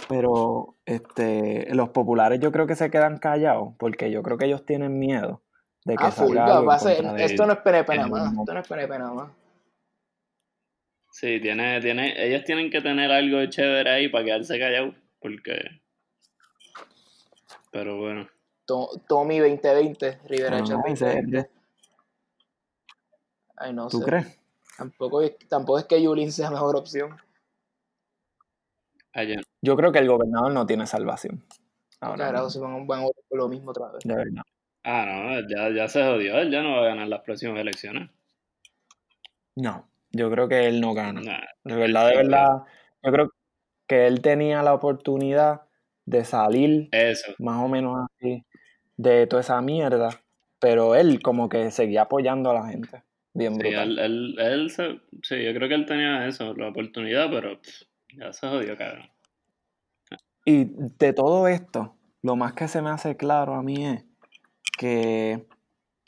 Pero 0.09 0.75
este, 0.85 1.73
los 1.75 1.89
populares 1.89 2.39
yo 2.39 2.51
creo 2.51 2.65
que 2.67 2.75
se 2.75 2.89
quedan 2.89 3.17
callados 3.17 3.73
porque 3.77 4.09
yo 4.11 4.23
creo 4.23 4.37
que 4.37 4.45
ellos 4.45 4.65
tienen 4.65 4.97
miedo 4.99 5.41
de 5.85 5.95
que 5.95 6.03
Ah, 6.05 6.11
salga 6.11 6.45
algo 6.45 6.71
en 6.87 7.19
esto 7.19 7.45
no 7.45 7.53
es 7.53 7.59
PNP 7.59 7.95
nada 7.95 8.07
más. 8.07 8.33
Esto 8.33 8.53
no 8.53 8.59
es 8.59 8.67
PNP 8.67 8.99
nada 8.99 9.13
más. 9.13 9.31
Sí, 11.11 11.39
tiene, 11.41 11.81
tiene, 11.81 12.13
ellos 12.25 12.43
tienen 12.45 12.69
que 12.69 12.81
tener 12.81 13.11
algo 13.11 13.43
chévere 13.47 13.89
ahí 13.89 14.07
para 14.09 14.23
quedarse 14.25 14.59
callados. 14.59 14.93
Porque. 15.19 15.81
Pero 17.71 17.97
bueno. 17.97 18.27
To- 18.65 19.01
Tommy 19.07 19.39
2020, 19.39 20.19
Rivera 20.27 20.57
Ah, 20.57 20.59
es 20.63 20.69
2020. 20.69 21.37
de- 21.37 21.49
Ay, 23.55 23.73
no 23.73 23.87
¿Tú 23.87 23.99
sé. 23.99 24.05
crees? 24.05 24.39
Tampoco, 24.77 25.21
es- 25.21 25.37
tampoco 25.49 25.79
es 25.79 25.85
que 25.85 26.01
Yulín 26.01 26.31
sea 26.31 26.51
mejor 26.51 26.75
opción. 26.75 27.17
Allá. 29.13 29.41
Yo 29.67 29.75
creo 29.75 29.91
que 29.91 29.99
el 29.99 30.07
gobernador 30.07 30.53
no 30.53 30.65
tiene 30.65 30.87
salvación. 30.87 31.43
Ahora 31.99 32.31
mismo, 32.31 32.49
si 32.49 32.59
van, 32.59 32.87
van 32.87 33.03
a 33.03 33.07
por 33.27 33.37
lo 33.37 33.49
mismo 33.49 33.71
otra 33.71 33.91
vez. 33.91 34.01
de 34.05 34.15
verdad. 34.15 34.41
Ah, 34.85 35.05
no, 35.05 35.47
ya, 35.49 35.69
ya 35.75 35.89
se 35.89 36.01
jodió. 36.01 36.37
Él 36.37 36.49
ya 36.49 36.61
no 36.63 36.77
va 36.77 36.83
a 36.83 36.85
ganar 36.85 37.09
las 37.09 37.19
próximas 37.19 37.59
elecciones. 37.59 38.09
No, 39.57 39.89
yo 40.11 40.31
creo 40.31 40.47
que 40.47 40.67
él 40.67 40.79
no 40.79 40.93
gana. 40.93 41.19
Nah, 41.19 41.41
De 41.65 41.75
verdad, 41.75 42.07
de 42.09 42.15
verdad. 42.15 42.47
Yo 43.03 43.11
creo 43.11 43.33
que 43.87 44.07
él 44.07 44.21
tenía 44.21 44.63
la 44.63 44.73
oportunidad 44.73 45.63
de 46.05 46.23
salir 46.23 46.87
eso. 46.93 47.33
más 47.37 47.61
o 47.61 47.67
menos 47.67 48.07
así 48.09 48.45
de 48.95 49.27
toda 49.27 49.41
esa 49.41 49.61
mierda, 49.61 50.21
pero 50.59 50.95
él 50.95 51.21
como 51.21 51.49
que 51.49 51.71
seguía 51.71 52.03
apoyando 52.03 52.51
a 52.51 52.53
la 52.53 52.67
gente. 52.69 53.03
Bien 53.33 53.51
Sí, 53.55 53.59
brutal. 53.59 53.91
él, 53.91 53.99
él, 53.99 54.39
él 54.39 54.69
se- 54.69 55.01
sí, 55.23 55.43
yo 55.43 55.53
creo 55.53 55.67
que 55.67 55.75
él 55.75 55.85
tenía 55.85 56.25
eso, 56.25 56.53
la 56.53 56.69
oportunidad, 56.69 57.29
pero 57.29 57.59
pff, 57.61 57.81
ya 58.17 58.31
se 58.31 58.47
jodió, 58.47 58.77
cabrón. 58.77 59.09
Y 60.49 60.63
de 60.97 61.11
todo 61.11 61.49
esto, 61.49 61.97
lo 62.23 62.37
más 62.37 62.53
que 62.53 62.69
se 62.69 62.81
me 62.81 62.89
hace 62.89 63.17
claro 63.17 63.53
a 63.55 63.61
mí 63.61 63.85
es 63.85 64.05
que 64.77 65.45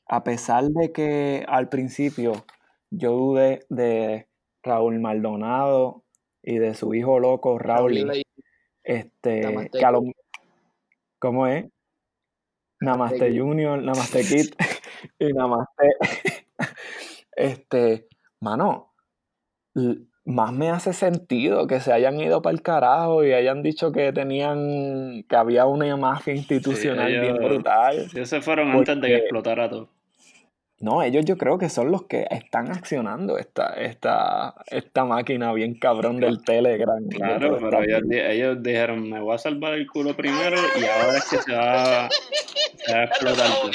a 0.07 0.23
pesar 0.23 0.63
de 0.69 0.93
que 0.93 1.43
al 1.49 1.67
principio 1.67 2.45
yo 2.89 3.11
dudé 3.11 3.65
de 3.67 4.29
Raúl 4.63 4.97
Maldonado 5.01 6.05
y 6.41 6.57
de 6.57 6.73
su 6.73 6.93
hijo 6.93 7.19
loco 7.19 7.59
Raúl, 7.59 7.97
Raúl 7.97 8.21
este, 8.85 9.41
Namaste. 9.41 9.77
que 9.77 9.85
a 9.85 9.91
lo- 9.91 10.03
¿cómo 11.19 11.45
es? 11.47 11.65
Namaste 12.79 13.31
Kid. 13.31 13.41
Junior, 13.41 13.83
Namaste 13.83 14.21
Kid 14.21 14.53
y 15.19 15.33
Namaste. 15.33 15.83
Este, 17.35 18.07
mano, 18.41 18.93
más 20.29 20.53
me 20.53 20.69
hace 20.69 20.93
sentido 20.93 21.65
que 21.67 21.79
se 21.79 21.91
hayan 21.91 22.19
ido 22.19 22.41
para 22.41 22.53
el 22.53 22.61
carajo 22.61 23.23
y 23.25 23.33
hayan 23.33 23.63
dicho 23.63 23.91
que 23.91 24.13
tenían, 24.13 25.23
que 25.27 25.35
había 25.35 25.65
una 25.65 25.95
mafia 25.97 26.33
institucional 26.35 27.07
bien 27.07 27.23
ellos- 27.35 27.39
brutal. 27.39 28.07
Ellos 28.13 28.29
se 28.29 28.39
fueron 28.41 28.71
antes 28.71 29.01
de 29.01 29.07
que 29.07 29.15
explotara 29.15 29.69
todo. 29.69 29.89
No, 30.81 31.03
ellos 31.03 31.25
yo 31.25 31.37
creo 31.37 31.57
que 31.57 31.67
son 31.67 31.91
los 31.91 32.03
que 32.03 32.25
están 32.31 32.71
accionando 32.71 33.37
esta, 33.37 33.73
esta, 33.73 34.55
esta 34.67 35.03
máquina 35.03 35.51
bien 35.51 35.73
cabrón 35.77 36.21
del 36.21 36.41
Telegram. 36.43 37.05
Claro, 37.09 37.57
pero 37.59 37.83
ellos, 37.83 38.01
di- 38.07 38.19
ellos 38.19 38.63
dijeron, 38.63 39.09
me 39.09 39.19
voy 39.19 39.35
a 39.35 39.37
salvar 39.39 39.73
el 39.73 39.87
culo 39.87 40.15
primero 40.15 40.55
y 40.79 40.85
ahora 40.85 41.17
es 41.17 41.25
que 41.29 41.37
se 41.39 41.53
va, 41.53 42.07
se 42.77 42.93
va 42.93 42.99
a 42.99 43.03
explotar 43.03 43.47
todo. 43.61 43.71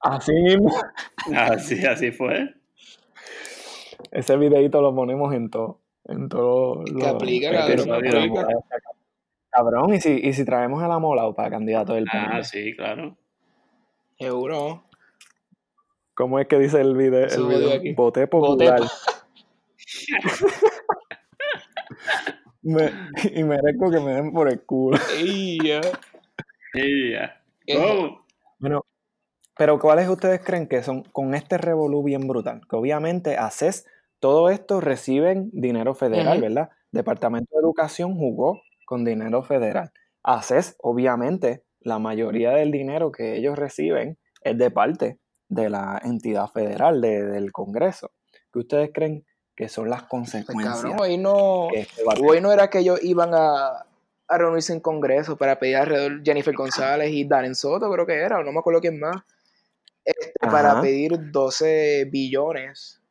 Así 0.00 0.32
mismo, 0.32 0.72
Así, 1.36 1.86
así 1.86 2.10
fue. 2.10 2.52
Ese 4.12 4.36
videito 4.36 4.80
lo 4.80 4.94
ponemos 4.94 5.34
en 5.34 5.50
todo. 5.50 5.80
En 6.04 6.28
todo 6.28 6.84
Que 6.84 7.06
aplica, 7.06 7.50
cabrón, 7.50 8.02
que 8.02 8.08
aplica. 8.08 8.46
Cabrón, 9.50 9.94
y 9.94 10.00
si, 10.00 10.12
y 10.22 10.32
si 10.32 10.44
traemos 10.44 10.82
a 10.82 10.88
la 10.88 10.98
Mola 10.98 11.30
para 11.34 11.50
candidato 11.50 11.92
del 11.94 12.04
PNP. 12.04 12.34
Ah, 12.36 12.42
sí, 12.42 12.74
claro. 12.74 13.16
Seguro. 14.18 14.84
¿Cómo 16.14 16.38
es 16.38 16.46
que 16.46 16.58
dice 16.58 16.80
el 16.80 16.96
video? 16.96 17.26
El 17.26 17.46
video? 17.46 17.72
aquí. 17.76 17.92
Voté 17.94 18.26
popular. 18.26 18.80
Me- 22.62 22.92
y 23.34 23.42
merezco 23.42 23.90
que 23.90 23.98
me 24.00 24.12
den 24.14 24.32
por 24.32 24.48
el 24.48 24.62
culo. 24.64 24.96
¿Qué? 26.72 27.76
Oh, 27.76 28.24
Bueno, 28.58 28.84
pero 29.56 29.78
¿cuáles 29.78 30.08
ustedes 30.08 30.40
creen 30.44 30.68
que 30.68 30.82
son 30.82 31.02
con 31.04 31.34
este 31.34 31.58
revolú 31.58 32.02
bien 32.02 32.26
brutal? 32.28 32.60
Que 32.68 32.76
obviamente 32.76 33.36
ACES, 33.36 33.86
todo 34.22 34.50
esto 34.50 34.80
reciben 34.80 35.50
dinero 35.52 35.96
federal. 35.96 36.40
¿verdad? 36.40 36.70
Departamento 36.92 37.56
de 37.56 37.60
Educación 37.60 38.14
jugó 38.16 38.62
con 38.86 39.04
dinero 39.04 39.42
federal. 39.42 39.90
ACES, 40.22 40.76
obviamente, 40.80 41.64
la 41.80 41.98
mayoría 41.98 42.52
del 42.52 42.70
dinero 42.70 43.10
que 43.10 43.36
ellos 43.36 43.58
reciben 43.58 44.16
es 44.42 44.56
de 44.56 44.70
parte 44.70 45.18
de 45.48 45.68
la 45.68 46.00
entidad 46.04 46.46
federal, 46.52 47.00
de- 47.00 47.24
del 47.24 47.50
Congreso. 47.50 48.12
¿Qué 48.52 48.60
ustedes 48.60 48.90
creen 48.94 49.26
que 49.56 49.68
son 49.68 49.90
las 49.90 50.02
Pues 50.02 50.10
consecuencias? 50.10 50.82
cabrón, 50.82 51.00
hoy 51.00 51.18
no, 51.18 51.68
este 51.74 52.02
hoy 52.22 52.40
no 52.40 52.52
era 52.52 52.70
que 52.70 52.78
ellos 52.78 53.02
iban 53.02 53.30
a, 53.34 53.84
a 54.28 54.38
reunirse 54.38 54.72
en 54.72 54.78
Congreso 54.80 55.36
para 55.36 55.58
pedir 55.58 55.78
alrededor 55.78 56.22
Jennifer 56.22 56.54
González 56.54 57.10
y 57.10 57.24
Darren 57.24 57.56
Soto, 57.56 57.90
creo 57.90 58.06
que 58.06 58.14
era, 58.14 58.38
o 58.38 58.44
no 58.44 58.52
me 58.52 58.60
acuerdo 58.60 58.80
quién 58.80 59.00
más, 59.00 59.16
este, 60.04 60.32
para 60.48 60.80
pedir 60.80 61.32
12 61.32 62.04
billones 62.08 63.01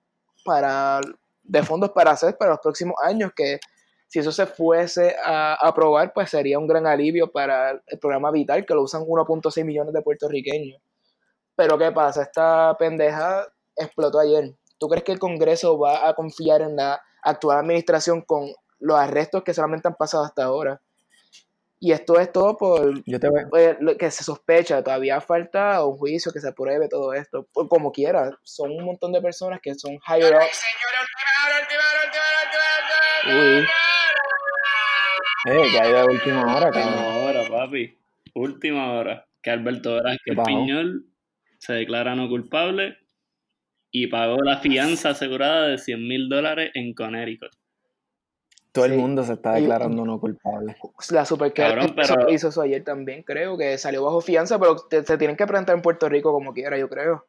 para, 0.44 1.02
de 1.44 1.64
fondos 1.64 1.92
para 1.92 2.12
hacer 2.12 2.38
para 2.38 2.52
los 2.52 2.60
próximos 2.60 2.96
años, 3.04 3.32
que 3.36 3.60
si 4.08 4.20
eso 4.20 4.32
se 4.32 4.46
fuese 4.46 5.16
a 5.24 5.54
aprobar, 5.66 6.12
pues 6.14 6.30
sería 6.30 6.60
un 6.60 6.68
gran 6.68 6.86
alivio 6.86 7.32
para 7.32 7.82
el 7.86 8.00
programa 8.00 8.30
Vital, 8.30 8.66
que 8.66 8.74
lo 8.74 8.84
usan 8.84 9.04
1.6 9.04 9.64
millones 9.64 9.94
de 9.94 10.02
puertorriqueños. 10.02 10.82
Pero 11.56 11.78
¿qué 11.78 11.92
pasa? 11.92 12.24
Esta 12.24 12.76
pendeja 12.78 13.48
explotó 13.76 14.20
ayer. 14.20 14.54
¿Tú 14.78 14.88
crees 14.90 15.04
que 15.04 15.14
el 15.14 15.20
Congreso 15.20 15.78
va 15.78 16.10
a 16.10 16.14
confiar 16.14 16.62
en 16.62 16.76
la 16.76 17.02
actual 17.24 17.60
administración 17.60 18.22
con 18.22 18.50
los 18.80 18.98
arrestos 18.98 19.44
que 19.44 19.54
solamente 19.54 19.88
han 19.88 19.96
pasado 19.96 20.26
hasta 20.26 20.44
ahora? 20.44 20.82
Y 21.84 21.94
esto 21.94 22.20
es 22.20 22.32
todo 22.32 22.58
por 22.58 23.04
Yo 23.08 23.20
te 23.20 23.28
voy, 23.28 23.42
pues, 23.50 23.76
lo 23.80 23.98
que 23.98 24.12
se 24.12 24.24
sospecha. 24.24 24.84
Todavía 24.84 25.20
falta 25.20 25.84
un 25.84 25.98
juicio 25.98 26.32
que 26.32 26.40
se 26.40 26.50
apruebe 26.50 26.88
todo 26.88 27.12
esto. 27.14 27.48
Por- 27.52 27.68
como 27.68 27.92
quiera, 27.92 28.38
son 28.44 28.70
un 28.70 28.86
montón 28.86 29.12
de 29.12 29.20
personas 29.20 29.60
que 29.64 29.74
son 29.74 29.94
higher 30.08 30.36
up. 30.36 30.42
Uy, 33.26 33.66
eh, 35.48 35.72
que 35.72 35.80
hay 35.80 35.92
de 35.92 36.04
última 36.04 36.56
hora, 36.56 36.70
cabrón. 36.72 36.94
última 36.94 37.18
hora, 37.18 37.50
papi. 37.50 37.98
Última 38.36 38.94
hora. 38.94 39.28
Que 39.42 39.50
Alberto 39.50 39.98
¿Qué 39.98 40.04
Vázquez 40.04 40.36
pasó? 40.36 40.46
Piñol 40.46 41.06
se 41.58 41.74
declara 41.74 42.14
no 42.14 42.30
culpable 42.30 42.98
y 43.90 44.06
pagó 44.08 44.38
la 44.44 44.60
fianza 44.60 45.10
asegurada 45.10 45.68
de 45.68 45.80
100 45.80 46.08
mil 46.08 46.30
dólares 46.30 46.70
en 46.76 46.94
Connecticut. 46.94 47.52
Todo 48.72 48.86
el 48.86 48.92
Sí. 48.94 48.98
mundo 48.98 49.24
se 49.24 49.34
está 49.34 49.58
Y- 49.60 49.62
declarando 49.64 50.06
no 50.06 50.20
culpable. 50.20 50.76
la 51.12 51.26
super 51.26 51.52
Cabrón, 51.54 51.94
pero- 51.96 52.30
hizo 52.30 52.48
eso 52.50 52.62
ayer 52.62 52.84
también, 52.84 53.24
creo 53.24 53.58
que 53.58 53.78
salió 53.78 54.04
bajo 54.06 54.22
fianza, 54.22 54.58
pero 54.60 54.78
te- 54.78 55.04
se 55.04 55.18
tienen 55.18 55.36
que 55.36 55.46
presentar 55.46 55.76
en 55.76 55.82
Puerto 55.82 56.08
Rico 56.08 56.32
como 56.32 56.54
quiera, 56.54 56.78
yo 56.78 56.88
creo. 56.90 57.26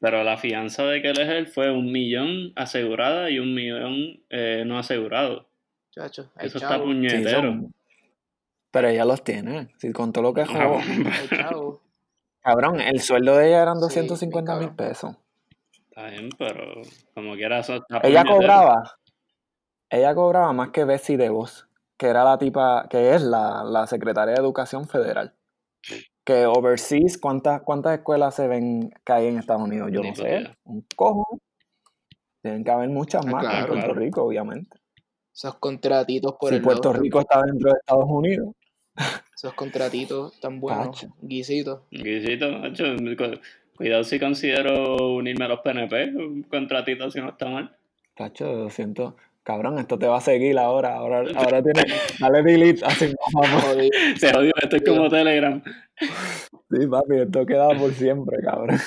Pero 0.00 0.24
la 0.24 0.36
fianza 0.36 0.84
de 0.84 1.00
que 1.02 1.10
él 1.10 1.20
es 1.20 1.28
él 1.28 1.46
fue 1.46 1.70
un 1.70 1.92
millón 1.92 2.52
asegurada 2.56 3.30
y 3.30 3.38
un 3.38 3.54
millón 3.54 4.20
eh, 4.30 4.64
no 4.66 4.78
asegurado. 4.78 5.46
Chacho, 5.90 6.30
Eso 6.38 6.56
está 6.58 6.70
chavo. 6.70 6.84
Sí, 6.84 6.90
puñetero. 6.90 7.40
son, 7.40 7.74
Pero 8.70 8.88
ella 8.88 9.04
los 9.04 9.22
tiene. 9.22 9.68
Si 9.76 9.92
con 9.92 10.12
todo 10.12 10.22
lo 10.24 10.32
que 10.34 10.46
jugó. 10.46 10.80
chao. 11.28 11.80
Cabrón, 12.40 12.80
el 12.80 13.00
sueldo 13.00 13.36
de 13.36 13.48
ella 13.48 13.62
eran 13.62 13.74
Sí, 13.76 13.80
250 13.82 14.56
mil 14.56 14.70
pesos. 14.70 15.14
Está 15.90 16.06
bien, 16.08 16.30
pero 16.38 16.80
como 17.14 17.34
quiera 17.34 17.58
eso 17.58 17.74
está 17.76 17.98
Ella 18.02 18.22
puñetero. 18.22 18.34
cobraba. 18.36 18.94
Ella 19.92 20.14
cobraba 20.14 20.52
más 20.54 20.70
que 20.70 20.84
Betsy 20.86 21.16
DeVos, 21.16 21.68
que 21.98 22.06
era 22.06 22.24
la 22.24 22.38
tipa, 22.38 22.86
que 22.88 23.14
es 23.14 23.20
la, 23.22 23.62
la 23.62 23.86
secretaria 23.86 24.34
de 24.34 24.40
Educación 24.40 24.88
Federal. 24.88 25.34
Que 26.24 26.46
overseas, 26.46 27.18
¿cuántas, 27.18 27.60
¿cuántas 27.60 27.98
escuelas 27.98 28.34
se 28.34 28.48
ven 28.48 28.90
que 29.04 29.12
hay 29.12 29.26
en 29.26 29.38
Estados 29.38 29.62
Unidos? 29.62 29.90
Yo 29.92 30.00
Ni 30.00 30.08
no 30.10 30.16
sé. 30.16 30.56
Un 30.64 30.86
cojo. 30.96 31.38
Tienen 32.40 32.64
que 32.64 32.70
haber 32.70 32.88
muchas 32.88 33.26
Ah, 33.26 33.30
más 33.30 33.46
que 33.46 33.52
en 33.58 33.66
Puerto 33.66 33.84
claro. 33.86 34.00
Rico, 34.00 34.22
obviamente. 34.24 34.78
Esos 35.34 35.56
contratitos 35.56 36.36
por 36.40 36.48
si 36.48 36.56
el 36.56 36.62
Puerto 36.62 36.90
lado. 36.90 37.02
Rico 37.02 37.20
está 37.20 37.42
dentro 37.42 37.70
de 37.72 37.78
Estados 37.78 38.04
Unidos, 38.08 38.48
Esos 39.34 39.52
contratitos 39.54 40.40
tan 40.40 40.58
buenos. 40.58 41.06
Guisitos. 41.20 41.82
Guisito, 41.90 42.50
macho, 42.50 42.84
cu- 43.18 43.40
cuidado 43.76 44.04
si 44.04 44.18
considero 44.18 44.96
unirme 45.16 45.44
a 45.44 45.48
los 45.48 45.60
PNP, 45.60 46.14
un 46.16 46.42
contratito 46.44 47.10
si 47.10 47.20
no 47.20 47.28
está 47.30 47.46
mal. 47.50 47.76
tacho, 48.14 48.46
de 48.46 48.54
200. 48.56 49.14
Cabrón, 49.44 49.78
esto 49.78 49.98
te 49.98 50.06
va 50.06 50.18
a 50.18 50.20
seguir 50.20 50.56
ahora. 50.58 50.94
Ahora, 50.94 51.24
ahora 51.36 51.62
tienes. 51.62 51.84
Dale 52.20 52.42
delete. 52.42 52.84
Así, 52.84 53.12
vamos. 53.34 53.50
Joder. 53.64 53.90
Se 54.16 54.32
jodió, 54.32 54.52
esto 54.60 54.76
es 54.76 54.82
como 54.84 55.08
Telegram. 55.08 55.62
Sí, 56.70 56.86
papi, 56.90 57.16
esto 57.20 57.44
queda 57.46 57.68
por 57.76 57.92
siempre, 57.92 58.38
cabrón. 58.42 58.78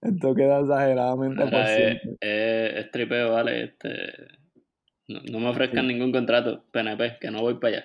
Esto 0.00 0.34
queda 0.34 0.60
exageradamente 0.60 1.42
por 1.44 1.54
es, 1.60 1.76
siempre. 1.76 2.16
es, 2.20 2.84
es 2.84 2.90
tripeo, 2.90 3.32
vale, 3.32 3.64
este... 3.64 4.12
No, 5.08 5.20
no 5.30 5.38
me 5.40 5.48
ofrezcan 5.48 5.86
ningún 5.86 6.12
contrato, 6.12 6.64
PNP, 6.70 7.18
que 7.20 7.30
no 7.30 7.40
voy 7.40 7.54
para 7.54 7.78
allá. 7.78 7.84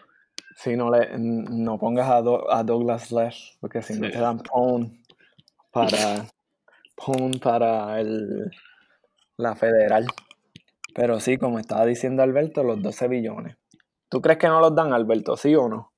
Si 0.56 0.76
no 0.76 0.92
le 0.92 1.10
no 1.18 1.80
pongas 1.80 2.10
a, 2.10 2.22
Do- 2.22 2.52
a 2.52 2.64
Douglas 2.64 3.12
Lesh, 3.12 3.58
porque 3.60 3.82
si 3.82 3.94
no 4.00 4.08
Sí. 4.08 4.12
te 4.14 4.20
dan 4.20 4.40
PON 4.40 4.92
para 5.72 6.26
PON 6.96 7.32
para 7.42 8.00
el 8.00 8.52
la 9.38 9.56
federal. 9.56 10.06
Pero 10.94 11.20
sí, 11.20 11.38
como 11.38 11.60
estaba 11.60 11.86
diciendo 11.86 12.24
Alberto, 12.24 12.64
los 12.64 12.82
12 12.82 13.08
billones. 13.08 13.58
¿Tú 14.10 14.22
crees 14.22 14.38
que 14.38 14.48
no 14.48 14.60
los 14.60 14.76
dan, 14.76 14.94
Alberto? 14.94 15.36
¿Sí 15.38 15.56
o 15.56 15.68
no? 15.68 15.92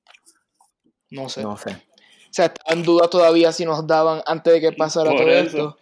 No 1.10 1.28
sé. 1.28 1.42
No 1.42 1.56
sé. 1.56 1.70
O 1.70 2.32
sea, 2.36 2.46
estaba 2.46 2.74
en 2.78 2.82
duda 2.82 3.08
todavía 3.08 3.52
si 3.52 3.64
nos 3.64 3.86
daban 3.86 4.22
antes 4.26 4.52
de 4.54 4.60
que 4.60 4.72
pasara 4.72 5.10
Por 5.10 5.20
todo 5.20 5.30
eso. 5.30 5.46
esto. 5.58 5.76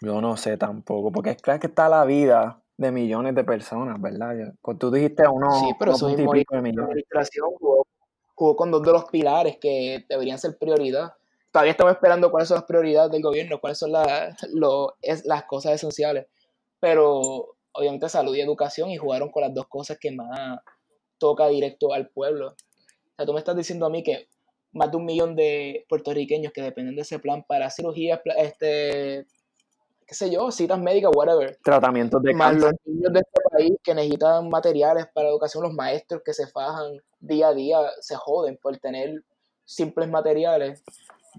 Yo 0.00 0.20
no 0.20 0.36
sé 0.36 0.56
tampoco, 0.56 1.12
porque 1.12 1.30
es 1.30 1.36
claro 1.40 1.60
que 1.60 1.68
está 1.68 1.88
la 1.88 2.04
vida 2.04 2.60
de 2.76 2.90
millones 2.90 3.34
de 3.34 3.44
personas, 3.44 4.00
¿verdad? 4.00 4.34
Pues 4.60 4.78
tú 4.78 4.90
dijiste 4.90 5.26
uno, 5.28 5.52
Sí, 5.60 5.66
pero 5.78 5.92
eso 5.92 6.08
mismo 6.08 6.32
de 6.32 6.44
La 6.50 6.60
millones. 6.60 6.88
administración 6.90 7.50
jugó, 7.58 7.86
jugó 8.34 8.56
con 8.56 8.70
dos 8.70 8.82
de 8.82 8.92
los 8.92 9.04
pilares 9.06 9.58
que 9.58 10.04
deberían 10.08 10.38
ser 10.38 10.58
prioridad. 10.58 11.14
Todavía 11.52 11.72
estamos 11.72 11.92
esperando 11.92 12.30
cuáles 12.30 12.48
son 12.48 12.56
las 12.56 12.64
prioridades 12.64 13.12
del 13.12 13.22
gobierno, 13.22 13.60
cuáles 13.60 13.78
son 13.78 13.92
las, 13.92 14.34
lo- 14.52 14.96
es, 15.02 15.24
las 15.24 15.44
cosas 15.44 15.74
esenciales. 15.74 16.26
Pero 16.80 17.54
obviamente 17.72 18.08
salud 18.08 18.34
y 18.34 18.40
educación 18.40 18.90
y 18.90 18.96
jugaron 18.96 19.30
con 19.30 19.42
las 19.42 19.54
dos 19.54 19.66
cosas 19.68 19.98
que 19.98 20.10
más 20.10 20.60
toca 21.18 21.48
directo 21.48 21.92
al 21.92 22.08
pueblo. 22.08 22.48
O 22.48 23.14
sea, 23.16 23.26
tú 23.26 23.32
me 23.32 23.38
estás 23.38 23.56
diciendo 23.56 23.86
a 23.86 23.90
mí 23.90 24.02
que 24.02 24.28
más 24.72 24.90
de 24.90 24.96
un 24.96 25.04
millón 25.04 25.36
de 25.36 25.84
puertorriqueños 25.88 26.52
que 26.52 26.62
dependen 26.62 26.96
de 26.96 27.02
ese 27.02 27.18
plan 27.18 27.44
para 27.46 27.70
cirugías, 27.70 28.20
este, 28.38 29.26
qué 30.06 30.14
sé 30.14 30.30
yo, 30.30 30.50
citas 30.50 30.78
médicas, 30.78 31.10
whatever 31.14 31.58
Tratamientos 31.62 32.22
de 32.22 32.32
más 32.34 32.52
cáncer. 32.52 32.70
los 32.72 32.80
niños 32.86 33.12
de 33.12 33.20
este 33.20 33.40
país 33.50 33.72
que 33.82 33.94
necesitan 33.94 34.48
materiales 34.48 35.06
para 35.14 35.28
educación, 35.28 35.62
los 35.64 35.74
maestros 35.74 36.22
que 36.24 36.32
se 36.32 36.46
fajan 36.46 37.00
día 37.20 37.48
a 37.48 37.54
día, 37.54 37.78
se 38.00 38.16
joden 38.16 38.56
por 38.56 38.76
tener 38.78 39.22
simples 39.64 40.08
materiales, 40.08 40.82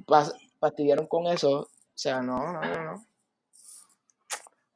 pas- 0.05 0.33
fastidiaron 0.59 1.07
con 1.07 1.25
eso, 1.27 1.61
o 1.61 1.67
sea, 1.95 2.21
no, 2.21 2.37
no, 2.53 2.61
no, 2.61 2.83
no. 2.93 3.05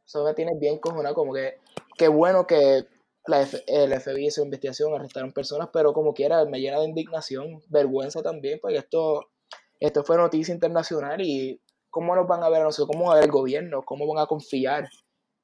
Eso 0.07 0.23
me 0.23 0.33
tiene 0.33 0.53
bien 0.57 0.79
cojonado, 0.79 1.13
como 1.13 1.33
que, 1.33 1.59
qué 1.97 2.07
bueno 2.07 2.47
que 2.47 2.85
la 3.25 3.41
F- 3.41 3.63
el 3.67 3.91
FBI 3.91 4.27
hizo 4.27 4.41
investigación, 4.41 4.93
arrestaron 4.93 5.33
personas, 5.33 5.67
pero 5.73 5.91
como 5.93 6.13
quiera, 6.13 6.45
me 6.45 6.61
llena 6.61 6.79
de 6.79 6.85
indignación, 6.87 7.61
vergüenza 7.67 8.21
también, 8.23 8.59
porque 8.61 8.77
esto, 8.77 9.27
esto 9.81 10.03
fue 10.05 10.15
noticia 10.15 10.53
internacional 10.53 11.19
y 11.21 11.61
cómo 11.89 12.15
nos 12.15 12.25
van 12.25 12.41
a 12.41 12.49
ver 12.49 12.61
a 12.61 12.65
nosotros, 12.65 12.95
cómo 12.95 13.09
va 13.09 13.13
a 13.13 13.15
ver 13.17 13.25
el 13.25 13.31
gobierno, 13.31 13.83
cómo 13.83 14.07
van 14.07 14.23
a 14.23 14.27
confiar 14.27 14.87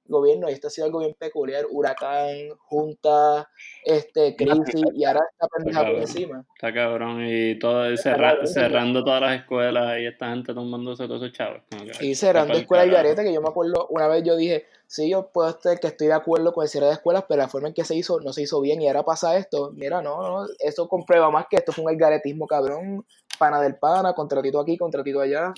gobierno, 0.06 0.50
y 0.50 0.54
esto 0.54 0.68
ha 0.68 0.70
sido 0.70 0.86
algo 0.86 1.00
bien 1.00 1.16
peculiar, 1.18 1.66
huracán, 1.70 2.50
junta, 2.60 3.50
este, 3.84 4.36
crisis, 4.36 4.84
y 4.94 5.06
ahora 5.06 5.22
esta 5.32 5.48
pendeja 5.48 5.86
por 5.86 5.98
encima. 5.98 6.46
Está 6.56 6.74
cabrón 6.74 7.26
y 7.26 7.58
todo 7.60 7.86
Está 7.86 8.12
cerra- 8.12 8.30
cabrón, 8.32 8.48
cerrando 8.48 9.04
todas 9.04 9.22
las 9.22 9.40
escuelas 9.42 10.00
y 10.00 10.06
esta 10.06 10.30
gente 10.30 10.54
tomándose 10.54 11.08
todos 11.08 11.24
esos 11.24 11.36
chavos. 11.36 11.62
Y 12.02 12.16
cerrando 12.16 12.58
escuelas 12.58 12.88
y 12.88 12.92
garete, 12.92 13.24
que 13.24 13.34
yo 13.34 13.42
me 13.42 13.50
acuerdo, 13.50 13.88
una 13.90 14.08
vez 14.08 14.24
yo 14.24 14.36
dije, 14.36 14.66
sí, 14.88 15.10
yo 15.10 15.30
puedo 15.32 15.50
estar 15.50 15.80
que 15.80 15.88
estoy 15.88 16.08
de 16.08 16.14
acuerdo 16.14 16.54
con 16.54 16.64
el 16.64 16.70
cierre 16.70 16.88
de 16.88 16.94
escuelas, 16.94 17.26
pero 17.28 17.42
la 17.42 17.48
forma 17.48 17.70
en 17.70 17.74
que 17.74 17.84
se 17.84 17.96
hizo 17.96 18.20
no 18.20 18.34
se 18.34 18.42
hizo 18.44 18.62
bien 18.62 18.82
y 18.82 18.88
ahora 18.88 19.04
pasa 19.04 19.38
esto. 19.38 19.72
Mira, 19.74 20.02
no, 20.02 20.22
no, 20.22 20.48
eso 20.60 20.88
comprueba 20.88 21.30
más 21.32 21.46
que 21.50 21.58
esto 21.58 21.72
fue 21.72 21.84
un 21.86 21.90
algaretismo 21.90 22.46
cabrón, 22.48 23.06
pana 23.40 23.62
del 23.62 23.76
pana, 23.78 24.14
contratito 24.14 24.60
aquí, 24.60 24.78
contratito 24.78 25.20
allá. 25.20 25.54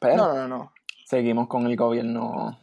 Pero 0.00 0.16
No, 0.16 0.28
no, 0.28 0.34
no, 0.34 0.48
no. 0.48 0.73
Seguimos 1.04 1.48
con 1.48 1.66
el 1.66 1.76
gobierno 1.76 2.58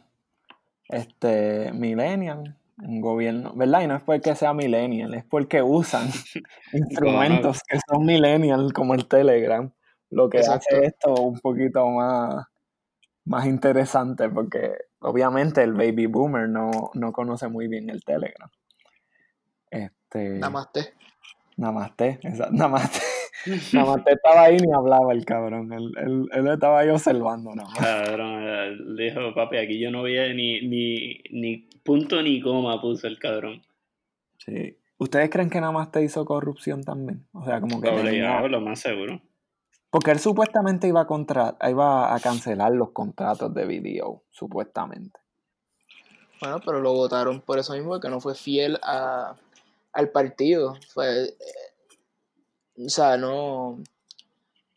este 0.88 1.72
millennial, 1.72 2.56
un 2.78 3.00
gobierno, 3.00 3.52
¿verdad? 3.54 3.82
Y 3.82 3.86
no 3.86 3.96
es 3.96 4.02
porque 4.02 4.34
sea 4.34 4.52
millennial, 4.52 5.14
es 5.14 5.24
porque 5.24 5.62
usan 5.62 6.08
instrumentos 6.72 7.60
que 7.68 7.78
son 7.88 8.04
millennial 8.04 8.72
como 8.72 8.94
el 8.94 9.06
Telegram, 9.06 9.70
lo 10.10 10.28
que 10.28 10.38
Exacto. 10.38 10.66
hace 10.76 10.86
esto 10.86 11.14
un 11.14 11.38
poquito 11.40 11.86
más, 11.88 12.44
más 13.24 13.46
interesante 13.46 14.28
porque 14.28 14.72
obviamente 15.00 15.62
el 15.62 15.72
baby 15.72 16.06
boomer 16.06 16.48
no, 16.48 16.90
no 16.94 17.12
conoce 17.12 17.48
muy 17.48 17.68
bien 17.68 17.88
el 17.88 18.04
Telegram. 18.04 18.50
Este, 19.70 20.38
Namaste. 20.38 20.92
Namaste, 21.56 22.18
esa- 22.22 22.48
Namaste. 22.52 23.00
Namaste 23.72 24.12
estaba 24.12 24.42
ahí 24.42 24.56
ni 24.58 24.72
hablaba 24.72 25.12
el 25.12 25.24
cabrón, 25.24 25.72
él, 25.72 25.92
él, 25.96 26.28
él 26.32 26.46
estaba 26.48 26.80
ahí 26.80 26.88
observando 26.88 27.54
nada 27.54 27.68
más. 27.68 27.78
Cabrón, 27.78 28.38
eh, 28.42 28.76
dijo, 28.96 29.34
papi, 29.34 29.56
aquí 29.56 29.78
yo 29.80 29.90
no 29.90 30.02
vi 30.04 30.14
ni, 30.34 30.60
ni, 30.68 31.20
ni 31.30 31.56
punto 31.82 32.22
ni 32.22 32.40
coma 32.40 32.80
puso 32.80 33.06
el 33.06 33.18
cabrón. 33.18 33.62
Sí. 34.38 34.76
¿Ustedes 34.98 35.30
creen 35.30 35.50
que 35.50 35.60
Namaste 35.60 36.02
hizo 36.02 36.24
corrupción 36.24 36.84
también? 36.84 37.26
O 37.32 37.44
sea, 37.44 37.60
como 37.60 37.80
que 37.80 37.88
tenía- 37.88 38.02
Obligado, 38.02 38.48
lo 38.48 38.60
más 38.60 38.78
seguro. 38.80 39.20
Porque 39.90 40.12
él 40.12 40.20
supuestamente 40.20 40.86
iba 40.86 41.00
a 41.02 41.06
contra... 41.06 41.56
iba 41.68 42.14
a 42.14 42.20
cancelar 42.20 42.72
los 42.72 42.92
contratos 42.92 43.52
de 43.52 43.66
video, 43.66 44.22
supuestamente. 44.30 45.18
Bueno, 46.40 46.60
pero 46.64 46.80
lo 46.80 46.92
votaron 46.92 47.40
por 47.40 47.58
eso 47.58 47.74
mismo, 47.74 48.00
que 48.00 48.08
no 48.08 48.20
fue 48.20 48.34
fiel 48.34 48.78
a, 48.82 49.34
al 49.92 50.08
partido. 50.10 50.76
Fue, 50.94 51.24
eh, 51.24 51.34
o 52.76 52.88
sea, 52.88 53.16
no... 53.16 53.82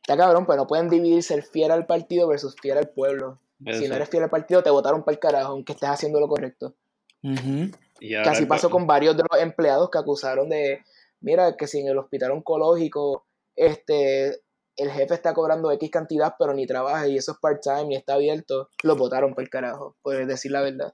Está 0.01 0.17
cabrón, 0.17 0.45
pero 0.45 0.57
no 0.57 0.67
pueden 0.67 0.89
dividir 0.89 1.23
ser 1.23 1.43
fiel 1.43 1.71
al 1.71 1.85
partido 1.87 2.27
versus 2.27 2.55
fiel 2.61 2.77
al 2.77 2.89
pueblo. 2.89 3.39
Si 3.71 3.87
no 3.87 3.95
eres 3.95 4.09
fiel 4.09 4.23
al 4.23 4.29
partido, 4.29 4.61
te 4.61 4.69
votaron 4.69 5.03
para 5.03 5.13
el 5.13 5.19
carajo, 5.19 5.53
aunque 5.53 5.73
estés 5.73 5.89
haciendo 5.89 6.19
lo 6.19 6.27
correcto. 6.27 6.75
Y 7.23 8.13
ahora 8.13 8.31
Casi 8.31 8.45
pasó 8.45 8.69
con 8.69 8.85
varios 8.85 9.17
de 9.17 9.23
los 9.29 9.41
empleados 9.41 9.89
que 9.89 9.97
acusaron 9.97 10.49
de, 10.49 10.83
mira, 11.21 11.55
que 11.57 11.65
si 11.65 11.79
en 11.79 11.87
el 11.87 11.97
hospital 11.97 12.31
oncológico, 12.31 13.25
este, 13.55 14.41
el 14.77 14.91
jefe 14.91 15.13
está 15.13 15.33
cobrando 15.33 15.71
X 15.71 15.89
cantidad, 15.89 16.35
pero 16.37 16.53
ni 16.53 16.67
trabaja 16.67 17.07
y 17.07 17.17
eso 17.17 17.31
es 17.31 17.37
part-time 17.39 17.93
y 17.93 17.95
está 17.95 18.15
abierto, 18.15 18.69
lo 18.83 18.95
votaron 18.95 19.33
para 19.33 19.43
el 19.43 19.49
carajo, 19.49 19.95
por 20.03 20.23
decir 20.27 20.51
la 20.51 20.61
verdad. 20.61 20.93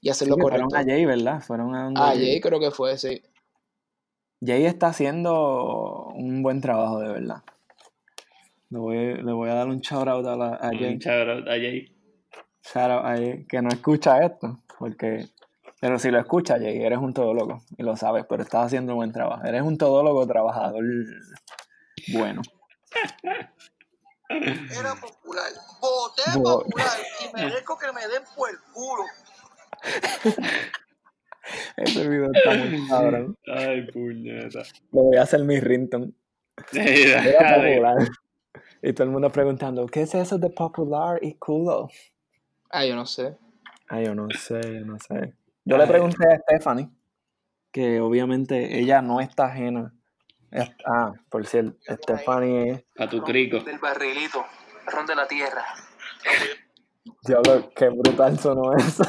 Y 0.00 0.10
hacer 0.10 0.26
Sí, 0.26 0.30
lo 0.30 0.38
correcto. 0.38 0.68
fueron 0.70 0.88
a 0.88 0.90
Jay, 0.90 1.04
¿verdad? 1.04 1.40
Fueron 1.40 1.74
a 1.74 1.92
Jay. 1.94 2.18
Jay 2.18 2.40
creo 2.40 2.60
que 2.60 2.70
fue, 2.70 2.96
sí. 2.96 3.20
Jay 4.40 4.64
está 4.66 4.88
haciendo 4.88 6.06
un 6.14 6.42
buen 6.42 6.60
trabajo, 6.60 7.00
de 7.00 7.08
verdad. 7.08 7.42
Le 8.70 8.78
voy, 8.78 8.96
le 9.22 9.32
voy 9.32 9.48
a 9.50 9.54
dar 9.54 9.68
un 9.68 9.80
shout 9.80 10.06
out 10.08 10.26
a, 10.26 10.36
la- 10.36 10.54
a 10.56 10.68
Jay. 10.70 10.94
Un 10.94 10.98
shout 10.98 11.28
out 11.28 11.48
a 11.48 11.52
Jay. 11.52 11.94
Shout 12.62 12.90
out 12.90 13.04
a 13.04 13.16
Jay, 13.16 13.46
que 13.46 13.62
no 13.62 13.68
escucha 13.70 14.18
esto, 14.24 14.58
porque... 14.78 15.28
Pero 15.80 15.98
si 15.98 16.10
lo 16.10 16.18
escucha, 16.18 16.58
Jay, 16.58 16.82
eres 16.82 16.98
un 16.98 17.14
todólogo, 17.14 17.60
y 17.76 17.82
lo 17.84 17.96
sabes, 17.96 18.26
pero 18.28 18.42
estás 18.42 18.66
haciendo 18.66 18.92
un 18.92 18.98
buen 18.98 19.12
trabajo. 19.12 19.44
Eres 19.44 19.62
un 19.62 19.78
todólogo 19.78 20.26
trabajador 20.26 20.84
bueno. 22.12 22.42
Era 24.28 24.94
popular. 25.00 25.44
Voté 25.80 26.22
Bo- 26.38 26.64
popular 26.64 26.98
y 27.24 27.32
merezco 27.34 27.78
que 27.78 27.92
me 27.92 28.00
den 28.08 28.22
por 28.36 28.50
el 28.50 28.56
culo. 28.72 29.04
Ese 31.76 32.08
video 32.08 32.30
está 32.32 32.54
muy 32.54 32.88
cabrón. 32.88 33.36
Ay, 33.46 33.86
puñeta. 33.90 34.62
Lo 34.92 35.02
voy 35.02 35.16
a 35.16 35.22
hacer 35.22 35.44
mi 35.44 35.60
ringtone. 35.60 36.12
Y 38.80 38.92
todo 38.92 39.04
el 39.06 39.10
mundo 39.10 39.30
preguntando, 39.30 39.86
¿qué 39.86 40.02
es 40.02 40.14
eso 40.14 40.38
de 40.38 40.50
popular 40.50 41.18
y 41.20 41.34
culo? 41.34 41.88
Ah, 42.70 42.84
yo 42.84 42.94
no 42.94 43.06
sé. 43.06 43.36
Ay, 43.88 44.06
yo 44.06 44.14
no 44.14 44.28
sé, 44.30 44.60
yo 44.62 44.86
no 44.86 44.96
sé. 45.00 45.34
Yo 45.64 45.76
le 45.76 45.86
pregunté 45.86 46.32
a 46.32 46.38
Stephanie 46.38 46.88
que 47.72 48.00
obviamente 48.00 48.78
ella 48.78 49.02
no 49.02 49.20
está 49.20 49.46
ajena. 49.46 49.92
Ah, 50.86 51.12
por 51.28 51.44
cierto, 51.46 51.76
Stephanie 51.82 52.70
es... 52.70 52.84
A 52.98 53.08
tu 53.08 53.22
crico. 53.22 53.58
Del 53.60 53.78
barrilito, 53.78 54.44
ron 54.86 55.06
de 55.06 55.16
la 55.16 55.26
tierra. 55.26 55.64
Diablo, 57.22 57.70
qué 57.74 57.88
brutal 57.88 58.38
sonó 58.38 58.74
eso. 58.76 59.02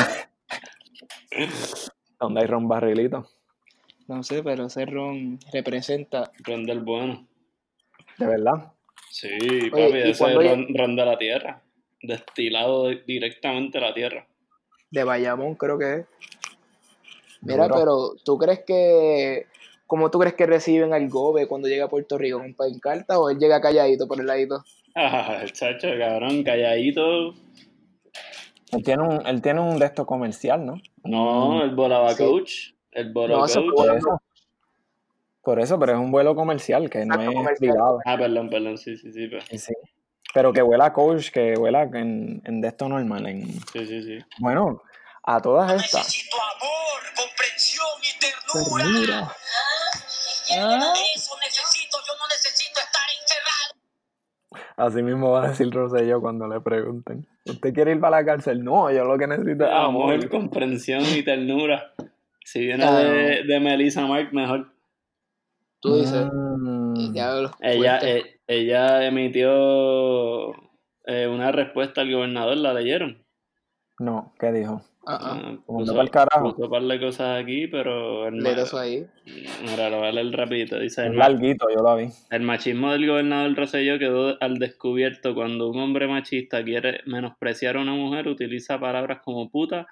¿Dónde 2.19 2.41
hay 2.41 2.47
ron 2.47 2.67
barrilito? 2.67 3.27
No 4.07 4.23
sé, 4.23 4.43
pero 4.43 4.65
ese 4.67 4.85
ron 4.85 5.39
representa. 5.51 6.31
Ron 6.43 6.65
del 6.65 6.79
bueno. 6.81 7.27
De 8.17 8.25
verdad. 8.27 8.71
Sí, 9.09 9.29
Oye, 9.31 9.69
papi, 9.71 9.97
¿y 9.97 10.11
ese 10.11 10.25
es 10.25 10.35
ron, 10.35 10.67
ron 10.75 10.95
de 10.95 11.05
la 11.05 11.17
tierra. 11.17 11.61
Destilado 12.01 12.87
di- 12.89 13.01
directamente 13.05 13.79
de 13.79 13.85
la 13.85 13.93
tierra. 13.93 14.27
de 14.91 15.03
Bayamón, 15.03 15.55
creo 15.55 15.77
que 15.79 15.93
es. 15.93 16.05
Mira, 17.41 17.63
Duro. 17.67 17.75
pero 17.79 18.13
¿tú 18.23 18.37
crees 18.37 18.63
que. 18.65 19.47
¿Cómo 19.87 20.09
tú 20.09 20.19
crees 20.19 20.33
que 20.35 20.45
reciben 20.45 20.93
al 20.93 21.09
Gobe 21.09 21.47
cuando 21.47 21.67
llega 21.67 21.85
a 21.85 21.89
Puerto 21.89 22.17
Rico? 22.17 22.39
¿Con 22.39 22.53
pancarta 22.55 23.19
o 23.19 23.29
él 23.29 23.37
llega 23.37 23.61
calladito 23.61 24.07
por 24.07 24.19
el 24.19 24.25
ladito? 24.27 24.63
Ah, 24.95 25.43
chacho, 25.51 25.87
cabrón, 25.97 26.43
calladito. 26.43 27.33
Él 28.71 28.83
tiene 28.83 29.03
un, 29.03 29.25
él 29.27 29.41
tiene 29.41 29.59
un 29.59 29.77
de 29.77 29.85
estos 29.85 30.05
comercial, 30.05 30.65
¿no? 30.65 30.75
No, 31.03 31.63
el 31.63 31.75
volaba 31.75 32.11
Sí. 32.13 32.23
coach. 32.23 32.53
El 32.91 33.11
volaba 33.13 33.41
No, 33.41 33.45
eso 33.45 33.61
coach. 33.61 33.75
Por 33.75 33.95
eso. 33.97 34.21
Por 35.43 35.59
eso, 35.59 35.77
pero 35.79 35.91
es 35.93 35.97
un 35.99 36.09
vuelo 36.11 36.35
comercial, 36.35 36.89
que 36.89 37.05
no 37.05 37.19
es 37.21 37.27
comercial. 37.27 37.55
privado. 37.57 37.99
Ah, 38.05 38.17
perdón, 38.17 38.49
perdón, 38.49 38.77
sí, 38.77 38.97
sí, 38.97 39.11
sí. 39.11 39.27
Pero, 39.27 39.41
Sí, 39.49 39.57
sí. 39.57 39.73
Pero 40.33 40.53
que 40.53 40.61
vuela 40.61 40.93
coach, 40.93 41.29
que 41.31 41.53
vuela 41.55 41.83
en, 41.83 42.41
en 42.45 42.61
de 42.61 42.67
esto 42.69 42.87
normal. 42.89 43.27
En... 43.27 43.45
sí, 43.51 43.85
sí, 43.85 44.01
sí. 44.03 44.17
Bueno, 44.39 44.81
a 45.23 45.39
todas 45.41 45.71
estas. 45.83 46.05
Necesito 46.05 46.37
amor, 46.37 47.03
comprensión 47.15 47.85
y 48.01 48.19
ternura. 48.19 49.35
Ternura. 50.47 50.93
Así 54.77 55.03
mismo 55.03 55.31
va 55.31 55.45
a 55.45 55.47
decir 55.49 55.69
Rosselló 55.71 56.19
cuando 56.21 56.47
le 56.47 56.59
pregunten. 56.61 57.25
¿Usted 57.45 57.73
quiere 57.73 57.91
ir 57.91 57.99
para 57.99 58.17
la 58.21 58.25
cárcel? 58.25 58.63
No, 58.63 58.91
yo 58.91 59.05
lo 59.05 59.17
que 59.17 59.27
necesito 59.27 59.65
es 59.65 59.71
amor. 59.71 60.13
Amor, 60.13 60.29
comprensión 60.29 61.01
y 61.15 61.23
ternura. 61.23 61.93
Si 62.43 62.59
viene 62.65 62.83
Ah. 62.83 62.97
de, 62.97 63.43
de 63.43 63.59
Melissa 63.59 64.05
Mark, 64.07 64.29
mejor. 64.33 64.67
Tú 65.79 65.97
dices. 65.97 66.25
Mm. 66.31 67.13
Diablo, 67.13 67.51
Ella, 67.61 67.99
eh, 68.01 68.39
ella 68.47 69.05
emitió 69.05 70.51
eh, 71.05 71.27
una 71.27 71.51
respuesta 71.51 72.01
al 72.01 72.11
gobernador, 72.11 72.57
¿la 72.57 72.73
leyeron? 72.73 73.22
No, 73.99 74.33
¿qué 74.39 74.51
dijo? 74.51 74.81
Ah, 75.05 75.19
ah. 75.21 75.39
Ah, 75.43 75.57
Mandó 75.67 75.95
pa'l 75.95 76.09
carajo. 76.09 76.51
puso 76.51 76.63
un 76.65 76.71
par 76.71 76.81
de 76.83 76.99
cosas 76.99 77.41
aquí, 77.43 77.67
pero 77.67 78.27
el, 78.27 78.45
eso 78.45 78.77
ahí. 78.79 79.05
Mira, 79.61 79.89
lo 79.89 79.99
voy 79.99 80.07
a 80.07 80.11
leer 80.11 80.31
rapidito. 80.35 80.79
Dice, 80.79 81.01
Es 81.05 81.11
el, 81.11 81.17
larguito, 81.17 81.67
yo 81.69 81.83
lo 81.83 81.95
vi. 81.97 82.07
el 82.31 82.41
machismo 82.41 82.91
del 82.91 83.05
gobernador 83.07 83.55
Rosselló 83.55 83.99
quedó 83.99 84.37
al 84.41 84.55
descubierto 84.59 85.35
cuando 85.35 85.69
un 85.69 85.79
hombre 85.79 86.07
machista 86.07 86.63
quiere 86.63 87.01
menospreciar 87.05 87.77
a 87.77 87.81
una 87.81 87.93
mujer, 87.93 88.27
utiliza 88.27 88.79
palabras 88.79 89.19
como 89.23 89.49
puta 89.49 89.85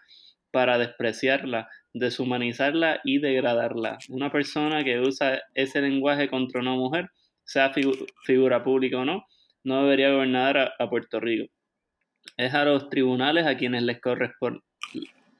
para 0.50 0.78
despreciarla, 0.78 1.70
deshumanizarla 1.94 3.02
y 3.04 3.20
degradarla. 3.20 3.98
Una 4.10 4.32
persona 4.32 4.84
que 4.84 5.00
usa 5.00 5.42
ese 5.54 5.82
lenguaje 5.82 6.30
contra 6.30 6.62
una 6.62 6.72
mujer, 6.74 7.10
sea 7.44 7.72
figu- 7.74 8.08
figura 8.24 8.64
pública 8.64 8.98
o 9.00 9.06
no, 9.06 9.26
no 9.64 9.84
debería 9.84 10.12
gobernar 10.12 10.58
a, 10.58 10.72
a 10.80 10.90
Puerto 10.90 11.20
Rico. 11.20 11.52
Es 12.38 12.54
a 12.54 12.66
los 12.66 12.90
tribunales 12.90 13.46
a 13.46 13.58
quienes 13.58 13.84
les 13.84 14.00
corresponde 14.00 14.62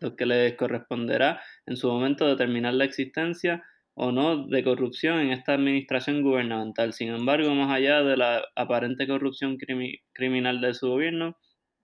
lo 0.02 0.16
que 0.16 0.26
les 0.26 0.56
corresponderá 0.56 1.42
en 1.66 1.78
su 1.78 1.88
momento 1.88 2.28
determinar 2.28 2.74
la 2.74 2.86
existencia 2.86 3.64
o 3.94 4.12
no 4.12 4.48
de 4.48 4.64
corrupción 4.64 5.20
en 5.20 5.32
esta 5.32 5.54
administración 5.54 6.24
gubernamental. 6.24 6.94
Sin 6.94 7.10
embargo, 7.10 7.54
más 7.54 7.72
allá 7.72 8.02
de 8.02 8.18
la 8.18 8.44
aparente 8.56 9.08
corrupción 9.08 9.58
crimi- 9.58 10.02
criminal 10.14 10.60
de 10.60 10.74
su 10.74 10.90
gobierno, 10.90 11.38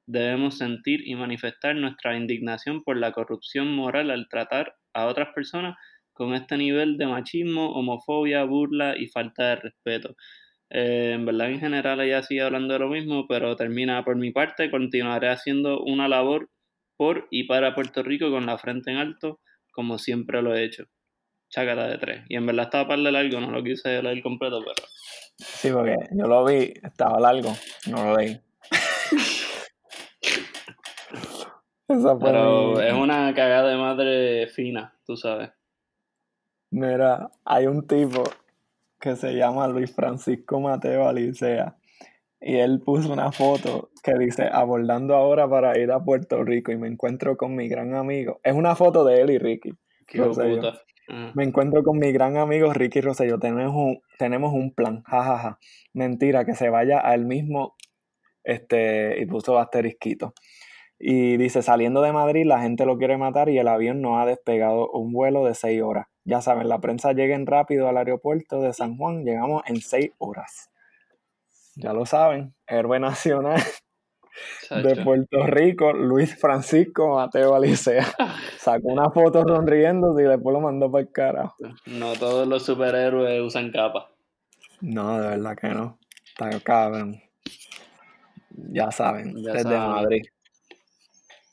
debemos 0.07 0.57
sentir 0.57 1.07
y 1.07 1.15
manifestar 1.15 1.75
nuestra 1.75 2.17
indignación 2.17 2.83
por 2.83 2.97
la 2.97 3.11
corrupción 3.11 3.75
moral 3.75 4.09
al 4.09 4.27
tratar 4.29 4.73
a 4.93 5.05
otras 5.05 5.29
personas 5.35 5.75
con 6.13 6.33
este 6.33 6.57
nivel 6.57 6.97
de 6.97 7.05
machismo, 7.05 7.73
homofobia, 7.73 8.43
burla 8.45 8.97
y 8.97 9.07
falta 9.09 9.49
de 9.49 9.55
respeto. 9.57 10.15
Eh, 10.69 11.13
en 11.15 11.25
verdad, 11.25 11.49
en 11.49 11.59
general, 11.59 12.01
ella 12.01 12.21
sigue 12.23 12.41
hablando 12.41 12.73
de 12.73 12.79
lo 12.79 12.89
mismo, 12.89 13.25
pero 13.27 13.55
termina 13.55 14.03
por 14.03 14.15
mi 14.17 14.31
parte, 14.31 14.69
continuaré 14.69 15.29
haciendo 15.29 15.81
una 15.81 16.07
labor 16.07 16.49
por 16.97 17.27
y 17.31 17.45
para 17.45 17.73
Puerto 17.75 18.03
Rico 18.03 18.29
con 18.31 18.45
la 18.45 18.57
frente 18.57 18.91
en 18.91 18.97
alto, 18.97 19.39
como 19.71 19.97
siempre 19.97 20.41
lo 20.41 20.55
he 20.55 20.63
hecho. 20.63 20.85
Chácata 21.49 21.87
de 21.87 21.97
tres. 21.97 22.23
Y 22.27 22.35
en 22.35 22.45
verdad 22.45 22.65
estaba 22.65 22.87
par 22.89 22.99
de 22.99 23.11
largo, 23.11 23.39
no 23.39 23.51
lo 23.51 23.63
quise 23.63 24.01
leer 24.01 24.21
completo, 24.21 24.59
pero 24.59 24.87
Sí, 25.37 25.69
porque 25.71 25.95
yo 26.11 26.27
lo 26.27 26.43
vi, 26.45 26.73
estaba 26.83 27.19
largo, 27.19 27.53
no 27.89 28.03
lo 28.05 28.17
leí. 28.17 28.39
Esa 31.87 32.19
Pero 32.19 32.75
mi- 32.75 32.83
es 32.83 32.93
una 32.93 33.33
cagada 33.33 33.69
de 33.69 33.77
madre 33.77 34.47
fina, 34.47 34.93
tú 35.05 35.15
sabes. 35.15 35.51
Mira, 36.69 37.29
hay 37.45 37.65
un 37.67 37.87
tipo 37.87 38.23
que 38.99 39.15
se 39.15 39.33
llama 39.33 39.67
Luis 39.67 39.93
Francisco 39.93 40.59
Mateo 40.59 41.07
Alicea 41.07 41.75
y 42.39 42.57
él 42.57 42.81
puso 42.81 43.11
una 43.11 43.31
foto 43.31 43.89
que 44.03 44.13
dice 44.17 44.47
abordando 44.51 45.15
ahora 45.15 45.49
para 45.49 45.77
ir 45.79 45.91
a 45.91 46.03
Puerto 46.03 46.43
Rico 46.43 46.71
y 46.71 46.77
me 46.77 46.87
encuentro 46.87 47.35
con 47.35 47.55
mi 47.55 47.67
gran 47.67 47.95
amigo. 47.95 48.39
Es 48.43 48.53
una 48.53 48.75
foto 48.75 49.03
de 49.03 49.21
él 49.21 49.31
y 49.31 49.37
Ricky. 49.37 49.71
Qué 50.05 50.21
puta. 50.21 50.43
Ajá. 51.09 51.31
Me 51.35 51.43
encuentro 51.45 51.83
con 51.83 51.97
mi 51.97 52.11
gran 52.11 52.37
amigo 52.37 52.73
Ricky 52.73 53.01
Rosselló. 53.01 53.39
Tenemos 53.39 53.73
un, 53.73 54.01
tenemos 54.19 54.53
un 54.53 54.73
plan. 54.73 55.03
jajaja. 55.03 55.57
Mentira, 55.93 56.45
que 56.45 56.53
se 56.53 56.69
vaya 56.69 56.99
al 56.99 57.25
mismo. 57.25 57.75
Este, 58.43 59.21
y 59.21 59.25
puso 59.25 59.57
asterisquito. 59.57 60.33
Y 60.99 61.37
dice, 61.37 61.61
saliendo 61.61 62.01
de 62.01 62.11
Madrid, 62.11 62.45
la 62.45 62.61
gente 62.61 62.85
lo 62.85 62.97
quiere 62.97 63.17
matar 63.17 63.49
y 63.49 63.57
el 63.57 63.67
avión 63.67 64.01
no 64.01 64.19
ha 64.19 64.25
despegado 64.25 64.89
un 64.91 65.11
vuelo 65.11 65.45
de 65.45 65.53
seis 65.53 65.81
horas. 65.81 66.07
Ya 66.27 66.41
saben, 66.41 66.67
la 66.67 66.79
prensa 66.79 67.13
lleguen 67.13 67.45
rápido 67.45 67.87
al 67.87 67.95
aeropuerto 67.95 68.59
de 68.59 68.73
San 68.73 68.97
Juan, 68.97 69.23
llegamos 69.23 69.63
en 69.65 69.79
seis 69.79 70.11
horas. 70.17 70.69
Ya 71.75 71.93
lo 71.93 72.05
saben, 72.05 72.53
héroe 72.67 72.99
nacional 72.99 73.61
de. 74.69 75.03
Puerto 75.05 75.47
Rico, 75.47 75.93
Luis 75.93 76.37
Francisco 76.37 77.15
Mateo 77.15 77.55
Alicea. 77.55 78.05
Sacó 78.59 78.89
una 78.89 79.09
foto 79.09 79.43
sonriendo 79.47 80.19
y 80.19 80.23
después 80.23 80.53
lo 80.53 80.59
mandó 80.59 80.91
para 80.91 81.03
el 81.03 81.11
carajo. 81.13 81.55
No 81.85 82.11
todos 82.13 82.45
los 82.45 82.65
superhéroes 82.65 83.41
usan 83.41 83.71
capa. 83.71 84.11
No, 84.81 85.21
de 85.21 85.29
verdad 85.29 85.57
que 85.57 85.69
no. 85.69 85.97
Está 86.25 86.59
cabrón. 86.59 87.21
Ya 88.49 88.91
saben, 88.91 89.33
Ya 89.41 89.53
desde 89.53 89.69
saben. 89.69 89.91
Madrid. 89.91 90.25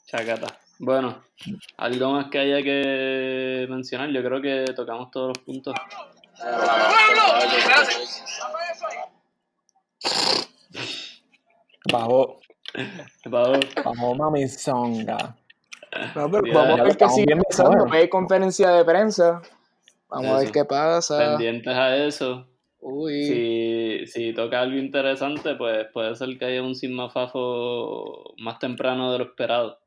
Chacata. 0.06 0.63
Bueno, 0.78 1.22
algo 1.76 2.12
más 2.12 2.30
que 2.30 2.38
haya 2.38 2.62
que 2.62 3.66
mencionar. 3.70 4.10
Yo 4.10 4.22
creo 4.22 4.42
que 4.42 4.72
tocamos 4.74 5.10
todos 5.10 5.28
los 5.28 5.38
puntos. 5.38 5.74
Bajó, 11.92 12.40
Pablo, 13.30 13.60
bajó 13.84 14.14
Mami 14.14 14.48
Zonga. 14.48 15.36
No, 16.16 16.30
pero 16.30 16.46
Ya, 16.46 16.54
vamos 16.54 16.74
a 16.74 16.76
lo 16.78 16.84
ver 16.84 16.96
qué 16.96 17.08
sigue 17.08 17.36
pasando. 17.36 17.86
hay 17.92 18.08
conferencia 18.08 18.70
de 18.70 18.84
prensa. 18.84 19.42
Vamos 20.08 20.30
a 20.30 20.38
ver 20.38 20.50
qué 20.52 20.64
pasa. 20.64 21.18
pendientes 21.18 21.74
a 21.74 21.96
eso. 21.96 22.46
Uy. 22.80 23.22
Si, 23.24 24.06
si 24.06 24.34
toca 24.34 24.60
algo 24.60 24.76
interesante, 24.76 25.54
pues 25.54 25.86
puede 25.92 26.14
ser 26.16 26.36
que 26.38 26.44
haya 26.46 26.62
un 26.62 26.74
Sigmafafo 26.74 28.34
más 28.38 28.58
temprano 28.58 29.12
de 29.12 29.18
lo 29.18 29.24
esperado. 29.24 29.78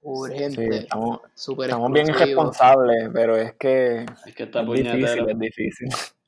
Sí, 0.00 0.08
Urgente. 0.08 0.76
estamos, 0.78 1.20
Súper 1.34 1.68
estamos 1.68 1.92
bien 1.92 2.08
irresponsables, 2.08 3.10
pero 3.12 3.36
es 3.36 3.54
que 3.54 4.06
Es 4.26 4.34
que 4.34 4.44
está 4.44 4.62
es 4.62 4.66
difícil, 4.66 5.28
es 5.28 5.38
difícil. 5.38 5.88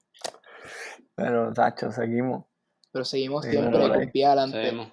Pero, 1.15 1.53
Tacho, 1.53 1.91
seguimos. 1.91 2.45
Pero 2.91 3.05
seguimos 3.05 3.45
Sí, 3.45 3.53
siempre 3.53 3.79
con 3.79 4.11
pie 4.11 4.27
adelante. 4.27 4.93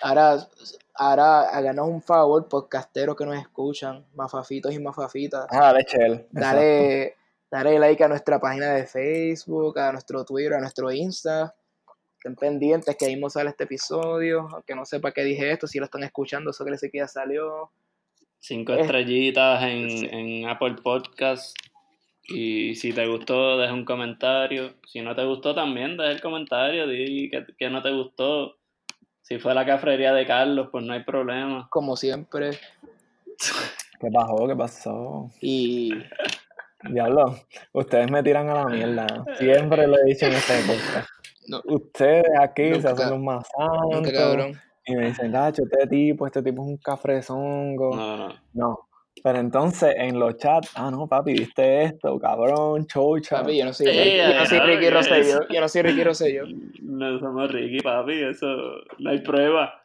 Ahora, 0.00 0.48
ahora 0.94 1.40
háganos 1.48 1.88
un 1.88 2.02
favor, 2.02 2.48
podcasteros 2.48 3.16
que 3.16 3.24
nos 3.24 3.36
escuchan, 3.36 4.06
mafafitos 4.14 4.72
y 4.72 4.78
mafafitas. 4.78 5.46
Ah, 5.50 5.72
de 5.72 5.84
Chel. 5.84 6.26
Dale, 6.30 7.16
dale 7.50 7.78
like 7.78 8.02
a 8.04 8.08
nuestra 8.08 8.38
página 8.38 8.72
de 8.72 8.86
Facebook, 8.86 9.78
a 9.78 9.92
nuestro 9.92 10.24
Twitter, 10.24 10.54
a 10.54 10.60
nuestro 10.60 10.90
Insta. 10.90 11.54
Estén 12.18 12.36
pendientes 12.36 12.96
que 12.96 13.06
ahí 13.06 13.14
mismo 13.14 13.30
sale 13.30 13.50
este 13.50 13.64
episodio. 13.64 14.48
Aunque 14.52 14.74
no 14.74 14.84
sepa 14.84 15.12
qué 15.12 15.24
dije 15.24 15.50
esto, 15.50 15.66
si 15.66 15.78
lo 15.78 15.86
están 15.86 16.02
escuchando, 16.04 16.50
eso 16.50 16.64
que 16.64 16.70
les 16.70 16.80
que 16.80 16.90
ya 16.98 17.08
salió. 17.08 17.70
Cinco 18.38 18.74
estrellitas 18.74 19.62
en, 19.64 19.90
sí. 19.90 20.08
en 20.10 20.48
Apple 20.48 20.76
Podcast. 20.82 21.56
Y 22.28 22.74
si 22.74 22.92
te 22.92 23.06
gustó, 23.06 23.58
deja 23.58 23.72
un 23.72 23.84
comentario. 23.84 24.74
Si 24.86 25.00
no 25.00 25.14
te 25.14 25.24
gustó, 25.24 25.54
también 25.54 25.96
deja 25.96 26.10
el 26.10 26.20
comentario. 26.20 26.86
Di 26.86 27.30
que, 27.30 27.46
que 27.56 27.70
no 27.70 27.82
te 27.82 27.92
gustó. 27.92 28.56
Si 29.22 29.38
fue 29.38 29.54
la 29.54 29.66
cafrería 29.66 30.12
de 30.12 30.26
Carlos, 30.26 30.68
pues 30.70 30.84
no 30.84 30.92
hay 30.92 31.02
problema. 31.02 31.66
como 31.70 31.96
siempre. 31.96 32.50
¿Qué 34.00 34.08
pasó? 34.12 34.46
¿Qué 34.46 34.56
pasó? 34.56 35.30
Y 35.40 35.92
Diablo, 36.90 37.34
ustedes 37.72 38.10
me 38.10 38.22
tiran 38.22 38.48
a 38.48 38.54
la 38.54 38.66
mierda. 38.66 39.24
Siempre 39.38 39.86
lo 39.86 39.96
he 39.98 40.04
dicho 40.04 40.26
en 40.26 40.34
este 40.34 40.54
podcast. 40.66 41.08
no, 41.48 41.62
Ustedes 41.64 42.24
aquí 42.38 42.70
Nunca, 42.70 42.82
se 42.82 42.88
hacen 42.88 43.10
los 43.10 43.20
más 43.20 43.46
nunca 43.90 44.12
cabrón. 44.12 44.60
Y 44.86 44.94
me 44.94 45.06
dicen, 45.06 45.32
Gacho, 45.32 45.62
este 45.64 45.86
tipo, 45.88 46.26
este 46.26 46.42
tipo 46.42 46.62
es 46.62 46.68
un 46.68 46.76
cafrezongo. 46.78 47.94
No, 47.96 48.16
no. 48.16 48.34
No. 48.54 48.78
Pero 49.22 49.38
entonces 49.38 49.94
en 49.96 50.18
los 50.20 50.36
chats, 50.36 50.70
ah, 50.76 50.90
no, 50.90 51.08
papi, 51.08 51.32
viste 51.32 51.82
esto, 51.84 52.18
cabrón, 52.20 52.86
chocha. 52.86 53.38
Papi, 53.40 53.58
yo 53.58 53.64
no 53.64 53.72
soy, 53.72 53.86
Eh, 53.88 54.18
yo 54.32 54.38
no 54.38 54.46
soy 54.46 54.58
Ricky 54.60 54.90
Rosselló. 54.90 55.48
Yo 55.48 55.60
no 55.60 55.68
soy 55.68 55.82
Ricky 55.82 56.04
Rosselló. 56.04 56.44
No 56.82 57.18
somos 57.18 57.50
Ricky, 57.50 57.80
papi, 57.82 58.22
eso 58.22 58.46
no 58.98 59.10
hay 59.10 59.20
prueba. 59.22 59.82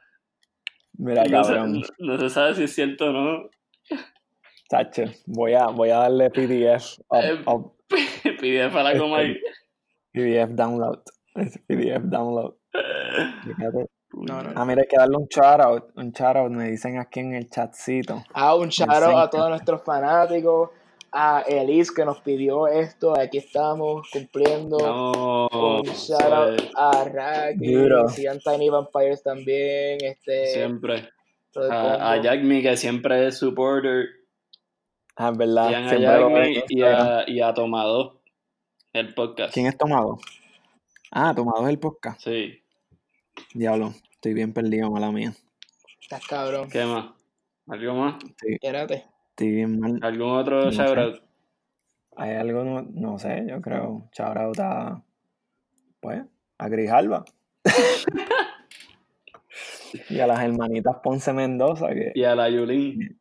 Mira, 0.97 1.23
No 1.23 1.43
se, 1.43 1.53
cabrón, 1.53 1.81
no- 1.99 2.13
no 2.13 2.17
se 2.19 2.29
sabe 2.29 2.53
si 2.55 2.63
es 2.63 2.75
cierto 2.75 3.09
o 3.09 3.13
no. 3.13 3.49
chacho, 4.69 5.03
voy 5.25 5.53
a, 5.53 5.67
voy 5.67 5.89
a 5.89 5.97
darle 5.97 6.29
PDF, 6.29 6.99
up- 7.09 7.23
Eh, 7.23 7.41
up- 7.47 7.73
PDF 8.39 8.75
a 8.75 8.83
la 8.83 8.97
coma 8.99 9.17
ahí. 9.19 9.37
PDF 10.13 10.51
download. 10.53 10.99
PDF 11.67 12.03
download. 12.03 12.53
Fíjate. 13.43 13.87
No, 14.13 14.41
no. 14.41 14.51
Ah, 14.55 14.65
mira, 14.65 14.81
hay 14.81 14.87
que 14.87 14.97
darle 14.97 15.17
un 15.17 15.27
shout 15.27 15.61
out, 15.61 15.91
un 15.95 16.11
shout 16.11 16.35
out, 16.35 16.51
me 16.51 16.69
dicen 16.69 16.97
aquí 16.99 17.21
en 17.21 17.33
el 17.33 17.49
chatcito. 17.49 18.23
Ah, 18.33 18.55
un 18.55 18.69
shout 18.69 18.89
out 18.89 19.15
a 19.15 19.29
todos 19.29 19.49
nuestros 19.49 19.81
fanáticos. 19.83 20.69
A 21.13 21.41
Elise 21.41 21.91
que 21.93 22.05
nos 22.05 22.21
pidió 22.21 22.67
esto. 22.67 23.19
Aquí 23.19 23.39
estamos 23.39 24.09
cumpliendo. 24.13 24.77
No, 24.77 25.47
un 25.47 25.83
shout 25.83 26.21
out 26.21 26.61
a 26.73 27.03
Raki. 27.03 27.73
Duro. 27.73 28.07
Sigan 28.07 28.39
Tiny 28.39 28.69
Vampires 28.69 29.21
también. 29.21 29.97
Este, 30.01 30.47
siempre. 30.53 31.09
A, 31.69 32.13
a. 32.13 32.21
Jack 32.21 32.43
Me, 32.43 32.61
que 32.61 32.77
siempre 32.77 33.27
es 33.27 33.37
supporter. 33.37 34.05
Ah, 35.17 35.31
es 35.31 35.37
verdad, 35.37 35.67
Sigan 35.67 35.83
a 35.83 35.89
siempre 35.89 36.07
Jack 36.07 36.31
Me 36.31 36.63
y 36.69 36.81
a, 36.81 37.23
y 37.27 37.41
a 37.41 37.53
Tomado, 37.53 38.21
el 38.93 39.13
podcast. 39.13 39.53
¿Quién 39.53 39.65
es 39.67 39.77
Tomado? 39.77 40.17
Ah, 41.11 41.33
Tomado 41.35 41.63
es 41.63 41.69
el 41.71 41.79
podcast. 41.79 42.21
Sí, 42.21 42.60
Diablo, 43.53 43.93
estoy 44.11 44.33
bien 44.33 44.53
perdido, 44.53 44.89
mala 44.91 45.11
mía. 45.11 45.33
Estás 46.01 46.25
cabrón. 46.27 46.69
¿qué 46.69 46.85
más? 46.85 47.11
¿Algo 47.67 47.93
más? 47.95 48.15
Espérate. 48.45 49.05
Estoy 49.29 49.51
bien 49.51 49.79
mal. 49.79 49.99
¿Algún 50.01 50.29
otro 50.31 50.65
No 50.65 50.71
sé. 50.71 50.77
shoutout? 50.77 51.21
Hay 52.17 52.35
algo, 52.35 52.63
no, 52.63 52.81
no 52.81 53.19
sé, 53.19 53.45
yo 53.47 53.61
creo. 53.61 54.09
Shout 54.13 54.37
out 54.37 54.59
a, 54.59 55.03
pues, 55.99 56.23
a 56.57 56.67
Grijalba. 56.69 57.23
y 60.09 60.19
a 60.19 60.27
las 60.27 60.41
hermanitas 60.43 60.97
Ponce 61.03 61.33
Mendoza, 61.33 61.89
que... 61.93 62.11
Y 62.15 62.23
a 62.23 62.35
la 62.35 62.49
Yulín, 62.49 63.19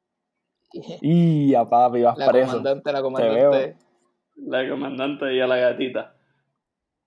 Y 1.01 1.55
a 1.55 1.65
papi, 1.65 2.03
vas 2.03 2.17
La 2.19 2.29
preso. 2.29 2.49
comandante, 2.59 2.93
la 2.93 3.01
veo. 3.01 3.11
comandante. 3.13 3.77
la 4.37 4.69
comandante 4.69 5.35
y 5.35 5.41
a 5.41 5.47
la 5.47 5.57
gatita. 5.57 6.15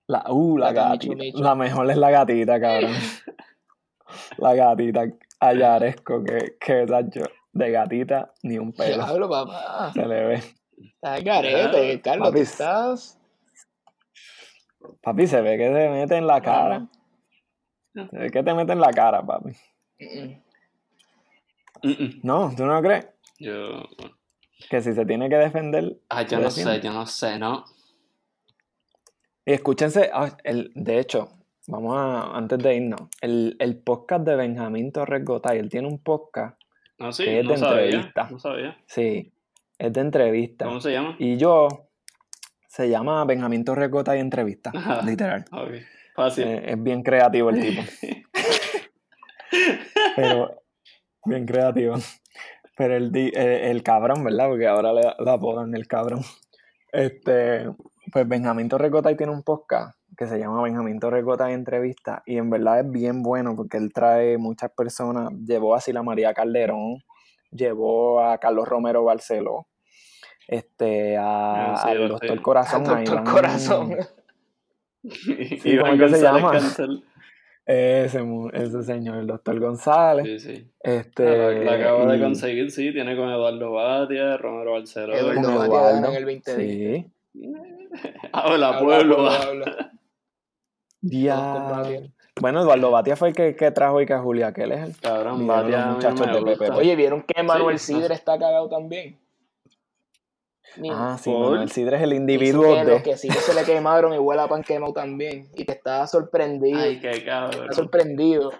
La, 0.06 0.24
uh, 0.30 0.58
la, 0.58 0.66
La 0.66 0.72
gatita. 0.90 1.24
La 1.34 1.54
mejor 1.54 1.90
es 1.90 1.96
la 1.96 2.10
gatita, 2.10 2.60
cabrón. 2.60 2.92
la 4.38 4.54
gatita 4.54 5.06
ayaresco, 5.40 6.22
que, 6.24 6.56
que 6.60 6.86
tacho, 6.86 7.22
de 7.52 7.70
gatita 7.70 8.32
ni 8.42 8.58
un 8.58 8.72
pelo. 8.72 9.04
Diablo, 9.04 9.28
papá. 9.28 9.92
Se 9.94 10.06
le 10.06 10.24
ve. 10.26 10.42
Estás 10.94 11.24
garete, 11.24 12.00
Carlos. 12.02 12.28
Papi. 12.28 12.38
Tú 12.38 12.42
estás. 12.42 13.18
Papi, 15.02 15.26
se 15.26 15.40
ve 15.40 15.56
que 15.56 15.70
te 15.70 15.88
mete 15.88 16.16
en 16.16 16.26
la 16.26 16.40
cara. 16.40 16.86
Se 17.94 18.18
ve 18.18 18.30
que 18.30 18.42
te 18.42 18.54
mete 18.54 18.72
en 18.72 18.80
la 18.80 18.90
cara, 18.90 19.24
papi. 19.24 19.52
Mm, 21.82 21.88
mm. 21.88 22.20
No, 22.22 22.52
¿tú 22.54 22.66
no 22.66 22.80
crees? 22.82 23.06
Yo, 23.38 23.82
Que 24.68 24.82
si 24.82 24.92
se 24.94 25.06
tiene 25.06 25.28
que 25.28 25.36
defender. 25.36 25.98
ah, 26.10 26.22
yo 26.22 26.38
no 26.38 26.44
defiende. 26.44 26.74
sé, 26.74 26.80
yo 26.80 26.92
no 26.92 27.06
sé, 27.06 27.38
¿no? 27.38 27.64
Y 29.46 29.52
escúchense, 29.52 30.10
ah, 30.12 30.36
el, 30.44 30.72
de 30.74 30.98
hecho, 30.98 31.28
vamos 31.66 31.96
a, 31.96 32.36
antes 32.36 32.58
de 32.58 32.76
irnos, 32.76 33.00
el, 33.20 33.56
el 33.58 33.78
podcast 33.78 34.24
de 34.26 34.36
Benjamín 34.36 34.92
Torres 34.92 35.24
Gotay, 35.24 35.58
él 35.58 35.68
tiene 35.68 35.88
un 35.88 35.98
podcast, 35.98 36.58
No, 36.98 37.12
sí, 37.12 37.24
Que 37.24 37.40
es 37.40 37.44
no 37.44 37.52
de 37.52 37.56
sabía, 37.58 37.84
entrevista. 37.84 38.28
no 38.30 38.38
sabía. 38.38 38.76
sí, 38.86 39.32
es 39.78 39.92
de 39.92 40.00
entrevista. 40.00 40.64
¿Cómo 40.66 40.80
se 40.80 40.92
llama? 40.92 41.16
Y 41.18 41.36
yo, 41.36 41.68
se 42.68 42.88
llama 42.88 43.24
Benjamín 43.24 43.64
Torres 43.64 43.90
Gotay 43.90 44.20
Entrevista, 44.20 44.70
Ajá. 44.74 45.02
literal. 45.04 45.44
Ok, 45.52 45.70
fácil. 46.14 46.44
Eh, 46.46 46.72
es 46.72 46.82
bien 46.82 47.02
creativo 47.02 47.50
el 47.50 47.60
tipo. 47.60 47.82
Pero, 50.16 50.62
bien 51.26 51.46
creativo. 51.46 51.96
Pero 52.76 52.96
el, 52.96 53.12
di- 53.12 53.32
eh, 53.34 53.70
el 53.70 53.82
cabrón, 53.82 54.24
¿verdad? 54.24 54.48
Porque 54.48 54.66
ahora 54.66 54.92
le, 54.92 55.02
le 55.02 55.30
apodan 55.30 55.74
el 55.74 55.86
cabrón. 55.86 56.20
Este, 56.92 57.66
pues 58.12 58.28
Benjamín 58.28 58.68
Torrecotay 58.68 59.16
tiene 59.16 59.32
un 59.32 59.42
podcast 59.42 59.96
que 60.16 60.26
se 60.26 60.38
llama 60.38 60.62
Benjamín 60.62 61.00
Torrecotay 61.00 61.52
Entrevista 61.54 62.22
y 62.26 62.36
en 62.36 62.50
verdad 62.50 62.80
es 62.80 62.90
bien 62.90 63.22
bueno 63.22 63.56
porque 63.56 63.76
él 63.78 63.92
trae 63.92 64.38
muchas 64.38 64.70
personas. 64.72 65.30
Llevó 65.46 65.74
a 65.74 65.80
Sila 65.80 66.02
María 66.02 66.32
Calderón, 66.34 66.98
llevó 67.50 68.20
a 68.24 68.38
Carlos 68.38 68.68
Romero 68.68 69.02
Barceló, 69.04 69.66
este, 70.46 71.16
a, 71.16 71.72
Ah, 71.74 71.80
sí, 71.82 71.88
al 71.90 72.08
Doctor. 72.08 72.42
Corazón. 72.42 72.86
a 72.86 72.88
Doctor 72.90 73.04
Iván- 73.24 73.32
Corazón. 73.32 73.96
y 75.02 75.78
¿cómo 75.78 75.98
que 75.98 76.08
se 76.08 76.22
llama? 76.22 76.52
Ese, 77.66 78.20
ese 78.52 78.82
señor, 78.82 79.16
el 79.18 79.26
Doctor 79.26 79.58
González. 79.58 80.42
Sí, 80.42 80.54
sí. 80.54 80.70
Este, 80.80 81.26
Ah, 81.26 81.50
la, 81.64 81.72
acabo 81.76 82.06
de 82.06 82.20
conseguir, 82.20 82.70
sí, 82.70 82.92
tiene 82.92 83.16
con 83.16 83.30
Eduardo 83.30 83.72
Batia, 83.72 84.36
Romero 84.36 84.72
Barceló. 84.72 85.14
Eduardo 85.14 85.58
Batia 85.58 85.90
en 85.90 85.96
el 85.96 86.02
2020. 86.02 86.56
Sí. 86.56 87.06
Habla, 88.32 88.68
Habla, 88.68 88.78
pueblo. 88.80 89.28
habla. 89.28 89.92
Ya. 91.02 92.00
Bueno, 92.40 92.62
Eduardo 92.62 92.90
Batia 92.90 93.14
fue 93.16 93.28
el 93.28 93.34
que, 93.34 93.54
que 93.56 93.70
trajo 93.70 94.00
y 94.00 94.06
que 94.06 94.12
a 94.14 94.20
Julia 94.20 94.52
que 94.52 94.62
él 94.62 94.72
es 94.72 94.88
el. 94.88 95.00
Cabrón, 95.00 95.46
Batia 95.46 95.86
muchachos 95.86 96.26
de. 96.26 96.42
Pepe. 96.56 96.70
Oye, 96.70 96.96
¿vieron 96.96 97.22
que 97.22 97.42
Manuel 97.42 97.78
Sí, 97.78 97.94
Sidre 97.94 98.08
no. 98.08 98.14
está 98.14 98.38
cagado 98.38 98.68
también? 98.68 99.20
Ni- 100.76 100.90
Ah, 100.90 101.16
sí, 101.20 101.30
¿Por? 101.30 101.50
Manuel 101.50 101.70
Sidre 101.70 101.96
es 101.98 102.02
el 102.02 102.14
individuo 102.14 102.74
que 102.74 102.84
de. 102.84 102.90
los 102.92 103.02
quesitos 103.02 103.36
se 103.38 103.54
le 103.54 103.62
quemaron 103.64 104.12
y 104.14 104.18
huele 104.18 104.42
a 104.42 104.48
pan 104.48 104.62
quemado 104.64 104.92
también. 104.92 105.48
Y 105.54 105.64
que 105.64 105.72
estaba 105.72 106.06
sorprendido. 106.06 106.80
Ay, 106.80 106.98
qué 107.00 107.24
cabrón. 107.24 107.62
Está 107.64 107.74
sorprendido 107.74 108.52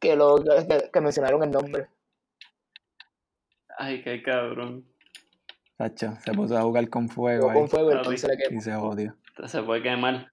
que, 0.00 0.16
lo, 0.16 0.36
que, 0.42 0.90
que 0.92 1.00
mencionaron 1.00 1.42
el 1.44 1.50
nombre. 1.50 1.86
Ay, 3.78 4.02
qué 4.02 4.22
cabrón. 4.22 4.84
Tacho, 5.76 6.14
se 6.24 6.32
puso 6.32 6.56
a 6.56 6.62
jugar 6.62 6.88
con 6.88 7.08
fuego 7.08 7.50
ahí 7.50 7.58
Con 7.58 7.68
fuego 7.68 7.90
se 8.16 8.28
le 8.28 8.56
y 8.56 8.60
se 8.60 8.74
jodió. 8.74 9.14
Se 9.46 9.62
puede 9.62 9.82
quemar. 9.82 10.32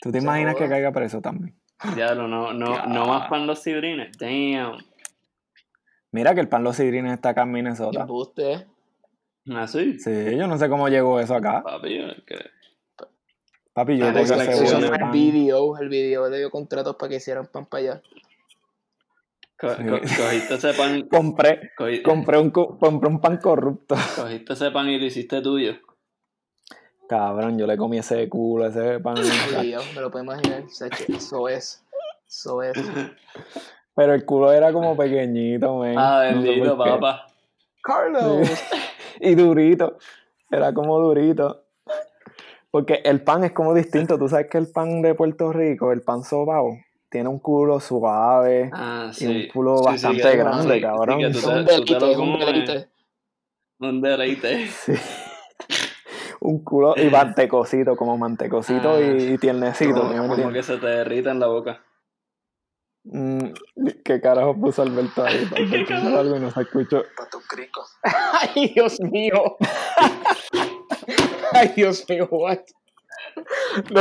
¿Tú 0.00 0.10
te 0.10 0.18
Se 0.18 0.24
imaginas 0.24 0.56
que 0.56 0.68
caiga 0.68 0.90
preso 0.92 1.20
también? 1.20 1.54
Diablo, 1.94 2.26
no, 2.28 2.52
no, 2.52 2.74
Ya. 2.76 2.86
no 2.86 3.06
más 3.06 3.28
pan 3.28 3.46
los 3.46 3.60
sidrines. 3.60 4.16
Damn. 4.18 4.78
Mira 6.12 6.34
que 6.34 6.40
el 6.40 6.48
pan 6.48 6.62
Los 6.62 6.76
Sidrines 6.76 7.14
está 7.14 7.30
acá 7.30 7.42
en 7.42 7.52
Minnesota. 7.52 8.02
Embuste, 8.02 8.52
¿eh? 8.52 8.66
Así. 9.56 9.98
Sí, 9.98 10.36
yo 10.36 10.46
no 10.46 10.58
sé 10.58 10.68
cómo 10.68 10.88
llegó 10.88 11.18
eso 11.18 11.34
acá. 11.34 11.62
Papi, 11.62 11.98
es 12.00 12.22
que. 12.26 12.36
Papi, 13.72 13.96
yo 13.96 14.06
Ah, 14.08 14.12
fue 14.12 14.24
de 14.24 14.86
el 14.94 15.10
video. 15.10 15.78
El 15.78 15.88
video 15.88 16.28
le 16.28 16.38
dio 16.38 16.50
contratos 16.50 16.96
para 16.96 17.08
que 17.08 17.16
hicieran 17.16 17.46
pan 17.46 17.64
para 17.64 17.82
allá. 17.82 18.02
Co- 19.62 19.74
Sí. 19.76 19.82
co- 19.84 19.98
cogiste 20.00 20.54
ese 20.56 20.74
pan. 20.74 21.02
Compré, 21.10 21.70
compré, 22.04 22.38
un, 22.38 22.50
co- 22.50 22.76
compré 22.78 23.08
un 23.08 23.20
pan 23.20 23.38
corrupto. 23.38 23.94
cogiste 24.16 24.52
ese 24.52 24.70
pan 24.70 24.88
y 24.90 24.98
lo 24.98 25.06
hiciste 25.06 25.40
tuyo. 25.40 25.74
Cabrón, 27.08 27.58
yo 27.58 27.66
le 27.66 27.76
comí 27.76 27.98
ese 27.98 28.28
culo, 28.28 28.66
ese 28.66 28.98
pan. 29.00 29.14
Me 29.14 30.00
lo 30.00 30.10
puedo 30.10 30.24
imaginar. 30.24 30.64
Eso 31.08 31.48
es. 31.48 31.84
Eso 32.28 32.62
es. 32.62 32.72
Pero 33.94 34.14
el 34.14 34.24
culo 34.24 34.52
era 34.52 34.72
como 34.72 34.96
pequeñito, 34.96 35.78
men. 35.78 35.96
Ah, 35.98 36.30
No 36.32 36.40
sé 36.42 36.48
bendito, 36.48 36.76
qué. 36.82 36.90
papá. 36.90 37.26
Carlos. 37.82 38.48
y 39.20 39.34
durito. 39.34 39.98
Era 40.50 40.72
como 40.72 40.98
durito. 40.98 41.64
Porque 42.70 43.02
el 43.04 43.22
pan 43.22 43.44
es 43.44 43.52
como 43.52 43.74
distinto. 43.74 44.18
Tú 44.18 44.28
sabes 44.28 44.46
que 44.48 44.56
el 44.56 44.70
pan 44.72 45.02
de 45.02 45.14
Puerto 45.14 45.52
Rico, 45.52 45.92
el 45.92 46.00
pan 46.00 46.22
sobao, 46.24 46.78
tiene 47.12 47.28
un 47.28 47.38
culo 47.38 47.78
suave. 47.78 48.70
Ah, 48.72 49.08
Y 49.10 49.14
sí. 49.14 49.26
un 49.26 49.48
culo 49.52 49.78
Sí, 49.78 49.84
bastante 49.84 50.36
grande, 50.36 50.74
sí, 50.74 50.80
cabrón. 50.80 51.18
que 51.20 51.30
tú 51.30 51.38
un 51.48 51.64
tú 51.66 51.84
te 51.84 51.94
deleite, 51.94 52.00
lo 52.00 52.06
es 52.10 52.16
un 52.18 52.32
comes. 52.32 52.46
deleite. 52.46 52.88
Un 53.78 54.00
deleite. 54.00 54.66
Sí. 54.68 54.92
Un 56.44 56.64
culo 56.64 56.94
y 56.96 57.04
mantecosito, 57.10 57.94
como 57.94 58.18
mantecosito 58.18 58.94
Ah. 58.94 59.00
y, 59.00 59.34
y 59.34 59.38
tiernecito. 59.38 60.00
Como, 60.08 60.50
que 60.52 60.62
se 60.64 60.76
te 60.78 60.86
derrita 60.88 61.30
en 61.30 61.38
la 61.38 61.46
boca. 61.46 61.84
Mm, 63.04 63.38
¿Qué 64.04 64.20
carajo 64.20 64.56
puso 64.60 64.82
Alberto 64.82 65.24
ahí? 65.24 65.48
Hizo 65.88 66.18
algo 66.18 66.36
y 66.36 66.40
no 66.40 66.50
se 66.50 66.62
escuchó. 66.62 67.04
Ay, 68.04 68.72
Dios 68.74 68.98
mío. 69.00 69.56
Ay, 71.52 71.72
Dios 71.76 72.04
mío, 72.08 72.26
what? 72.30 72.58
No 73.90 74.00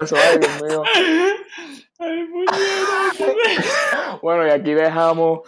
eso, 0.00 0.16
ay, 0.16 0.38
Dios 0.38 0.62
mío. 0.62 0.82
Ay. 1.98 2.28
Bueno, 4.22 4.46
y 4.46 4.50
aquí 4.50 4.72
dejamos 4.74 5.40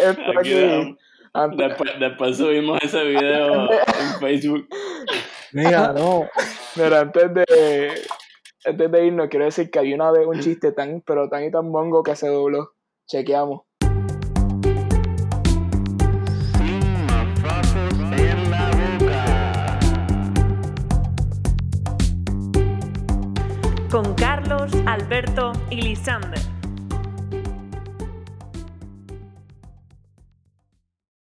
esto 0.00 0.22
Aquí 0.22 0.38
aquí. 0.38 0.50
dejamos. 0.50 0.96
Antes- 1.32 1.68
Después, 1.68 1.90
después 2.00 2.36
subimos 2.36 2.78
ese 2.82 3.04
video 3.04 3.70
en 3.70 4.20
Facebook. 4.20 4.68
Mira, 5.52 5.92
no. 5.92 6.28
Mira, 6.76 7.00
antes 7.00 7.34
de, 7.34 8.02
antes 8.64 8.90
de 8.90 9.06
irnos, 9.06 9.28
quiero 9.28 9.44
decir 9.44 9.70
que 9.70 9.78
hay 9.78 9.92
una 9.94 10.10
vez 10.10 10.26
un 10.26 10.40
chiste 10.40 10.72
tan, 10.72 11.00
pero 11.02 11.28
tan 11.28 11.44
y 11.44 11.50
tan 11.50 11.70
mongo 11.70 12.02
que 12.02 12.16
se 12.16 12.28
dobló. 12.28 12.72
Chequeamos. 13.06 13.62
Con 23.90 24.14
Carlos, 24.14 24.70
Alberto 24.86 25.52
y 25.70 25.80
Lisander. 25.80 26.47